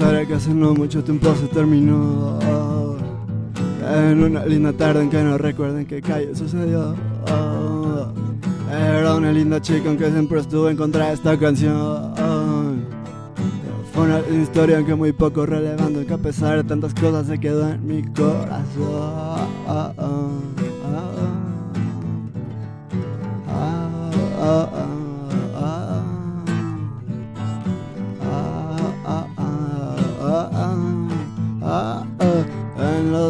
[0.00, 2.38] Historia que hace no mucho tiempo se terminó.
[3.86, 6.94] En una linda tarde en que no recuerden qué calle sucedió.
[8.72, 12.14] Era una linda chica aunque siempre estuve en contra de esta canción.
[13.92, 17.68] Fue una historia aunque muy poco relevante, que a pesar de tantas cosas se quedó
[17.68, 19.50] en mi corazón.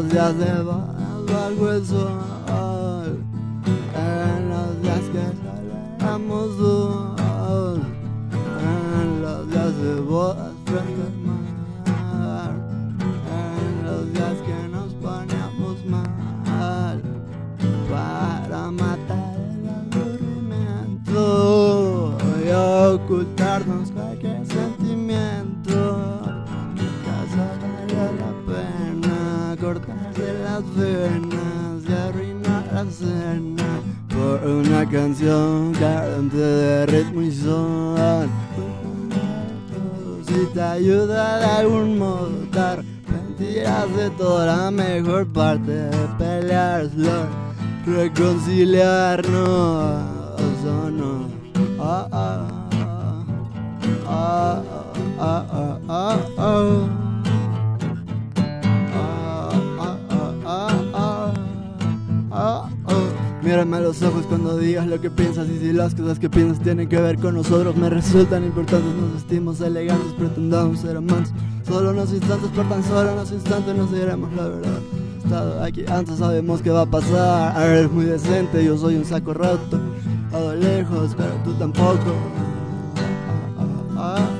[0.00, 3.22] Los días de bodas bajo el sol
[3.94, 7.82] En los días que celebramos sol
[8.62, 10.52] En los días de bodas
[34.08, 38.28] por una canción carente de ritmo y son.
[40.26, 46.88] Si te ayuda de algún modo dar mentiras de toda la mejor parte de pelear,
[47.86, 50.04] reconciliarnos
[50.64, 51.28] o no.
[51.80, 52.46] Ah, ah,
[56.38, 56.86] ah,
[63.50, 66.62] Mírame a los ojos cuando digas lo que piensas y si las cosas que piensas
[66.62, 71.32] tienen que ver con nosotros me resultan importantes, nos vestimos elegantes, pretendamos ser amantes.
[71.66, 74.78] Solo unos instantes, por tan solo unos instantes nos diremos la verdad.
[75.24, 77.56] Estado aquí antes, sabemos qué va a pasar.
[77.56, 79.80] Ahora eres muy decente, yo soy un saco roto.
[80.32, 82.14] A lo lejos, pero tú tampoco.
[83.96, 84.28] Ah, ah,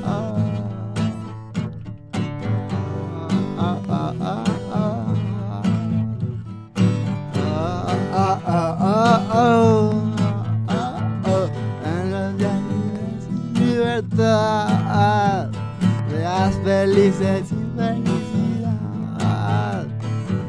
[16.81, 18.75] felices sin felicidad.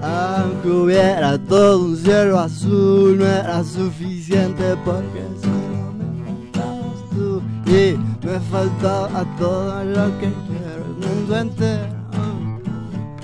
[0.00, 7.42] Aunque hubiera todo un cielo azul, no era suficiente porque solo me faltabas tú.
[7.66, 12.00] Y me faltaba todo lo que quiero, el mundo entero.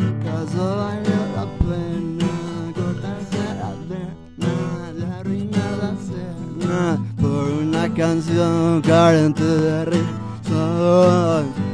[0.08, 2.30] ¿Acaso valió la pena
[2.76, 6.82] cortarse la vena de arruinar la cena
[7.20, 11.67] por una canción carente de risa?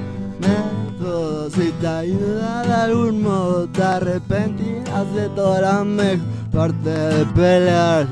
[1.45, 7.25] Método, si te ayuda de algún modo, te arrepentirás de toda la mejor parte de
[7.27, 8.07] pelear,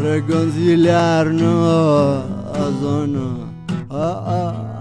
[0.00, 2.24] reconciliarnos
[2.82, 3.54] o no.
[3.90, 4.73] Ah, ah,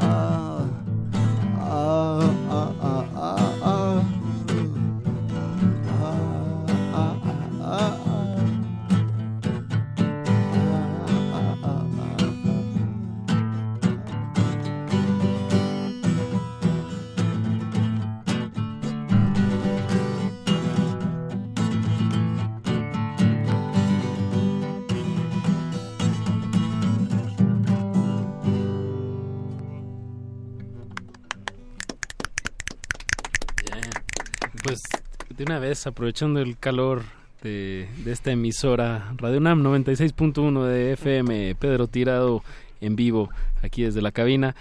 [35.43, 37.03] de una vez, aprovechando el calor
[37.41, 42.43] de, de esta emisora Radio UNAM 96.1 de FM, Pedro Tirado
[42.79, 43.29] en vivo
[43.61, 44.55] aquí desde la cabina.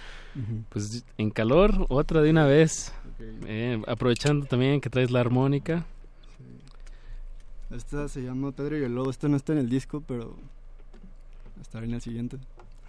[0.69, 2.93] Pues en calor, otra de una vez.
[3.45, 5.85] Eh, aprovechando también que traes la armónica.
[7.71, 9.09] Esta se llama Pedro y el Lobo.
[9.09, 10.35] Esta no está en el disco, pero
[11.61, 12.37] estará en el siguiente.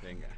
[0.03, 0.29] Venga.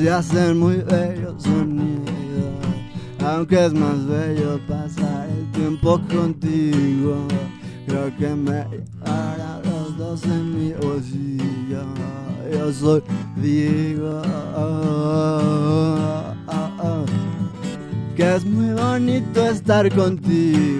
[0.00, 2.06] Y hacen muy bellos sonidos.
[3.24, 7.26] Aunque es más bello pasar el tiempo contigo.
[7.86, 11.84] Creo que me llevará los dos en mi bolsillo.
[12.52, 13.02] Yo soy
[13.36, 14.22] Diego.
[18.16, 20.77] Que es muy bonito estar contigo.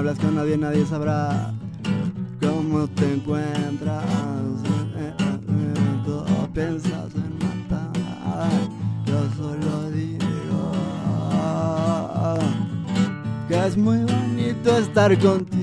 [0.00, 1.52] Hablas con nadie nadie sabrá
[2.40, 4.02] cómo te encuentras.
[4.96, 8.48] Eh, eh, eh, Todo piensas en matar
[9.04, 10.72] Yo solo digo
[13.46, 15.59] Que es muy bonito estar contigo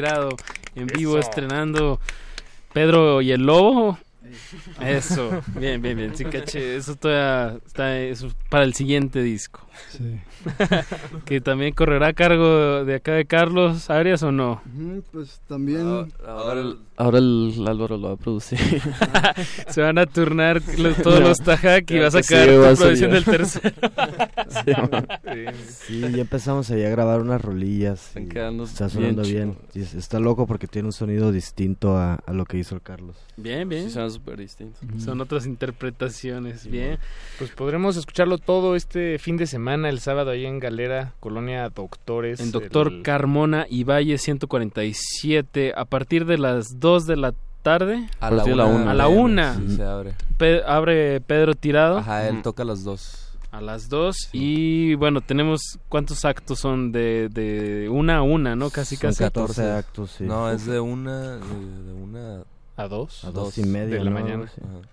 [0.00, 0.34] Tirado
[0.76, 2.00] en vivo estrenando
[2.72, 3.98] Pedro y el Lobo.
[4.80, 6.16] Eso, bien, bien, bien.
[6.16, 6.76] Sí, caché.
[6.76, 9.60] Eso todavía está eso es para el siguiente disco.
[9.88, 10.20] Sí.
[11.24, 14.62] que también correrá a cargo de acá de Carlos Arias o no.
[15.12, 16.12] Pues también.
[16.26, 18.58] Ahora el, ahora el Álvaro lo va a producir.
[19.68, 22.68] Se van a turnar los- todos los Tajak y Claro va a sacar sí, va
[22.68, 23.70] tu a producción del tercero.
[24.50, 25.44] Sí.
[25.68, 28.08] Sí, ya empezamos ahí a grabar unas rolillas.
[28.08, 29.86] Están y quedando Está sonando bien bien.
[29.96, 33.16] Está loco porque tiene un sonido distinto a, a lo que hizo el Carlos.
[33.36, 33.84] Bien, bien.
[33.84, 34.78] Sí, suena súper distinto.
[34.98, 36.66] Son otras interpretaciones.
[36.68, 36.98] Bien.
[37.38, 42.40] Pues podremos escucharlo todo este fin de semana, el sábado ahí en Galera, Colonia Doctores.
[42.40, 48.08] En Doctor el- Carmona y Valle 147 a partir de las 2 de la tarde.
[48.20, 48.64] A la una.
[48.66, 48.90] una.
[48.90, 49.54] A la una.
[49.56, 50.14] Sí, se abre.
[50.38, 51.98] Pe- abre Pedro Tirado.
[51.98, 53.26] Ajá, él toca a las dos.
[53.52, 54.28] A las 2.
[54.32, 55.60] Y bueno, tenemos.
[55.88, 56.92] ¿Cuántos actos son?
[56.92, 58.70] De, de una a una, ¿no?
[58.70, 59.24] Casi, Son casi.
[59.24, 60.24] 14 actos, sí.
[60.24, 62.42] No, es de una, de, de una
[62.76, 63.24] a dos.
[63.24, 64.20] A dos y media, de la ¿no?
[64.20, 64.46] mañana.
[64.54, 64.60] Sí.
[64.64, 64.88] Ajá.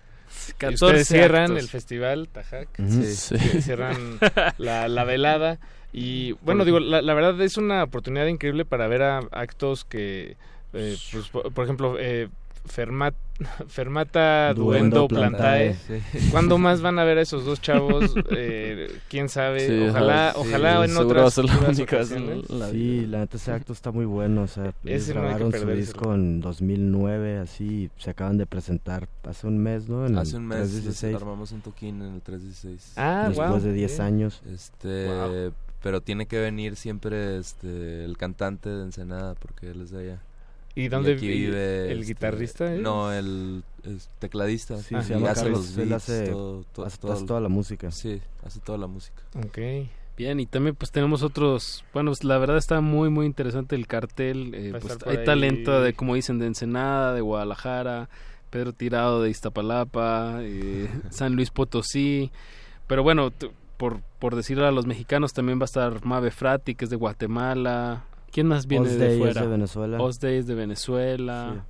[0.48, 1.58] Y 14 ustedes cierran actos.
[1.58, 3.14] el festival Tajac, sí.
[3.14, 3.38] Sí.
[3.62, 4.18] cierran
[4.58, 5.58] la, la velada
[5.92, 10.36] y bueno digo la, la verdad es una oportunidad increíble para ver a actos que
[10.74, 12.28] eh, pues, por, por ejemplo eh,
[12.68, 13.14] Fermat,
[13.68, 15.74] Fermata Duendo Duendo Plantae.
[15.74, 16.00] Plantae.
[16.20, 16.28] Sí.
[16.30, 18.14] ¿Cuándo más van a ver a esos dos chavos?
[18.30, 19.66] Eh, ¿Quién sabe?
[19.66, 22.44] Sí, ojalá, ojalá, sí, ojalá en otras, la otras ocasiones.
[22.70, 26.14] Sí, la neta ese acto está muy bueno, o sea, ellos no grabaron su disco
[26.14, 30.06] en 2009, así, se acaban de presentar hace un mes, ¿no?
[30.06, 31.16] En Hace un mes 316.
[31.16, 32.92] armamos un toquín en el 316.
[32.96, 34.02] Ah, Después guau, de 10 bien.
[34.06, 34.42] años.
[34.52, 35.52] Este, Guau.
[35.82, 40.18] pero tiene que venir siempre este el cantante de Ensenada porque él es de allá.
[40.80, 42.80] ¿Y dónde aquí vive el este, guitarrista es?
[42.80, 44.76] No, el, el tecladista.
[44.78, 47.40] Sí, llama hace Carlos, los él beats, hace- todo, todo- hace- todo hace el- toda
[47.40, 47.90] la música.
[47.90, 49.22] Sí, hace toda la música.
[49.36, 49.58] Ok.
[50.16, 53.86] Bien, y también pues tenemos otros, bueno, pues, la verdad está muy muy interesante el
[53.86, 55.24] cartel, eh, pues, por hay ahí.
[55.24, 58.08] talento de como dicen de Ensenada, de Guadalajara,
[58.50, 62.32] Pedro Tirado de Iztapalapa, eh, San Luis Potosí,
[62.88, 63.32] pero bueno,
[63.76, 66.96] por, por decirle a los mexicanos también va a estar Mave Frati que es de
[66.96, 68.02] Guatemala,
[68.32, 69.40] ¿quién más viene de es fuera?
[69.42, 70.00] de Venezuela.
[70.00, 71.60] Osday es de Venezuela, Sí.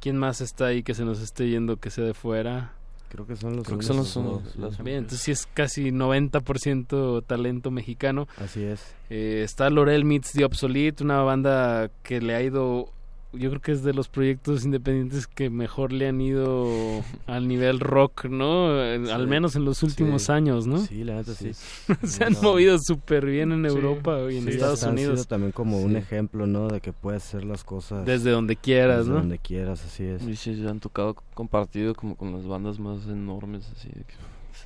[0.00, 2.72] ¿quién más está ahí que se nos esté yendo que sea de fuera?
[3.08, 4.66] Creo que son los Creo que son los únicos, únicos, ¿no?
[4.66, 8.28] los- Bien, entonces sí es casi 90% talento mexicano.
[8.36, 8.94] Así es.
[9.10, 12.90] Eh, está Lorel Meets The Obsolete, una banda que le ha ido,
[13.32, 17.78] yo creo que es de los proyectos independientes que mejor le han ido al nivel
[17.80, 18.70] rock, ¿no?
[19.04, 19.10] Sí.
[19.10, 20.32] Al menos en los últimos Sí.
[20.32, 20.78] años, ¿no?
[20.78, 21.50] Sí, la neta sí.
[22.04, 22.42] Se han No.
[22.42, 23.76] movido súper bien en Sí.
[23.76, 25.28] Europa y en Sí, Estados han sido Unidos.
[25.28, 26.68] también como un ejemplo, ¿no?
[26.68, 29.16] De que puedes hacer las cosas Desde donde quieras, desde ¿no?
[29.20, 30.22] donde quieras, así es.
[30.26, 34.14] Y sí, han tocado compartido como con las bandas más enormes, así de que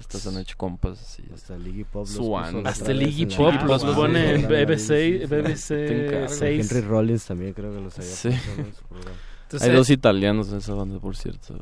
[0.01, 1.23] estas han hecho compas así.
[1.35, 2.67] Hasta el Iggy Pop Swan.
[2.67, 5.27] Hasta el Iggy la Pop los pone en BBC.
[5.29, 6.29] BBC Te encargo.
[6.35, 6.71] 6.
[6.73, 8.29] Henry Rollins también creo que los había Sí.
[8.29, 9.17] puesto en su programa.
[9.45, 11.55] Entonces, Hay dos italianos en esa banda, por cierto.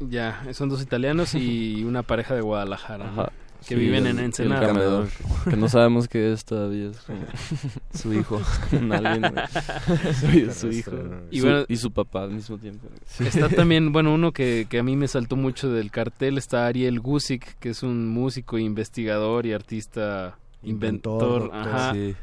[0.00, 3.10] Ya, son dos italianos y una pareja de Guadalajara.
[3.10, 3.22] ¿no?
[3.22, 3.32] Ajá.
[3.68, 4.66] Que Sí, viven el- en el Ensenada.
[4.68, 5.08] camedor,
[5.48, 6.90] que no sabemos qué es todavía.
[6.90, 7.20] Es como
[7.94, 8.40] Su hijo.
[8.92, 9.32] Alien,
[10.52, 10.92] su, su hijo.
[11.30, 12.88] Y Y, bueno- y su papá al mismo tiempo.
[13.18, 17.00] Está también, bueno, uno que, que a mí me saltó mucho del cartel, está Ariel
[17.00, 22.14] Gusick, que es un músico, investigador y artista, Inventor, ajá, Sí.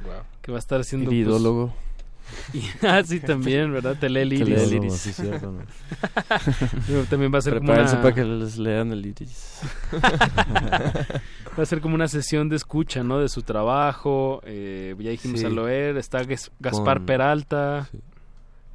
[0.41, 1.09] que va a estar haciendo...
[1.09, 1.86] Pues.
[2.53, 3.95] Y- ah, sí, también, ¿verdad?
[3.99, 4.61] Te lee el Te lee iris.
[4.63, 4.93] el iris.
[4.93, 5.61] sí, cierto, ¿no?
[6.87, 8.01] Pero también va a ser como Prepárense una...
[8.03, 9.61] para que les lean el iris.
[11.57, 13.19] Va a ser como una sesión de escucha, ¿no?
[13.19, 14.41] De su trabajo.
[14.45, 15.45] Eh, ya dijimos Sí.
[15.45, 17.87] a Loer, está Gas- Gaspar Con- Peralta.
[17.91, 17.99] Sí.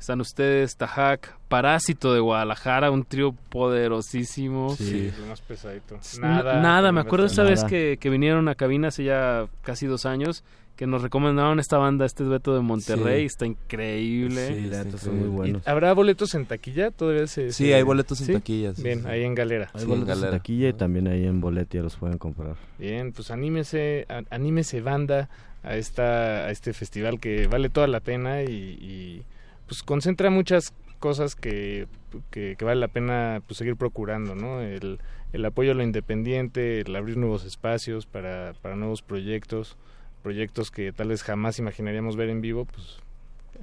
[0.00, 4.74] Están ustedes, Tajac, Parásito de Guadalajara, un trío poderosísimo.
[4.76, 5.12] Sí.
[5.20, 5.96] Lo más pesadito.
[6.20, 6.60] Nada, Nada.
[6.60, 7.46] nada, me acuerdo esa estar.
[7.46, 7.68] vez Nada.
[7.68, 10.42] que, que vinieron a cabina hace ya casi dos años,
[10.76, 13.26] que nos recomendaron esta banda, este dueto de Monterrey, Sí.
[13.26, 14.46] está increíble.
[14.48, 15.66] Sí, está son muy buenos.
[15.68, 16.90] ¿Habrá boletos en taquilla?
[16.90, 17.52] Todavía se...
[17.52, 18.32] Sí, se- hay boletos en ¿Sí?
[18.32, 18.76] taquillas.
[18.76, 19.06] sí, Bien, sí.
[19.08, 19.70] ahí en Galera.
[19.74, 20.38] Hay Sí, boletos en Galera.
[20.38, 22.56] taquilla y también ahí en Boletia los pueden comprar.
[22.78, 25.28] Bien, pues anímese, anímese banda
[25.62, 29.22] a esta a este festival que vale toda la pena y, y,
[29.68, 31.86] pues concentra muchas cosas que,
[32.30, 34.60] que, que vale la pena pues seguir procurando, ¿no?
[34.60, 34.98] El,
[35.32, 39.76] el apoyo a lo independiente, el abrir nuevos espacios para, para nuevos proyectos,
[40.22, 42.98] proyectos que tal vez jamás imaginaríamos ver en vivo, pues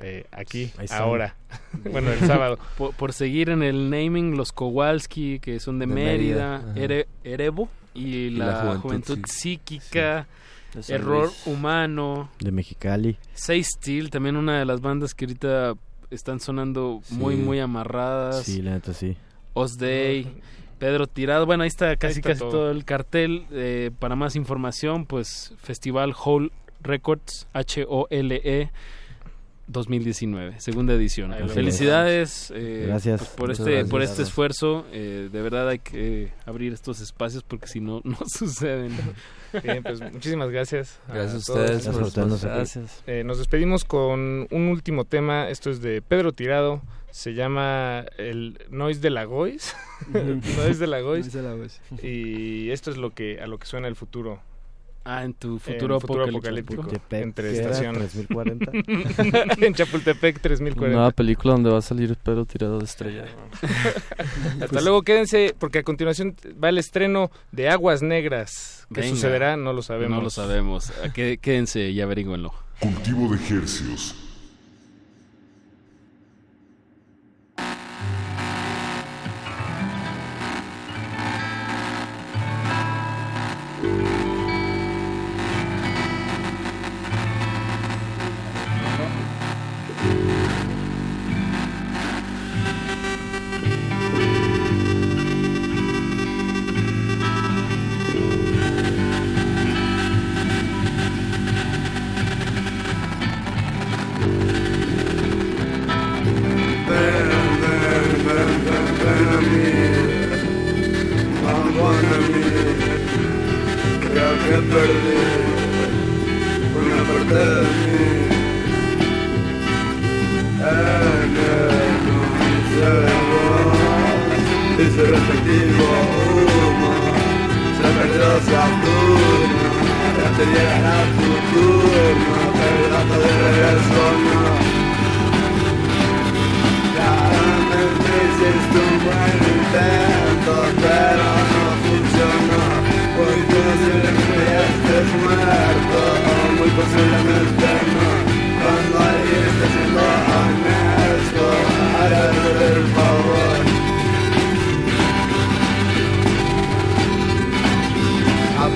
[0.01, 1.35] eh, aquí, ahora.
[1.91, 2.57] bueno, el sábado.
[2.77, 6.75] Por, por seguir en el naming, los Kowalski, que son de, De Mérida, Mérida.
[6.85, 10.27] Ere- Erebo, y, Y la, la Juventud, Juventud Psíquica,
[10.87, 11.29] Error.
[11.45, 13.17] Humano, De Mexicali.
[13.33, 15.73] Say Steel, también una de las bandas que ahorita
[16.11, 18.43] están sonando muy, muy amarradas.
[18.43, 19.17] Sí, la neta sí.
[19.53, 20.41] Os Day,
[20.79, 21.45] Pedro Tirado.
[21.45, 22.51] Bueno, ahí está casi está casi todo.
[22.51, 22.71] todo.
[22.71, 23.45] el cartel.
[23.51, 26.51] Eh, para más información, pues Festival Hole
[26.81, 28.71] Records, H-O-L-E.
[29.71, 31.31] 2019, segunda edición.
[31.49, 33.19] Felicidades eh, Gracias.
[33.19, 33.89] pues, por Muchas este gracias.
[33.91, 34.27] por este Gracias.
[34.29, 34.85] esfuerzo.
[34.91, 38.97] Eh, de verdad hay que abrir estos espacios porque si no no suceden.
[39.63, 40.99] Bien, pues muchísimas gracias.
[41.07, 41.59] Gracias a todos.
[41.69, 42.45] ustedes Gracias por aquí.
[42.45, 43.03] Gracias.
[43.05, 45.49] Eh, nos despedimos con un último tema.
[45.49, 46.81] Esto es de Pedro Tirado.
[47.11, 49.75] Se llama el Noise de la Gois.
[50.13, 51.29] Noise de la Gois.
[52.03, 54.41] Y esto es lo que a lo que suena el futuro.
[55.05, 56.81] Ah, en tu En futuro, futuro apocalíptico.
[56.81, 56.81] apocalíptico.
[56.83, 58.11] Chapultepec, entre estaciones.
[58.11, 58.71] 3040.
[59.65, 60.95] en Chapultepec 3040.
[60.97, 63.25] Nueva película donde va a salir Pedro tirado de estrella.
[64.53, 68.85] Hasta Pues luego, quédense, porque a continuación va el estreno de Aguas Negras.
[68.93, 69.15] ¿Qué Venga.
[69.15, 69.57] sucederá?
[69.57, 70.17] No lo sabemos.
[70.17, 70.91] No lo sabemos.
[71.03, 72.53] Ah, Quédense y averígüenlo.
[72.79, 74.15] Cultivo de hercios.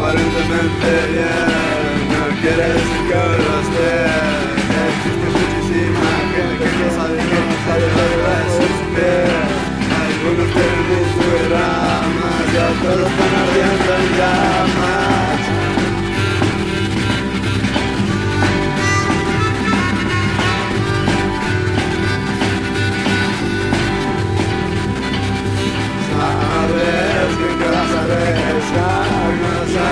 [0.04, 1.96] Aparentemente bien.
[2.12, 3.92] No quiere decir que lo esté.
[4.90, 7.40] Existe muchísima gente que no sabe que
[8.24, 9.48] va a sus pies.
[10.04, 15.42] Algunos tienen gusto y ramas y otros están ardiendo en llamas.
[26.12, 28.43] Sabes que te vas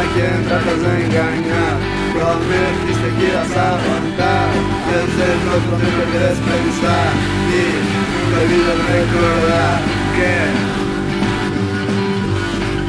[0.01, 1.75] a quién tratas de engañar.
[2.13, 4.49] Prometiste que ibas a aguantar,
[4.89, 7.11] desde el otro te quieres pensar
[7.51, 7.63] y
[8.11, 9.79] nunca olvides recordar.
[10.17, 10.35] Que,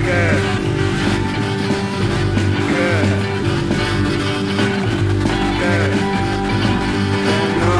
[0.04, 0.22] que,
[2.70, 2.88] que,
[5.58, 5.74] que,
[7.60, 7.76] no,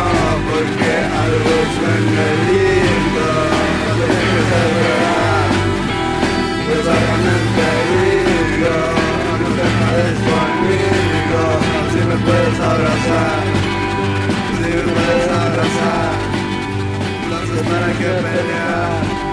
[0.48, 0.92] porque
[1.22, 3.28] algo suena lindo,
[3.96, 5.50] tiene que ser verdad.
[6.66, 7.71] Pues
[12.12, 13.42] me puedes abrazar,
[14.48, 16.12] si me puedes abrazar
[17.24, 19.31] Entonces para qué pelear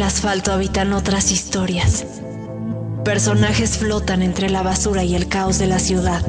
[0.00, 2.06] Del asfalto habitan otras historias.
[3.04, 6.22] Personajes flotan entre la basura y el caos de la ciudad,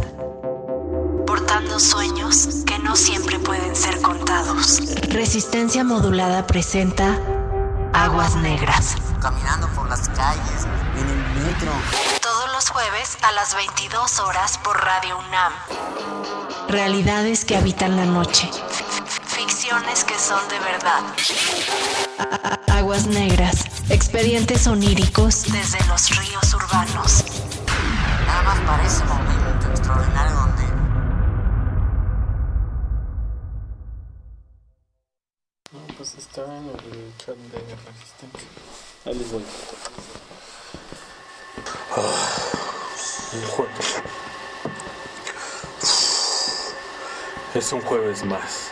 [1.26, 4.81] portando sueños que no siempre pueden ser contados.
[5.07, 7.18] Resistencia modulada presenta
[7.93, 8.98] Aguas Negras.
[9.22, 10.68] Caminando por las calles,
[10.98, 11.72] en el metro.
[12.22, 15.53] Todos los jueves a las 22 horas por Radio UNAM.
[16.68, 18.49] Realidades que habitan la noche.
[19.27, 21.03] Ficciones que son de verdad.
[22.92, 23.56] Aguas Negras.
[23.90, 27.24] Expedientes oníricos desde los ríos urbanos.
[28.28, 30.64] Nada más para ese momento extraordinario donde
[35.98, 38.50] Pues está en el chat de resistencia.
[39.06, 39.44] Ahí les voy.
[43.56, 44.04] Jueves.
[47.56, 48.70] Es un jueves más.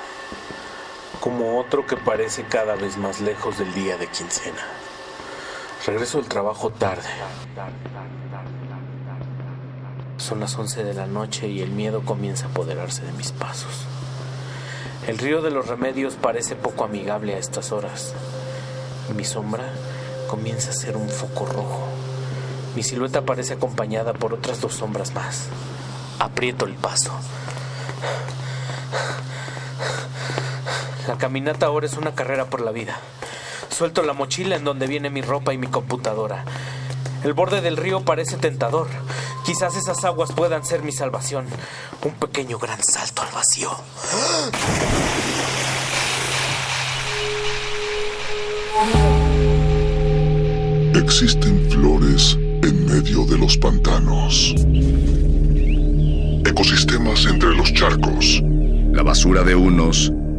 [1.19, 4.65] Como otro que parece cada vez más lejos del día de quincena.
[5.85, 7.09] Regreso del trabajo tarde.
[10.17, 13.85] Son las 11 de la noche y el miedo comienza a apoderarse de mis pasos.
[15.07, 18.13] El río de los remedios parece poco amigable a estas horas.
[19.15, 19.65] Mi sombra
[20.29, 21.87] comienza a ser un foco rojo.
[22.75, 25.47] Mi silueta parece acompañada por otras dos sombras más.
[26.19, 27.11] Aprieto el paso.
[31.09, 32.99] La caminata ahora es una carrera por la vida.
[33.75, 36.45] Suelto la mochila en donde viene mi ropa y mi computadora.
[37.23, 38.85] El borde del río parece tentador.
[39.43, 41.47] Quizás esas aguas puedan ser mi salvación.
[42.03, 43.71] Un pequeño gran salto al vacío.
[50.93, 54.53] Existen flores en medio de los pantanos.
[56.45, 58.43] Ecosistemas entre los charcos.
[58.91, 60.13] La basura de unos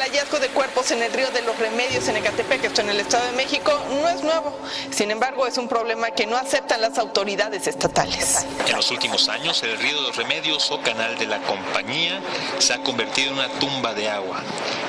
[0.00, 3.00] El hallazgo de cuerpos en el río de los Remedios en Ecatepec, esto en el
[3.00, 3.70] Estado de México,
[4.00, 4.56] no es nuevo.
[4.90, 8.46] Sin embargo, es un problema que no aceptan las autoridades estatales.
[8.66, 12.18] En los últimos años, el río de los Remedios o canal de la compañía
[12.58, 14.40] se ha convertido en una tumba de agua,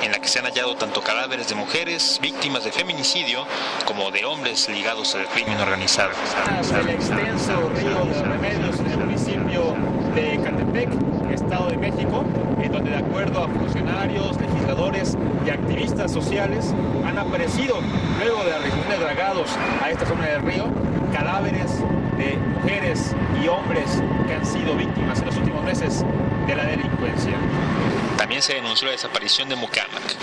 [0.02, 3.46] en la que se han hallado tanto cadáveres de mujeres víctimas de feminicidio
[3.84, 6.12] como de hombres ligados al crimen organizado.
[6.80, 9.76] el extenso río de los Remedios en el municipio
[10.14, 10.88] de Ecatepec,
[11.34, 12.24] Estado de México,
[12.84, 16.74] de acuerdo a funcionarios, legisladores y activistas sociales
[17.06, 17.78] han aparecido
[18.18, 19.50] luego de la región dragados
[19.82, 20.66] a esta zona del río
[21.12, 21.70] cadáveres
[22.16, 26.04] de mujeres y hombres que han sido víctimas en los últimos meses
[26.46, 27.34] de la delincuencia.
[28.16, 30.16] También se denunció la desaparición de Mucamac.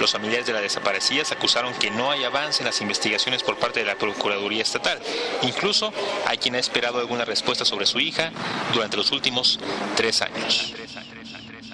[0.00, 3.80] Los familiares de las desaparecidas acusaron que no hay avance en las investigaciones por parte
[3.80, 4.98] de la Procuraduría Estatal.
[5.42, 5.92] Incluso
[6.26, 8.30] hay quien ha esperado alguna respuesta sobre su hija
[8.72, 9.60] durante los últimos
[9.96, 10.74] tres años.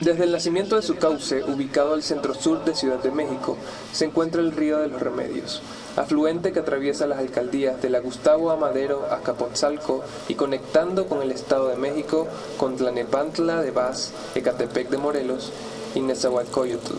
[0.00, 3.56] Desde el nacimiento de su cauce, ubicado al centro-sur de Ciudad de México,
[3.92, 5.62] se encuentra el Río de los Remedios,
[5.96, 11.32] afluente que atraviesa las alcaldías de la Gustavo Amadero a Capotzalco y conectando con el
[11.32, 12.28] Estado de México
[12.58, 15.50] con Tlanepantla de Vaz, Ecatepec de Morelos
[15.94, 16.96] y Nezahualcóyotl.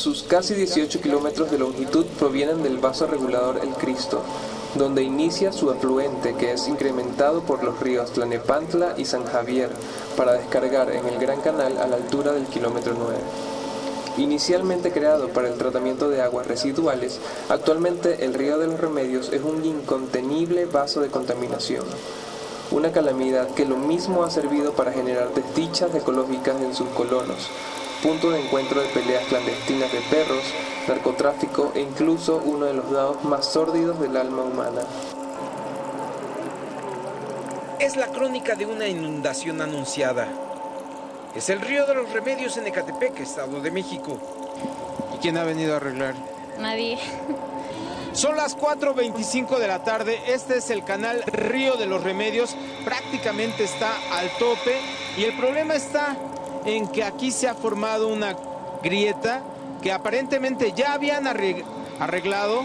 [0.00, 4.22] Sus casi 18 kilómetros de longitud provienen del vaso regulador El Cristo,
[4.74, 9.70] donde inicia su afluente que es incrementado por los ríos Tlanepantla y San Javier
[10.16, 13.16] para descargar en el Gran Canal a la altura del kilómetro 9.
[14.18, 19.42] Inicialmente creado para el tratamiento de aguas residuales, actualmente el río de los Remedios es
[19.42, 21.84] un incontenible vaso de contaminación.
[22.70, 27.48] Una calamidad que lo mismo ha servido para generar desdichas ecológicas en sus colonos,
[28.02, 30.42] punto de encuentro de peleas clandestinas de perros,
[30.88, 34.82] narcotráfico e incluso uno de los lados más sórdidos del alma humana.
[37.78, 40.28] Es la crónica de una inundación anunciada.
[41.34, 44.18] Es el río de los remedios en Ecatepec, Estado de México.
[45.14, 46.14] ¿Y quién ha venido a arreglar?
[46.58, 46.98] Nadie.
[48.12, 50.20] Son las 4.25 de la tarde.
[50.26, 52.56] Este es el canal Río de los Remedios.
[52.84, 54.76] Prácticamente está al tope.
[55.16, 56.16] Y el problema está
[56.64, 58.36] en que aquí se ha formado una
[58.82, 59.42] grieta
[59.82, 62.62] que aparentemente ya habían arreglado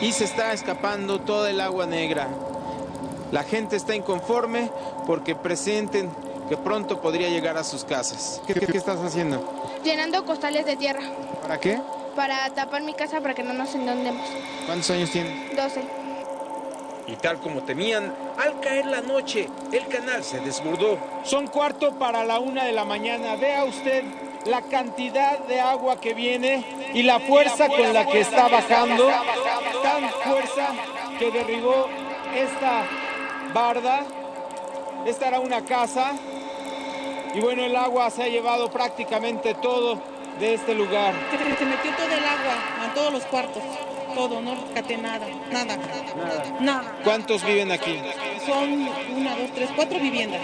[0.00, 2.28] y se está escapando toda el agua negra.
[3.32, 4.70] La gente está inconforme
[5.06, 6.10] porque presenten
[6.48, 8.40] que pronto podría llegar a sus casas.
[8.46, 9.42] ¿Qué, qué, qué estás haciendo?
[9.82, 11.02] Llenando costales de tierra.
[11.42, 11.80] ¿Para qué?
[12.16, 14.26] para tapar mi casa para que no nos inundemos.
[14.64, 15.50] ¿Cuántos años tiene?
[15.54, 15.82] 12.
[17.06, 20.98] Y tal como temían, al caer la noche, el canal se desbordó.
[21.24, 23.36] Son cuarto para la una de la mañana.
[23.36, 24.02] Vea usted
[24.44, 26.64] la cantidad de agua que viene
[26.94, 29.08] y la fuerza con la que está bajando.
[29.82, 30.68] Tan fuerza
[31.18, 31.88] que derribó
[32.34, 32.84] esta
[33.54, 34.04] barda.
[35.04, 36.12] Esta era una casa.
[37.34, 40.00] Y bueno, el agua se ha llevado prácticamente todo
[40.40, 41.14] de este lugar.
[41.30, 43.62] Se metió todo el agua a todos los cuartos.
[44.16, 45.76] Todo, no rescaté nada, nada,
[46.58, 46.96] nada.
[47.04, 48.00] ¿Cuántos viven aquí?
[48.46, 50.40] Son una, dos, tres, cuatro viviendas.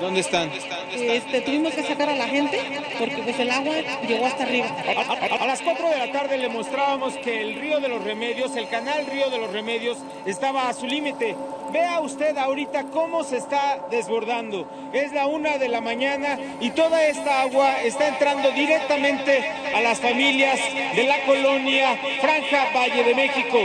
[0.00, 0.50] ¿Dónde están?
[0.94, 2.58] Este, tuvimos que sacar a la gente
[2.98, 3.74] porque pues el agua
[4.08, 4.74] llegó hasta arriba.
[4.96, 8.56] A, a las 4 de la tarde le mostrábamos que el río de los remedios,
[8.56, 11.36] el canal río de los remedios, estaba a su límite.
[11.70, 14.66] Vea usted ahorita cómo se está desbordando.
[14.92, 19.42] Es la una de la mañana y toda esta agua está entrando directamente
[19.74, 20.58] a las familias
[20.94, 23.58] de la colonia Franja Valle de México.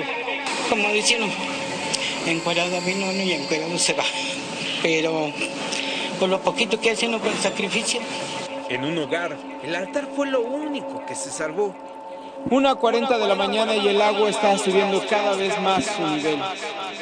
[0.69, 1.21] Como dicen,
[2.25, 4.03] encuadrado vino uno y encuadrado se va.
[4.81, 5.31] Pero
[6.19, 8.01] por lo poquito que hacen, por el sacrificio.
[8.69, 11.75] En un hogar, el altar fue lo único que se salvó.
[12.49, 16.39] Una 40 de la mañana y el agua está subiendo cada vez más su nivel.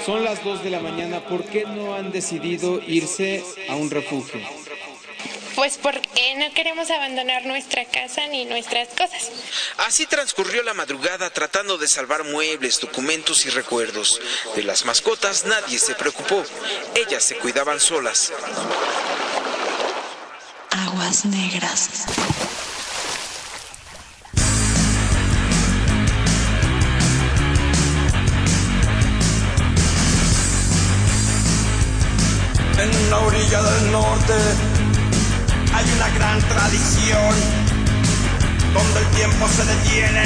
[0.05, 1.19] Son las 2 de la mañana.
[1.19, 4.41] ¿Por qué no han decidido irse a un refugio?
[5.55, 9.31] Pues porque no queremos abandonar nuestra casa ni nuestras cosas.
[9.77, 14.19] Así transcurrió la madrugada tratando de salvar muebles, documentos y recuerdos.
[14.55, 16.43] De las mascotas nadie se preocupó.
[16.93, 18.33] Ellas se cuidaban solas.
[20.71, 21.89] Aguas negras.
[32.77, 34.84] En la orilla del norte
[35.75, 37.35] hay una gran tradición
[38.73, 40.25] donde el tiempo se detiene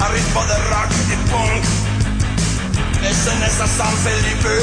[0.00, 1.64] a ritmo de rock y punk.
[3.10, 4.54] Es en esa San Felipe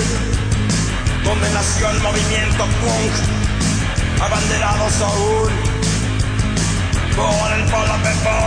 [1.24, 3.14] donde nació el movimiento punk,
[4.22, 5.52] abanderados aún
[7.16, 8.38] por el polo pepo.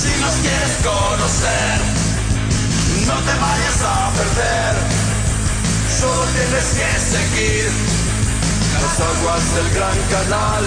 [0.00, 1.76] Si nos quieres conocer,
[3.06, 5.04] no te vayas a perder
[6.00, 8.03] solo tienes que seguir
[8.82, 10.62] las aguas del gran canal,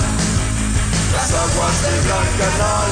[1.14, 2.90] las aguas del gran canal.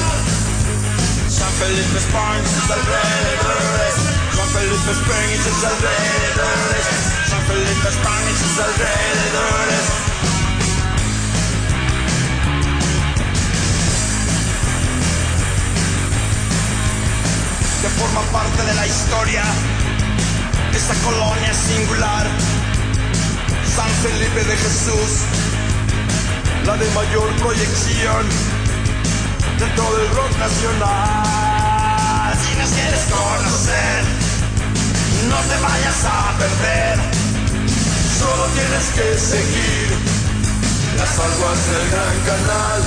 [1.28, 3.94] San Felipe Springs y sus alrededores,
[4.36, 6.86] San Felipe Springs y sus alrededores,
[7.28, 9.84] San Felipe Springs y sus alrededores.
[17.82, 19.44] Que forma parte de la historia
[20.76, 22.26] esta colonia singular,
[23.76, 25.20] San Felipe de Jesús,
[26.64, 28.26] la de mayor proyección
[29.58, 32.32] dentro del rock nacional.
[32.40, 34.04] Si nos quieres conocer,
[35.28, 36.96] no te vayas a perder,
[38.18, 39.86] solo tienes que seguir
[40.96, 42.80] las aguas del gran canal,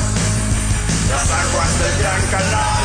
[1.11, 2.83] las aguas del gran canal.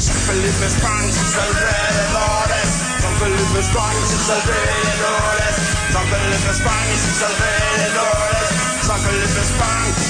[0.00, 2.68] San Felipe y sus alrededores.
[3.02, 3.64] San Felipe y
[4.08, 5.49] sus alrededores.
[5.92, 8.46] San Felipe Spanish y sus alrededores.
[8.86, 10.02] San Felipe Spanish.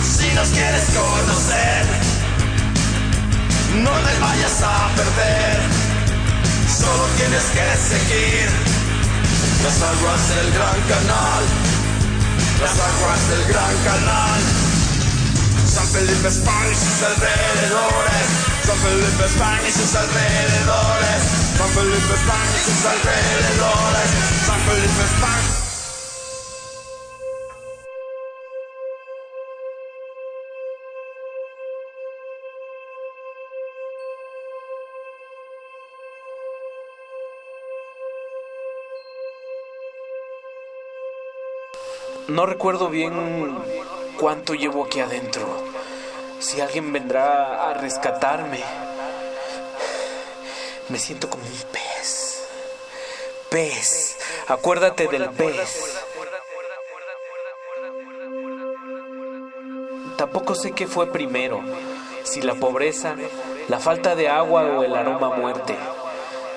[0.00, 1.84] Si nos quieres conocer,
[3.84, 5.60] no te vayas a perder.
[6.72, 8.48] Solo tienes que seguir
[9.62, 11.44] las aguas del gran canal.
[12.62, 14.40] Las aguas del gran canal.
[15.66, 18.26] San Felipe España y sus alrededores.
[18.64, 21.39] San Felipe España y sus alrededores.
[42.28, 43.12] No recuerdo bien
[44.18, 45.42] cuánto llevo aquí adentro.
[46.38, 48.89] Si alguien vendrá a rescatarme.
[50.90, 52.42] Me siento como un pez.
[53.48, 54.18] Pez.
[54.48, 55.96] Acuérdate del pez.
[60.16, 61.60] Tampoco sé qué fue primero.
[62.24, 63.14] Si la pobreza,
[63.68, 65.76] la falta de agua o el aroma a muerte.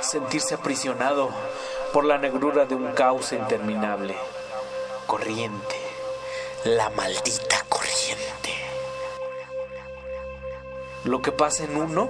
[0.02, 1.30] Sentirse aprisionado
[1.94, 4.16] por la negrura de un cauce interminable.
[5.06, 5.76] Corriente.
[6.64, 8.54] La maldita corriente.
[11.04, 12.10] Lo que pasa en uno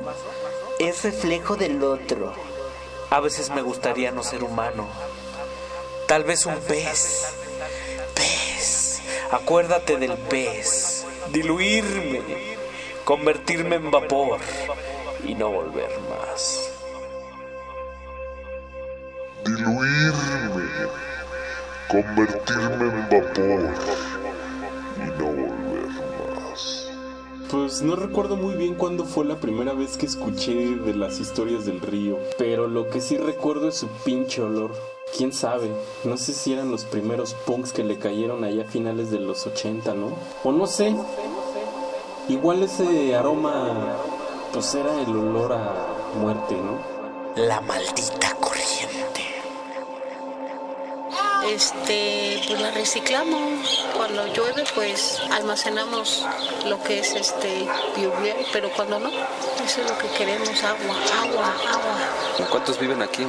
[0.80, 2.34] es reflejo del otro.
[3.10, 4.88] A veces me gustaría no ser humano.
[6.08, 7.34] Tal vez un pez.
[8.16, 9.02] Pez.
[9.32, 11.06] Acuérdate del pez.
[11.32, 12.22] diluirme,
[13.06, 14.40] convertirme en vapor
[15.24, 16.70] y no volver más.
[19.46, 20.70] Diluirme,
[21.88, 23.74] convertirme en vapor
[24.98, 25.53] y no volver.
[27.54, 31.66] Pues no recuerdo muy bien cuándo fue la primera vez que escuché de las historias
[31.66, 34.72] del río, pero lo que sí recuerdo es su pinche olor.
[35.16, 35.70] Quién sabe,
[36.04, 39.46] no sé si eran los primeros punks que le cayeron allá a finales de los
[39.46, 40.14] 80, ¿no?
[40.44, 40.96] O no sé.
[42.28, 43.98] Igual ese aroma,
[44.52, 45.74] pues era el olor a
[46.20, 46.80] muerte, ¿no?
[47.40, 48.33] La maldita
[51.50, 53.86] Este, pues la reciclamos.
[53.96, 56.26] Cuando llueve, pues almacenamos
[56.66, 57.68] lo que es este
[57.98, 62.48] lluvia, pero cuando no, eso es lo que queremos, agua, agua, agua.
[62.50, 63.26] ¿Cuántos viven aquí?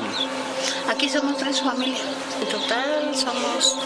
[0.88, 2.00] Aquí somos tres familias.
[2.40, 3.78] En total somos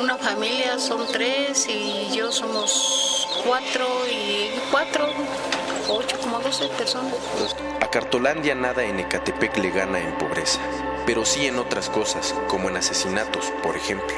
[0.00, 5.08] una familia, son tres y yo somos cuatro y cuatro,
[5.88, 7.14] ocho, como doce personas.
[7.80, 10.60] A Cartolandia nada en Ecatepec le gana en pobreza,
[11.08, 14.14] pero sí en otras cosas, como en asesinatos, por ejemplo.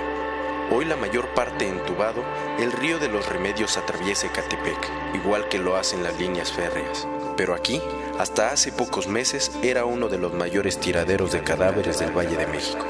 [0.72, 2.24] Hoy la mayor parte entubado,
[2.58, 7.06] el río de los remedios atraviesa Ecatepec, igual que lo hacen las líneas férreas.
[7.36, 7.80] Pero aquí,
[8.18, 12.48] hasta hace pocos meses, era uno de los mayores tiraderos de cadáveres del Valle de
[12.48, 12.84] México.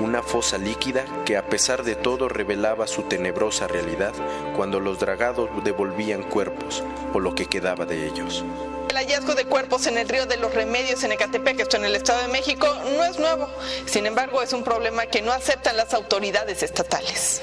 [0.00, 4.14] Una fosa líquida que a pesar de todo revelaba su tenebrosa realidad
[4.56, 6.82] cuando los dragados devolvían cuerpos
[7.12, 8.44] o lo que quedaba de ellos.
[8.88, 11.96] El hallazgo de cuerpos en el río de los Remedios en Ecatepec, esto en el
[11.96, 12.66] Estado de México,
[12.96, 13.48] no es nuevo.
[13.86, 17.42] Sin embargo, es un problema que no aceptan las autoridades estatales.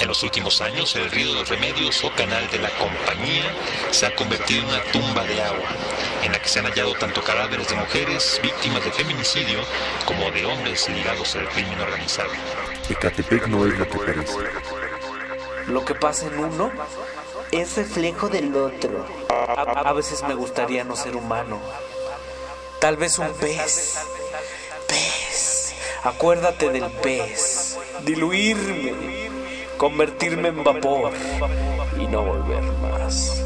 [0.00, 3.44] En los últimos años, el río de los Remedios o canal de la compañía
[3.90, 5.68] se ha convertido en una tumba de agua,
[6.22, 9.60] en la que se han hallado tanto cadáveres de mujeres víctimas de feminicidio
[10.04, 12.30] como de hombres ligados al crimen organizado.
[12.90, 14.36] Ecatepec no es lo que parece.
[15.66, 16.70] Lo que pasa en uno
[17.52, 19.04] es reflejo del otro.
[19.28, 21.58] A, veces me gustaría no ser humano.
[22.80, 23.98] Tal vez un pez.
[24.88, 25.74] Pez.
[26.04, 27.78] Acuérdate del pez.
[28.04, 29.30] Diluirme.
[29.76, 31.12] Convertirme en vapor.
[31.98, 33.42] Y no volver más.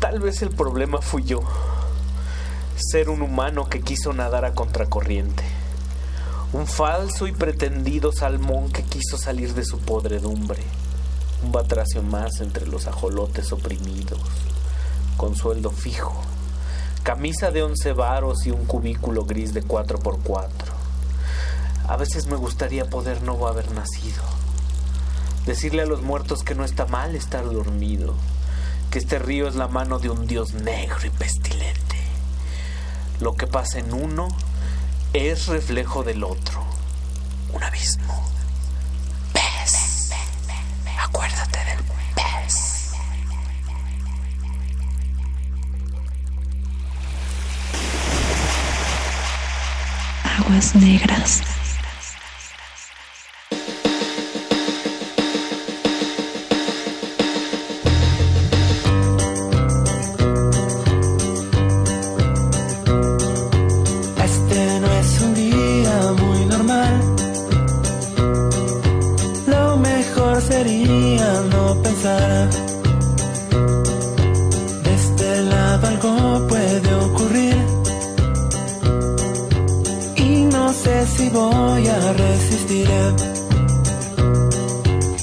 [0.00, 1.40] Tal vez el problema fui yo.
[2.76, 5.59] Ser un humano que quiso nadar a contracorriente.
[6.52, 10.60] Un falso y pretendido salmón que quiso salir de su podredumbre.
[11.44, 14.18] Un batracio más entre los ajolotes oprimidos.
[15.16, 16.12] Con sueldo fijo.
[17.04, 20.48] Camisa de once varos y un cubículo gris de 4x4.
[21.86, 24.24] A veces me gustaría poder no haber nacido.
[25.46, 28.16] Decirle a los muertos que no está mal estar dormido.
[28.90, 31.96] Que este río es la mano de un dios negro y pestilente.
[33.20, 34.26] Lo que pasa en uno
[35.12, 36.64] es reflejo del otro.
[37.52, 38.30] Un abismo.
[39.32, 40.10] Pez.
[40.98, 41.84] Acuérdate del
[42.14, 42.92] pez.
[50.38, 51.42] Aguas negras.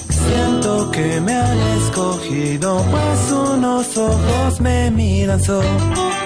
[0.09, 6.16] Siento que me han escogido, pues unos ojos me miran solo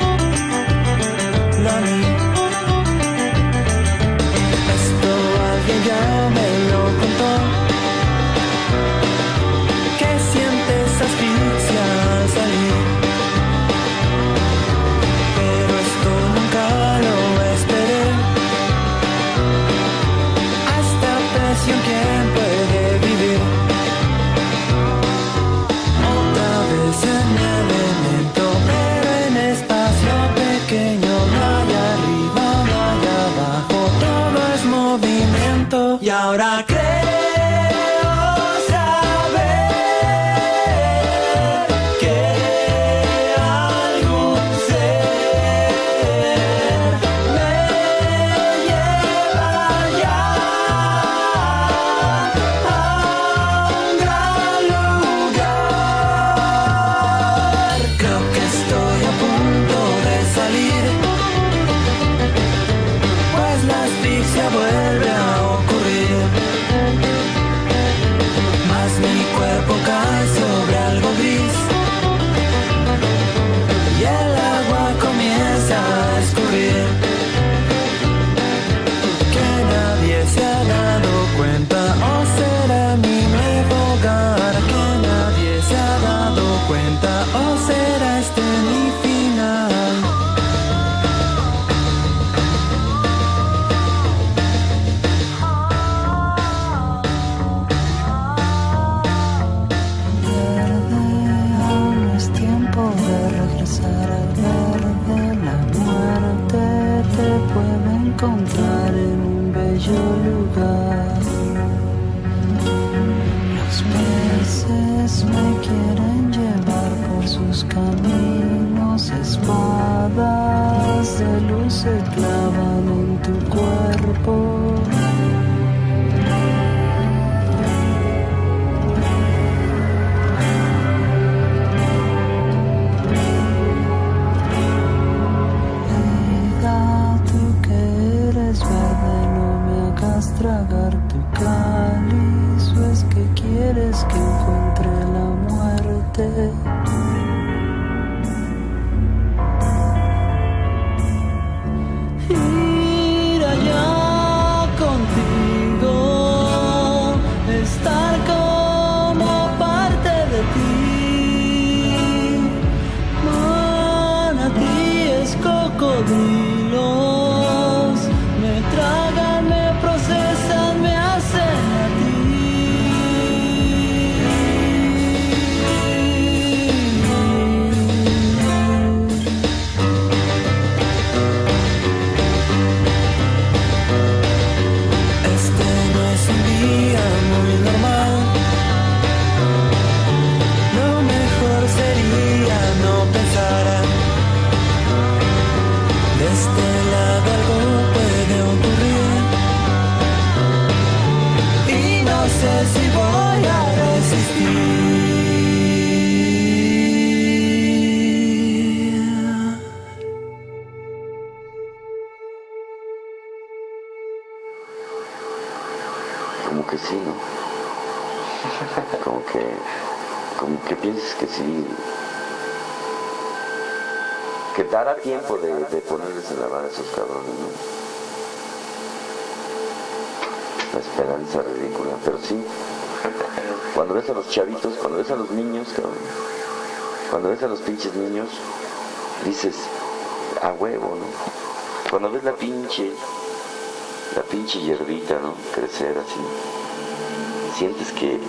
[247.61, 248.19] Sientes que,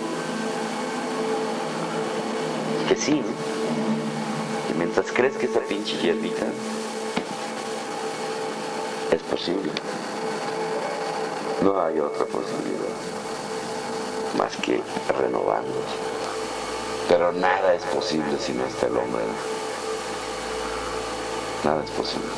[2.87, 3.23] que sí.
[4.69, 6.45] Y mientras crees que esa pinche hierbita
[9.09, 9.71] es posible,
[11.63, 12.95] no hay otra posibilidad
[14.37, 14.83] más que
[15.19, 15.97] renovándose.
[17.09, 19.23] Pero nada es posible si no está el hombre.
[21.63, 22.29] Nada es posible.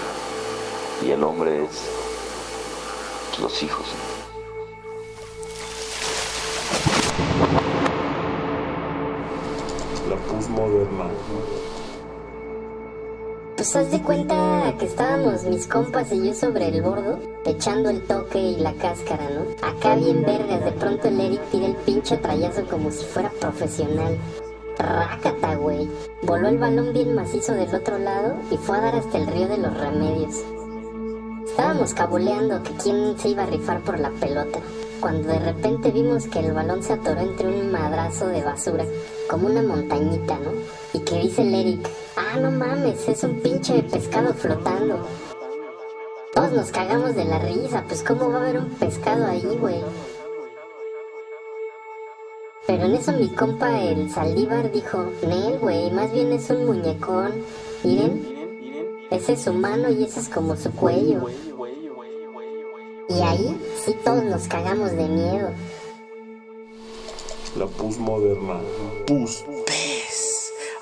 [1.06, 3.85] Y el hombre es los hijos.
[13.66, 18.04] Pues haz de cuenta que estábamos mis compas y yo sobre el bordo, echando el
[18.04, 19.68] toque y la cáscara, ¿no?
[19.68, 24.20] Acá bien vergas, de pronto el Eric tira el pinche trayazo como si fuera profesional.
[24.78, 25.90] Rácata, güey.
[26.22, 29.48] Voló el balón bien macizo del otro lado y fue a dar hasta el río
[29.48, 30.44] de los remedios.
[31.48, 34.60] Estábamos cabuleando que quién se iba a rifar por la pelota,
[35.00, 38.86] cuando de repente vimos que el balón se atoró entre un madrazo de basura,
[39.28, 40.52] como una montañita, ¿no?
[40.94, 41.90] Y que dice el Eric,
[42.36, 45.00] ah, no mames, es un pinche pescado flotando.
[46.34, 49.82] Todos nos cagamos de la risa, pues cómo va a haber un pescado ahí, güey.
[52.68, 57.32] Pero en eso mi compa el Saldívar dijo, Nel, güey, más bien es un muñecón.
[57.84, 61.28] Miren, ese es su mano y ese es como su cuello.
[63.08, 65.50] Y ahí sí todos nos cagamos de miedo.
[67.56, 68.60] La postmoderna.
[69.08, 69.46] Pus.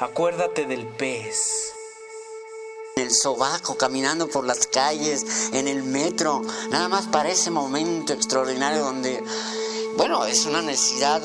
[0.03, 1.71] Acuérdate del pez.
[2.97, 6.41] El sobaco caminando por las calles, en el metro,
[6.71, 9.23] nada más para ese momento extraordinario donde,
[9.95, 11.21] bueno, es una necesidad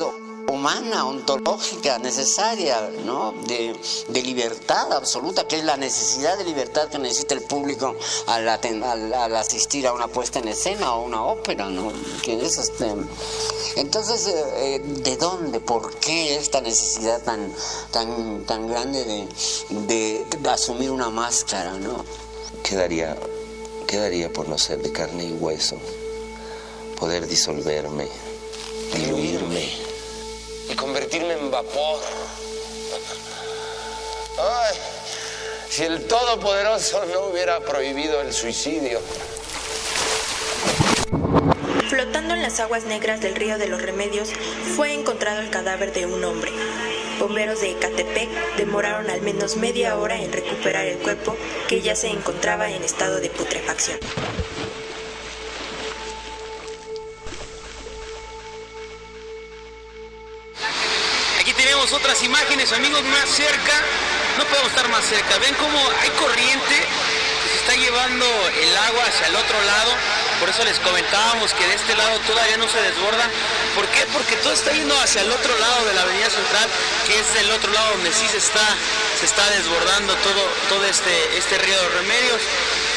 [0.49, 3.33] humana, ontológica, necesaria, ¿no?
[3.47, 3.79] De,
[4.09, 7.95] de libertad absoluta, que es la necesidad de libertad que necesita el público
[8.27, 11.91] al, aten- al- al asistir a una puesta en escena o una ópera, ¿no?
[12.23, 12.93] Que es este...
[13.75, 15.59] Entonces, eh, eh, ¿de dónde?
[15.59, 17.53] ¿Por qué esta necesidad tan,
[17.91, 19.27] tan, tan grande de,
[19.69, 22.03] de- de asumir una máscara, ¿no?
[22.63, 23.15] Quedaría,
[23.87, 25.77] quedaría por no ser de carne y hueso,
[26.99, 28.07] poder disolverme,
[28.93, 29.78] diluirme.
[30.89, 31.99] Convertirme en vapor.
[34.39, 34.75] Ay,
[35.69, 38.99] si el Todopoderoso no hubiera prohibido el suicidio.
[41.87, 44.31] Flotando en las aguas negras del río de los Remedios
[44.75, 46.51] fue encontrado el cadáver de un hombre.
[47.19, 51.35] Bomberos de Ecatepec demoraron al menos media hora en recuperar el cuerpo
[51.67, 53.99] que ya se encontraba en estado de putrefacción.
[61.93, 63.73] Otras imágenes, amigos, más cerca.
[64.37, 65.37] No podemos estar más cerca.
[65.39, 69.91] Ven cómo hay corriente que se está llevando el agua hacia el otro lado.
[70.39, 73.29] Por eso les comentábamos que de este lado todavía no se desborda.
[73.75, 74.05] ¿Por qué?
[74.13, 76.67] Porque todo está yendo hacia el otro lado de la avenida central,
[77.07, 78.65] que es el otro lado donde sí se está,
[79.19, 82.41] se está desbordando todo, todo este, este río de remedios.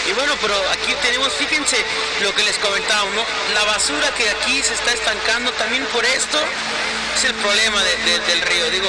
[0.09, 1.77] Y bueno, pero aquí tenemos, fíjense
[2.21, 3.25] lo que les comentaba, ¿no?
[3.55, 6.39] La basura que aquí se está estancando también por esto
[7.15, 8.71] es el problema del río.
[8.71, 8.89] Digo,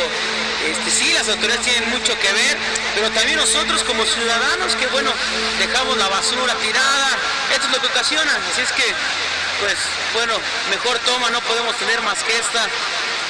[0.69, 2.57] este, sí, las autoridades tienen mucho que ver,
[2.95, 5.11] pero también nosotros como ciudadanos que bueno,
[5.59, 7.09] dejamos la basura tirada,
[7.51, 8.31] esto es lo que ocasiona.
[8.51, 8.85] Así es que,
[9.59, 9.75] pues
[10.13, 10.35] bueno,
[10.69, 12.67] mejor toma, no podemos tener más que esta.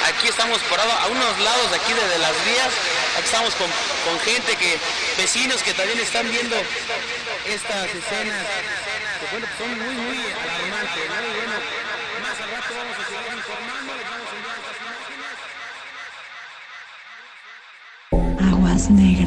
[0.06, 2.68] Aquí estamos parados a unos lados de aquí de, las vías,
[3.16, 3.70] aquí estamos con,
[4.04, 4.78] con gente que,
[5.16, 6.56] vecinos que también están viendo
[7.46, 8.46] estas escenas
[9.20, 11.14] que bueno, son muy, muy alarmantes, ¿no
[12.20, 14.64] más al rato vamos a seguir informando, les vamos a enviar
[18.84, 19.23] estas imágenes.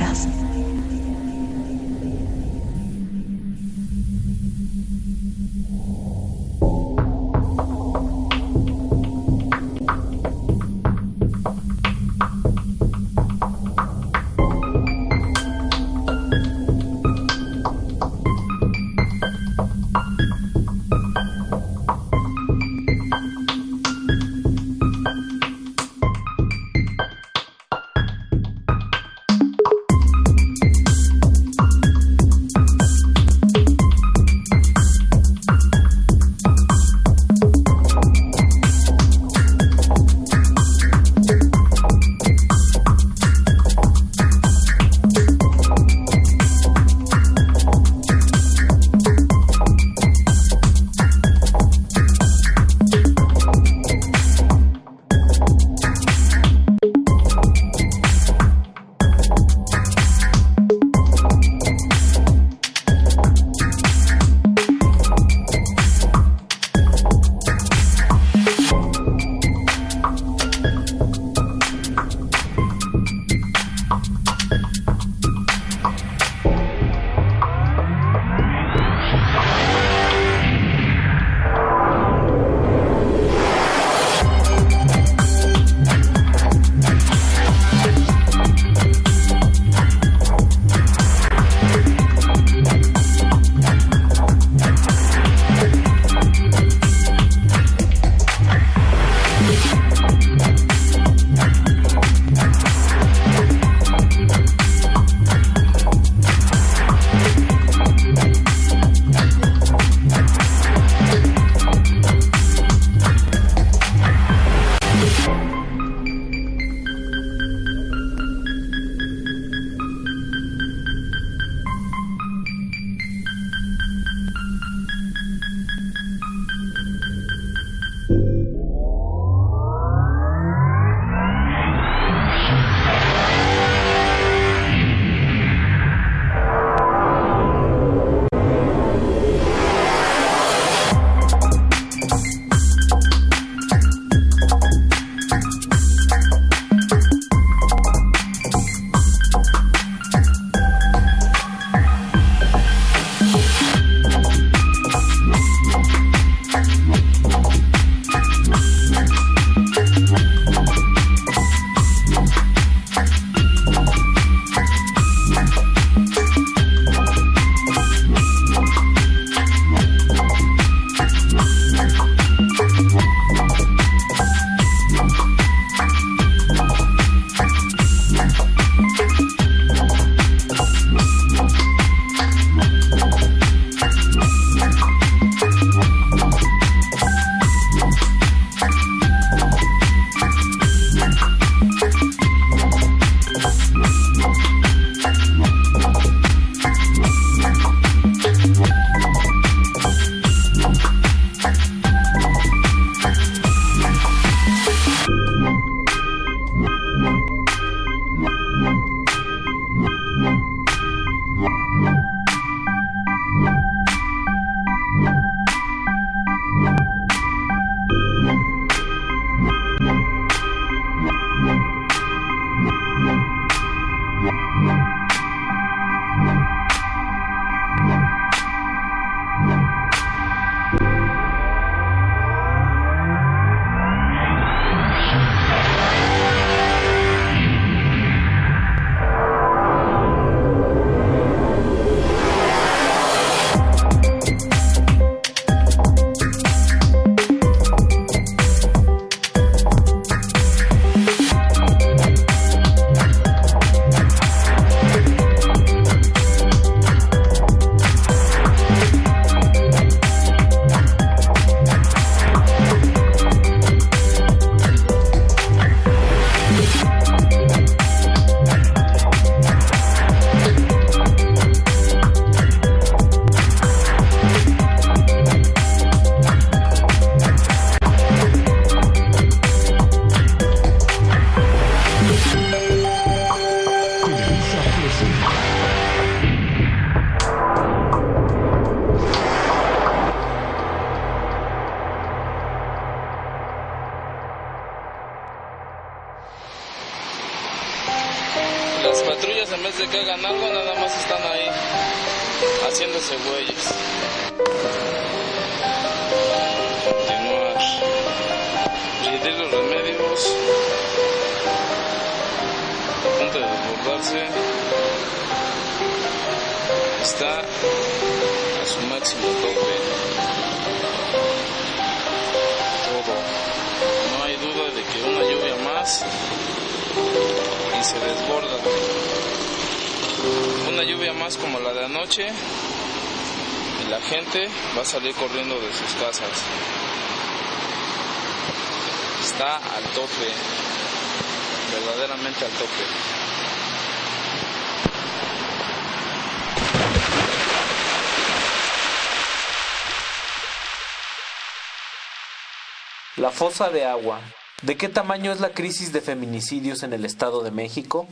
[353.38, 354.19] Fosa de agua.
[354.64, 358.07] ¿De qué tamaño es la crisis de feminicidios en el Estado de México?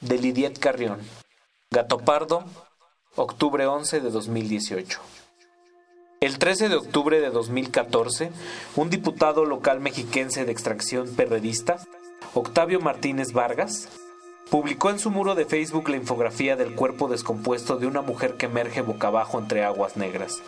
[0.00, 0.98] De Lidiet Carrión.
[1.70, 2.42] Gato Pardo,
[3.14, 4.98] octubre 11 de 2018.
[6.20, 8.32] El 13 de octubre de 2014,
[8.74, 11.76] un diputado local mexiquense de extracción perredista,
[12.34, 13.88] Octavio Martínez Vargas,
[14.50, 18.46] publicó en su muro de Facebook la infografía del cuerpo descompuesto de una mujer que
[18.46, 20.42] emerge boca abajo entre aguas negras.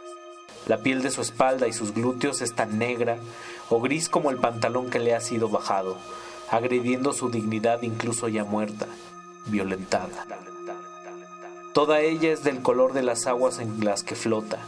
[0.67, 3.19] La piel de su espalda y sus glúteos es tan negra
[3.69, 5.97] o gris como el pantalón que le ha sido bajado,
[6.51, 8.87] agrediendo su dignidad incluso ya muerta,
[9.47, 10.27] violentada.
[11.73, 14.59] Toda ella es del color de las aguas en las que flota.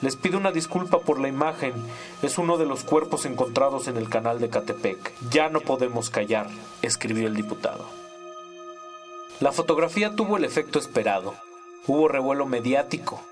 [0.00, 1.72] Les pido una disculpa por la imagen.
[2.22, 5.12] Es uno de los cuerpos encontrados en el canal de Catepec.
[5.30, 6.48] Ya no podemos callar,
[6.82, 7.86] escribió el diputado.
[9.40, 11.34] La fotografía tuvo el efecto esperado.
[11.86, 13.22] Hubo revuelo mediático.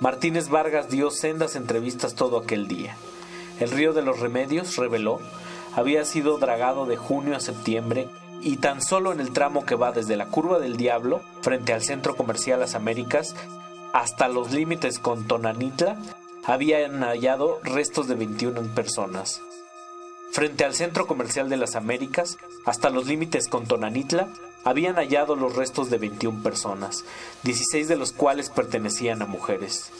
[0.00, 2.96] Martínez Vargas dio sendas entrevistas todo aquel día.
[3.60, 5.20] El río de los Remedios, reveló,
[5.74, 8.08] había sido dragado de junio a septiembre
[8.40, 11.82] y tan solo en el tramo que va desde la Curva del Diablo, frente al
[11.82, 13.34] Centro Comercial Las Américas,
[13.92, 15.96] hasta los límites con Tonanitla,
[16.44, 19.40] habían hallado restos de 21 personas.
[20.30, 24.28] Frente al Centro Comercial de las Américas, hasta los límites con Tonanitla,
[24.64, 27.04] habían hallado los restos de 21 personas,
[27.42, 29.90] 16 de los cuales pertenecían a mujeres.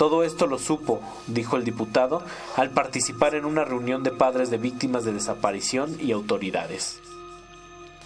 [0.00, 2.22] Todo esto lo supo, dijo el diputado,
[2.56, 7.00] al participar en una reunión de padres de víctimas de desaparición y autoridades.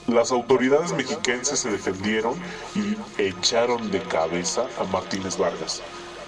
[0.09, 2.35] Las autoridades mexiquenses se defendieron
[2.75, 5.83] y echaron de cabeza a Martínez Vargas.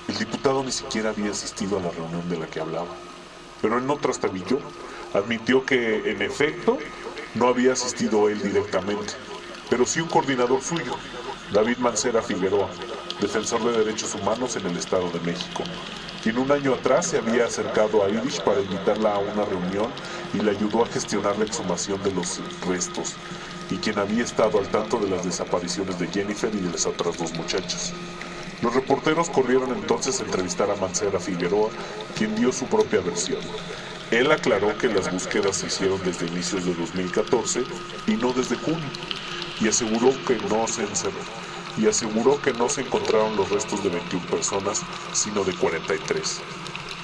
[0.07, 2.95] El diputado ni siquiera había asistido a la reunión de la que hablaba.
[3.61, 4.61] Pero él no trastabilló.
[5.15, 6.79] Admitió que, en efecto,
[7.35, 9.15] no había asistido él directamente,
[9.69, 10.95] pero sí un coordinador suyo,
[11.53, 12.71] David Mancera Figueroa,
[13.21, 15.63] defensor de derechos humanos en el Estado de México,
[16.23, 19.91] quien un año atrás se había acercado a Irish para invitarla a una reunión
[20.35, 23.15] y le ayudó a gestionar la exhumación de los restos,
[23.71, 27.17] y quien había estado al tanto de las desapariciones de Jennifer y de las otras
[27.17, 27.93] dos muchachas.
[28.63, 31.71] Los reporteros corrieron entonces a entrevistar a Mancera Figueroa,
[32.17, 33.41] quien dio su propia versión.
[34.11, 37.65] Él aclaró que las búsquedas se hicieron desde inicios de 2014
[38.07, 38.89] y no desde junio,
[39.61, 41.21] y aseguró que no se encerró,
[41.79, 44.83] y aseguró que no se encontraron los restos de 21 personas,
[45.13, 46.43] sino de 43.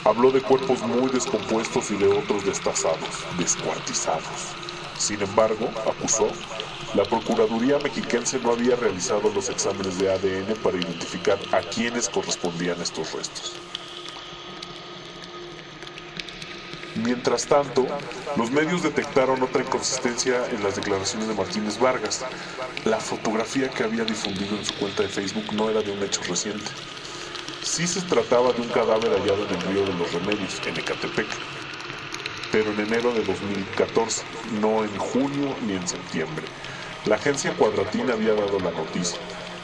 [0.04, 4.56] Habló de cuerpos muy descompuestos y de otros destazados, descuartizados.
[4.96, 6.28] Sin embargo, acusó,
[6.94, 12.80] la Procuraduría mexiquense no había realizado los exámenes de ADN para identificar a quienes correspondían
[12.80, 13.62] estos restos.
[16.94, 17.86] Mientras tanto,
[18.36, 22.22] los medios detectaron otra inconsistencia en las declaraciones de Martínez Vargas.
[22.84, 26.20] La fotografía que había difundido en su cuenta de Facebook no era de un hecho
[26.28, 26.70] reciente.
[27.62, 31.28] Sí se trataba de un cadáver hallado en el río de los Remedios, en Ecatepec,
[32.50, 34.24] pero en enero de 2014,
[34.60, 36.44] no en junio ni en septiembre.
[37.06, 39.18] La agencia Cuadratín había dado la noticia,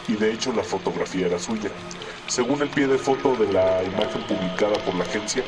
[0.07, 1.71] y de hecho la fotografía era suya.
[2.27, 5.45] Según el pie de foto de la imagen publicada por la agencia,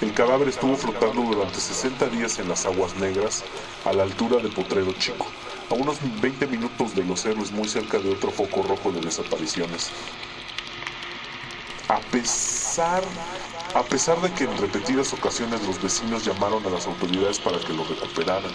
[0.00, 3.44] el cadáver estuvo flotando durante 60 días en las aguas negras,
[3.84, 5.26] a la altura de Potrero Chico,
[5.70, 9.90] a unos 20 minutos de los héroes muy cerca de otro foco rojo de desapariciones.
[11.88, 13.02] A pesar,
[13.74, 17.72] a pesar de que en repetidas ocasiones los vecinos llamaron a las autoridades para que
[17.72, 18.52] lo recuperaran.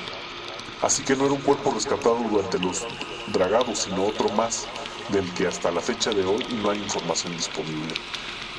[0.82, 2.88] Así que no era un cuerpo rescatado durante los
[3.28, 4.68] dragados, sino otro más,
[5.10, 7.94] del que hasta la fecha de hoy no hay información disponible.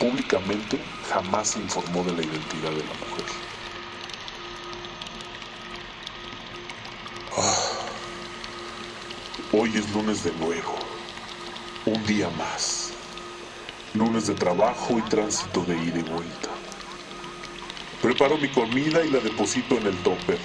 [0.00, 0.80] Públicamente
[1.10, 3.26] jamás se informó de la identidad de la mujer.
[7.36, 7.70] Ah.
[9.52, 10.74] Hoy es lunes de nuevo,
[11.84, 12.94] un día más.
[13.92, 16.48] Lunes de trabajo y tránsito de ida y vuelta.
[18.00, 20.38] Preparo mi comida y la deposito en el topper.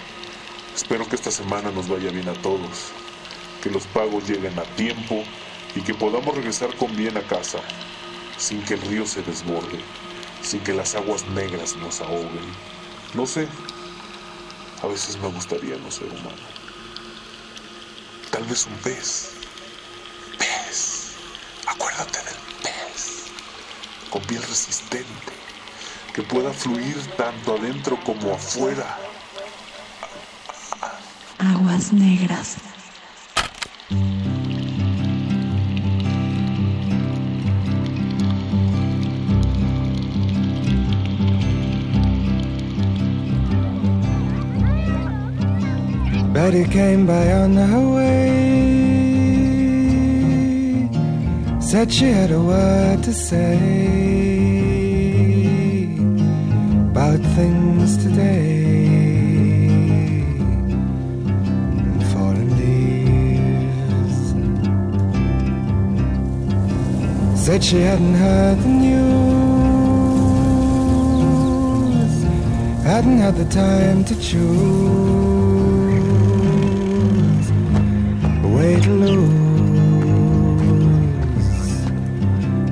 [0.76, 2.92] Espero que esta semana nos vaya bien a todos,
[3.64, 5.24] que los pagos lleguen a tiempo
[5.76, 7.60] y que podamos regresar con bien a casa.
[8.38, 9.80] Sin que el río se desborde,
[10.42, 12.46] sin que las aguas negras nos ahoguen.
[13.14, 13.48] No sé,
[14.84, 16.46] a veces me gustaría no ser humano.
[18.30, 19.32] Tal vez un pez.
[20.38, 21.14] Pez.
[21.66, 23.24] Acuérdate del pez.
[24.10, 25.34] Con piel resistente,
[26.14, 28.98] que pueda fluir tanto adentro como afuera.
[31.40, 32.58] Aguas negras.
[46.36, 48.28] Betty came by on her way.
[51.62, 53.56] Said she had a word to say
[56.92, 58.64] about things today.
[62.60, 64.24] leaves.
[67.46, 69.06] Said she hadn't heard the news,
[72.84, 75.35] hadn't had the time to choose
[78.74, 79.30] to lose,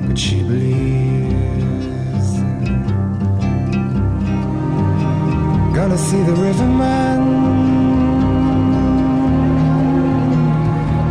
[0.08, 2.30] but she believes.
[5.72, 7.20] Gonna see the riverman.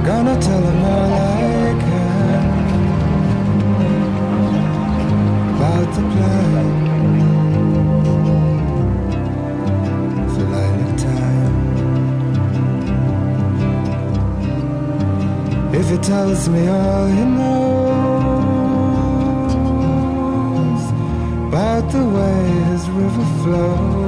[0.06, 2.44] Gonna tell him all I can
[5.56, 6.73] about the plan
[15.84, 17.64] If he tells me all he knows
[21.50, 24.03] about the way his river flows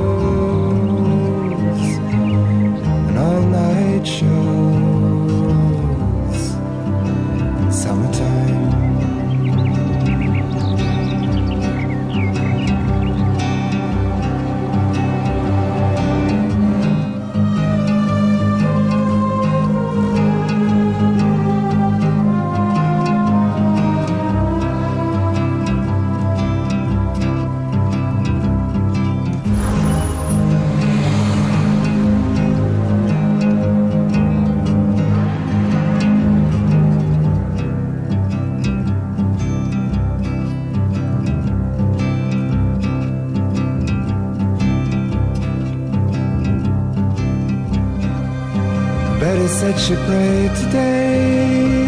[49.75, 51.85] Said she prayed today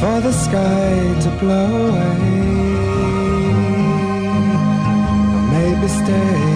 [0.00, 2.18] for the sky to blow away,
[5.34, 6.51] or maybe stay.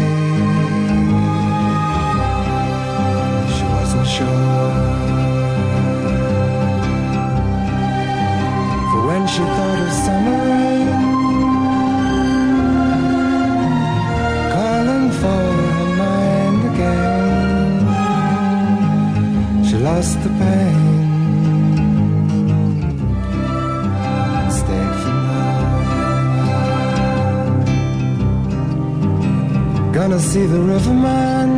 [30.56, 31.50] The riverman.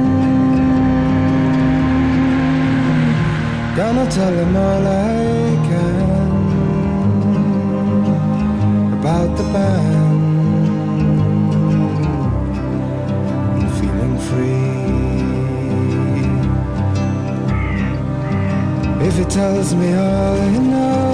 [3.76, 6.18] Gonna tell him all I can
[8.98, 10.22] about the band.
[13.60, 14.76] and Feeling free.
[19.06, 21.08] If he tells me all he knows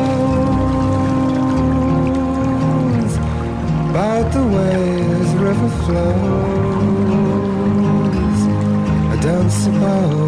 [3.91, 4.79] about the way
[5.19, 6.64] his river flows,
[9.25, 10.24] danceable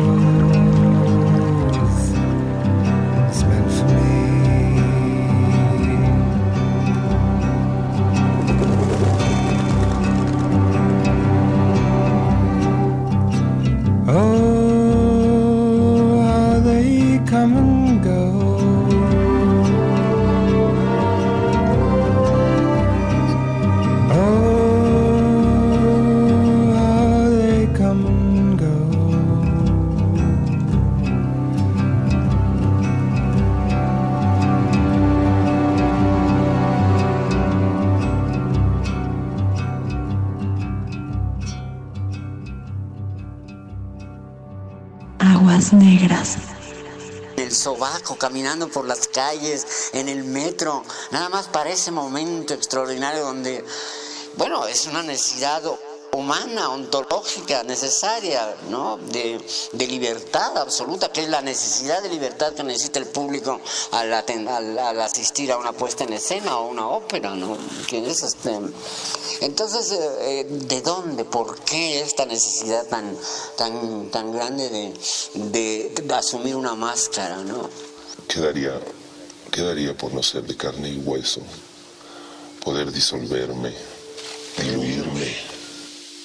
[48.14, 53.64] caminando por las calles, en el metro, nada más para ese momento extraordinario donde,
[54.36, 55.62] bueno, es una necesidad
[56.16, 58.96] humana, ontológica, necesaria, ¿no?
[58.96, 59.40] De,
[59.86, 63.60] libertad absoluta, que es la necesidad de libertad que necesita el público
[63.92, 64.12] al,
[65.00, 67.56] asistir a una puesta en escena o una ópera, ¿no?
[67.90, 68.58] Este...
[69.40, 74.94] Entonces, eh, eh, ¿de dónde, por qué esta necesidad tan, grande de,
[75.34, 77.68] de, de asumir una máscara, ¿no?
[78.28, 78.80] Quedaría,
[79.50, 81.40] quedaría por no ser de carne y hueso,
[82.64, 83.72] poder disolverme,
[84.58, 85.36] diluirme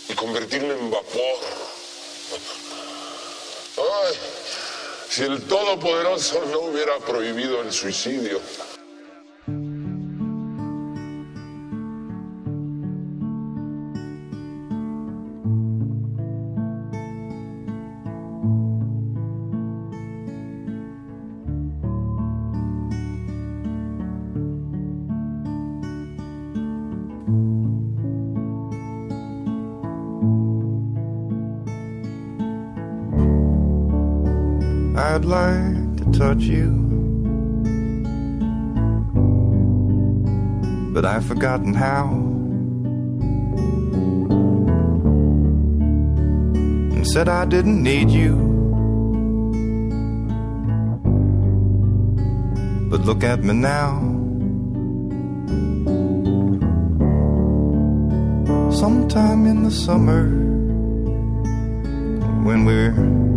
[0.09, 1.39] y convertirme en vapor.
[3.77, 4.15] Ay,
[5.09, 8.39] si el Todopoderoso no hubiera prohibido el suicidio.
[35.21, 36.71] I'd like to touch you.
[40.95, 42.07] But I've forgotten how.
[46.95, 48.33] And said I didn't need you.
[52.89, 53.99] But look at me now.
[58.71, 60.29] Sometime in the summer,
[62.43, 63.30] when we're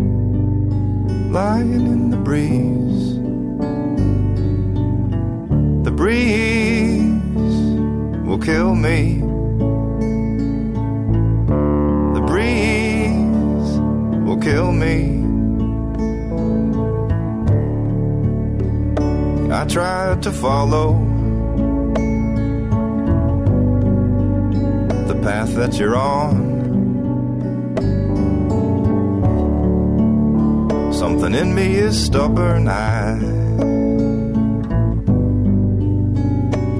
[1.34, 3.14] lying in the breeze.
[5.84, 7.10] The breeze
[8.24, 9.18] will kill me.
[12.14, 13.70] The breeze
[14.24, 14.96] will kill me.
[19.52, 20.92] I tried to follow
[25.08, 26.43] the path that you're on.
[31.04, 32.66] Something in me is stubborn.
[32.66, 33.18] I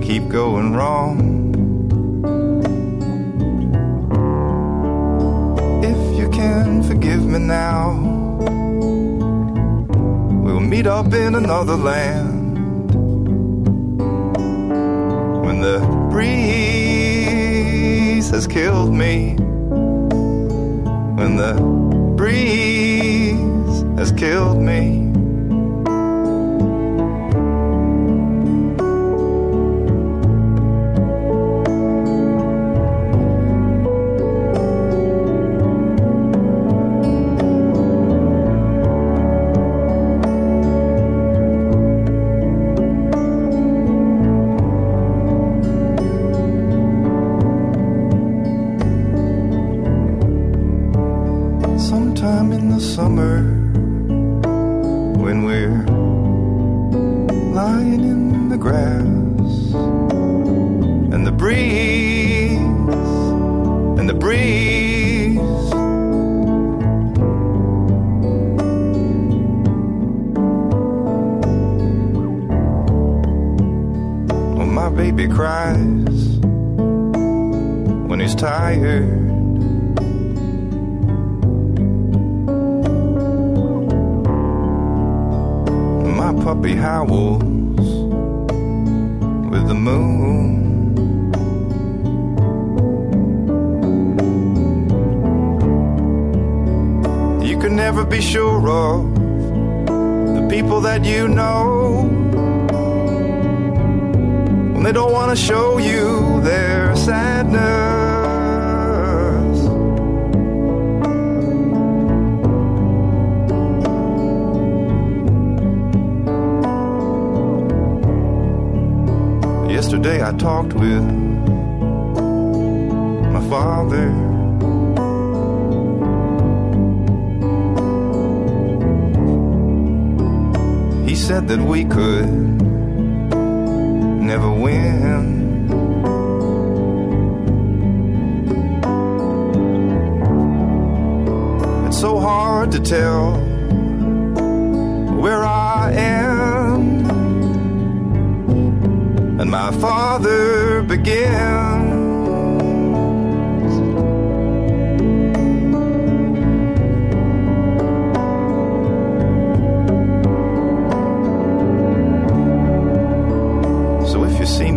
[0.02, 1.18] keep going wrong.
[5.84, 7.98] If you can forgive me now,
[10.42, 12.56] we'll meet up in another land.
[15.44, 15.80] When the
[16.10, 16.30] breeze
[18.30, 19.36] has killed me,
[21.18, 21.60] when the
[22.16, 22.73] breeze
[23.97, 25.03] has killed me.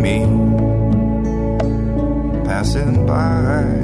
[0.08, 0.20] me
[2.44, 3.74] passing by.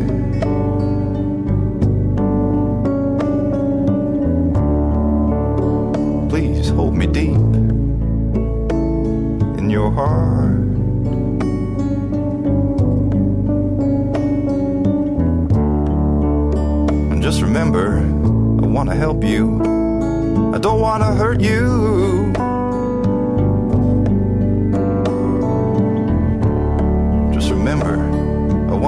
[6.31, 7.37] Please hold me deep
[9.59, 10.65] in your heart.
[17.11, 17.99] And just remember,
[18.63, 19.61] I want to help you.
[20.55, 22.24] I don't want to hurt you.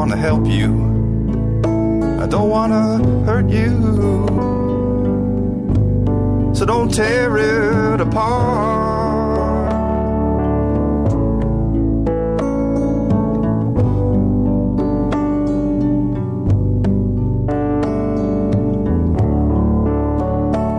[0.06, 0.70] Want to help you.
[2.22, 3.74] I don't want to hurt you.
[6.54, 9.72] So don't tear it apart.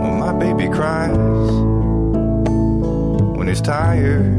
[0.02, 1.50] When my baby cries,
[3.36, 4.37] when he's tired.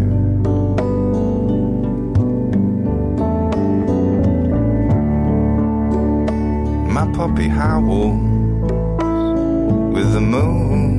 [7.40, 8.20] Puppy howls
[9.94, 10.99] with the moon.